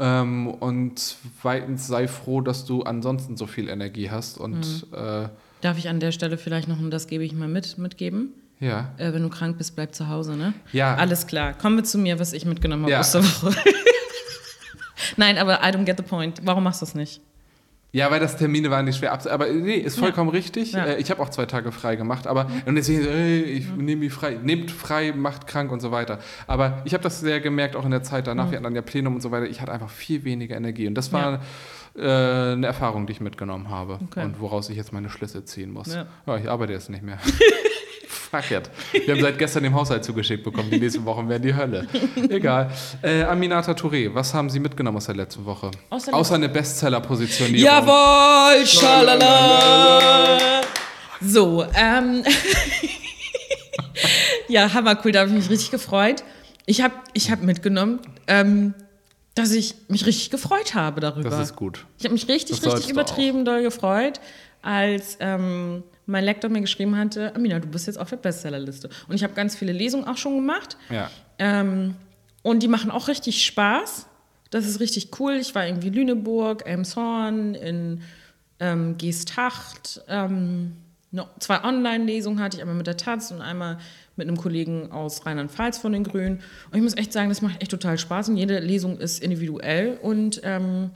Ähm, 0.00 0.46
und 0.48 1.16
zweitens, 1.42 1.86
sei 1.88 2.06
froh, 2.08 2.40
dass 2.40 2.64
du 2.64 2.82
ansonsten 2.82 3.36
so 3.36 3.46
viel 3.46 3.68
Energie 3.68 4.10
hast. 4.10 4.38
Und 4.38 4.86
äh, 4.92 5.28
Darf 5.60 5.76
ich 5.78 5.88
an 5.88 5.98
der 5.98 6.12
Stelle 6.12 6.38
vielleicht 6.38 6.68
noch, 6.68 6.78
und 6.78 6.90
das 6.92 7.08
gebe 7.08 7.24
ich 7.24 7.32
mal 7.32 7.48
mit, 7.48 7.78
mitgeben? 7.78 8.32
ja. 8.60 8.92
Äh, 8.98 9.12
wenn 9.12 9.22
du 9.22 9.28
krank 9.28 9.56
bist, 9.58 9.74
bleib 9.76 9.94
zu 9.94 10.08
Hause, 10.08 10.36
ne? 10.36 10.52
Ja. 10.72 10.94
Alles 10.96 11.26
klar. 11.26 11.52
Kommen 11.52 11.76
wir 11.76 11.84
zu 11.84 11.98
mir, 11.98 12.18
was 12.20 12.32
ich 12.32 12.44
mitgenommen 12.44 12.84
habe 12.84 12.92
Ja. 12.92 13.00
aus 13.00 13.12
der 13.12 13.22
Woche. 13.24 13.54
Nein, 15.16 15.38
aber 15.38 15.60
I 15.60 15.72
don't 15.72 15.84
get 15.84 15.96
the 15.96 16.02
point. 16.02 16.40
Warum 16.44 16.64
machst 16.64 16.80
du 16.80 16.86
es 16.86 16.94
nicht? 16.94 17.20
Ja, 17.90 18.10
weil 18.10 18.20
das 18.20 18.36
Termine 18.36 18.70
waren, 18.70 18.84
die 18.84 18.92
schwer 18.92 19.12
abzu... 19.12 19.30
Aber 19.30 19.46
nee, 19.46 19.76
ist 19.76 19.98
vollkommen 19.98 20.28
richtig. 20.28 20.72
Ja. 20.72 20.82
Mhm. 20.84 20.88
Äh, 20.90 20.96
Ich 20.98 21.10
habe 21.10 21.22
auch 21.22 21.30
zwei 21.30 21.46
Tage 21.46 21.72
frei 21.72 21.96
gemacht, 21.96 22.26
aber 22.26 22.46
und 22.66 22.74
deswegen, 22.74 23.06
ey, 23.06 23.40
ich 23.42 23.68
nehme 23.70 24.00
mich 24.04 24.12
frei. 24.12 24.38
Nehmt 24.42 24.70
frei, 24.70 25.12
macht 25.16 25.46
krank 25.46 25.72
und 25.72 25.80
so 25.80 25.90
weiter. 25.90 26.18
Aber 26.46 26.82
ich 26.84 26.92
habe 26.92 27.02
das 27.02 27.20
sehr 27.20 27.40
gemerkt, 27.40 27.76
auch 27.76 27.84
in 27.86 27.90
der 27.90 28.02
Zeit 28.02 28.26
danach. 28.26 28.50
Wir 28.50 28.56
hatten 28.56 28.64
dann 28.64 28.74
ja 28.74 28.82
Plenum 28.82 29.14
und 29.14 29.20
so 29.22 29.30
weiter. 29.30 29.46
Ich 29.46 29.60
hatte 29.62 29.72
einfach 29.72 29.88
viel 29.90 30.24
weniger 30.24 30.54
Energie. 30.56 30.86
Und 30.86 30.96
das 30.96 31.12
war 31.12 31.40
äh, 31.96 32.02
eine 32.52 32.66
Erfahrung, 32.66 33.06
die 33.06 33.12
ich 33.14 33.20
mitgenommen 33.22 33.70
habe. 33.70 33.98
Okay. 34.10 34.24
Und 34.24 34.38
woraus 34.40 34.68
ich 34.68 34.76
jetzt 34.76 34.92
meine 34.92 35.08
Schlüsse 35.08 35.44
ziehen 35.46 35.70
muss. 35.72 35.94
Ja. 35.94 36.06
Ja, 36.26 36.36
ich 36.36 36.48
arbeite 36.50 36.74
jetzt 36.74 36.90
nicht 36.90 37.02
mehr. 37.02 37.18
Fuck 38.30 38.50
it. 38.50 38.70
Wir 38.92 39.14
haben 39.14 39.22
seit 39.22 39.38
gestern 39.38 39.62
den 39.62 39.74
Haushalt 39.74 40.04
zugeschickt 40.04 40.44
bekommen. 40.44 40.70
Die 40.70 40.78
nächsten 40.78 41.04
Wochen 41.06 41.28
werden 41.28 41.42
die 41.42 41.54
Hölle. 41.54 41.86
Egal. 42.28 42.70
Äh, 43.02 43.22
Aminata 43.22 43.72
Touré, 43.72 44.12
was 44.12 44.34
haben 44.34 44.50
Sie 44.50 44.60
mitgenommen 44.60 44.98
aus 44.98 45.06
der 45.06 45.16
letzten 45.16 45.46
Woche? 45.46 45.70
Aus 45.88 46.04
der 46.04 46.14
Außer 46.14 46.34
eine 46.34 46.50
Bestseller-Positionierung. 46.50 47.64
Jawohl, 47.64 48.66
schalala. 48.66 50.60
So, 51.22 51.64
ähm. 51.74 52.22
ja, 54.48 54.72
hammer 54.74 54.98
cool, 55.04 55.12
da 55.12 55.20
habe 55.20 55.30
ich 55.30 55.36
mich 55.36 55.48
richtig 55.50 55.70
gefreut. 55.70 56.22
Ich 56.66 56.82
habe 56.82 56.94
ich 57.14 57.30
hab 57.30 57.42
mitgenommen, 57.42 58.00
ähm, 58.26 58.74
dass 59.34 59.52
ich 59.52 59.74
mich 59.88 60.04
richtig 60.04 60.28
gefreut 60.28 60.74
habe 60.74 61.00
darüber. 61.00 61.30
Das 61.30 61.40
ist 61.40 61.56
gut. 61.56 61.86
Ich 61.98 62.04
habe 62.04 62.12
mich 62.12 62.28
richtig, 62.28 62.60
Das 62.60 62.74
richtig 62.74 62.90
übertrieben 62.90 63.46
doll 63.46 63.62
gefreut, 63.62 64.20
als 64.60 65.16
ähm, 65.20 65.82
mein 66.08 66.24
Lektor 66.24 66.50
mir 66.50 66.62
geschrieben 66.62 66.96
hatte, 66.96 67.34
Amina, 67.36 67.58
du 67.58 67.68
bist 67.68 67.86
jetzt 67.86 67.98
auf 67.98 68.08
der 68.08 68.16
Bestsellerliste. 68.16 68.88
Und 69.08 69.14
ich 69.14 69.22
habe 69.22 69.34
ganz 69.34 69.54
viele 69.54 69.72
Lesungen 69.72 70.06
auch 70.06 70.16
schon 70.16 70.36
gemacht. 70.36 70.78
Ja. 70.88 71.10
Ähm, 71.38 71.96
und 72.42 72.62
die 72.62 72.68
machen 72.68 72.90
auch 72.90 73.08
richtig 73.08 73.44
Spaß. 73.44 74.06
Das 74.50 74.66
ist 74.66 74.80
richtig 74.80 75.10
cool. 75.20 75.34
Ich 75.34 75.54
war 75.54 75.66
irgendwie 75.66 75.90
Lüneburg, 75.90 76.66
Elmshorn, 76.66 77.54
in 77.54 78.00
ähm, 78.58 78.96
Geesthacht. 78.96 80.00
Ähm, 80.08 80.78
noch 81.10 81.28
zwei 81.40 81.62
Online-Lesungen 81.62 82.40
hatte 82.40 82.56
ich, 82.56 82.62
einmal 82.62 82.76
mit 82.76 82.86
der 82.86 82.96
Taz 82.96 83.30
und 83.30 83.42
einmal 83.42 83.76
mit 84.16 84.28
einem 84.28 84.38
Kollegen 84.38 84.90
aus 84.90 85.26
Rheinland-Pfalz 85.26 85.76
von 85.76 85.92
den 85.92 86.04
Grünen. 86.04 86.40
Und 86.70 86.76
ich 86.76 86.82
muss 86.82 86.96
echt 86.96 87.12
sagen, 87.12 87.28
das 87.28 87.42
macht 87.42 87.60
echt 87.60 87.70
total 87.70 87.98
Spaß 87.98 88.30
und 88.30 88.38
jede 88.38 88.60
Lesung 88.60 88.98
ist 88.98 89.22
individuell. 89.22 89.98
Und 90.00 90.40
ähm, 90.42 90.90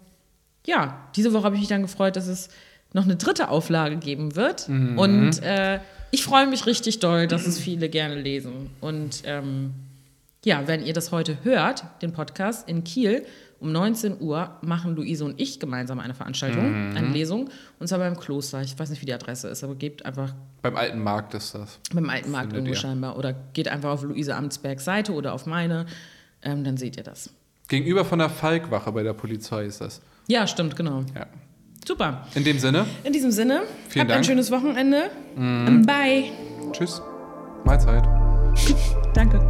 ja, 0.67 1.07
diese 1.17 1.35
Woche 1.35 1.45
habe 1.45 1.55
ich 1.57 1.61
mich 1.61 1.69
dann 1.69 1.83
gefreut, 1.83 2.17
dass 2.17 2.29
es 2.29 2.49
noch 2.93 3.05
eine 3.05 3.17
dritte 3.17 3.49
Auflage 3.49 3.97
geben 3.97 4.37
wird. 4.37 4.69
Und 4.69 5.43
äh, 5.43 5.81
ich 6.11 6.25
freue 6.25 6.47
mich 6.47 6.67
richtig 6.67 7.01
doll, 7.01 7.27
dass 7.27 7.47
es 7.47 7.59
viele 7.59 7.89
gerne 7.89 8.17
lesen. 8.21 8.71
Und 8.81 9.23
ähm, 9.25 9.73
ja, 10.45 10.67
wenn 10.67 10.85
ihr 10.85 10.93
das 10.93 11.13
heute 11.13 11.39
hört, 11.45 11.85
den 12.03 12.13
Podcast 12.13 12.69
in 12.69 12.85
Kiel 12.85 13.25
Um 13.61 13.71
19 13.71 14.21
Uhr 14.21 14.57
machen 14.61 14.97
Luise 14.97 15.25
und 15.25 15.41
ich 15.41 15.61
gemeinsam 15.61 16.01
eine 16.01 16.15
Veranstaltung, 16.15 16.91
Mhm. 16.91 16.97
eine 16.97 17.09
Lesung. 17.09 17.49
Und 17.79 17.87
zwar 17.87 18.01
beim 18.01 18.19
Kloster. 18.19 18.61
Ich 18.61 18.77
weiß 18.77 18.91
nicht, 18.91 19.01
wie 19.03 19.07
die 19.07 19.15
Adresse 19.15 19.47
ist, 19.49 19.63
aber 19.63 19.77
gebt 19.77 20.05
einfach 20.05 20.35
Beim 20.63 20.75
alten 20.77 20.99
Markt 21.01 21.33
ist 21.35 21.55
das. 21.55 21.79
beim 21.95 22.11
alten 22.11 22.33
Markt 22.33 22.53
irgendwo 22.55 22.73
ihr. 22.73 22.77
scheinbar. 22.77 23.17
Oder 23.17 23.33
geht 23.53 23.69
einfach 23.69 23.91
auf 23.91 24.03
Luise 24.03 24.35
Amtsbergs 24.35 24.85
Seite 24.85 25.13
oder 25.13 25.33
auf 25.33 25.47
meine. 25.47 25.87
Ähm, 26.43 26.65
dann 26.65 26.77
seht 26.77 26.97
ihr 26.97 27.05
das. 27.05 27.31
Gegenüber 27.69 28.05
von 28.05 28.19
der 28.19 28.29
Falkwache 28.31 28.91
bei 28.91 29.05
der 29.05 29.13
Polizei 29.15 29.65
ist 29.67 29.81
das. 29.81 30.03
Ja, 30.27 30.47
stimmt, 30.49 30.75
genau. 30.75 31.05
Ja. 31.15 31.27
Super. 31.87 32.27
In 32.35 32.45
dem 32.45 32.59
Sinne, 32.59 32.87
In 33.05 33.13
diesem 33.13 33.31
Sinne, 33.33 33.63
Vielen 33.89 34.03
habt 34.03 34.11
ein 34.13 34.17
Dank. 34.17 34.25
schönes 34.27 34.51
Wochenende. 34.51 35.11
Bye. 35.35 36.31
tschüss. 36.73 37.03
Mahlzeit. 37.65 38.05
Danke. 39.15 39.41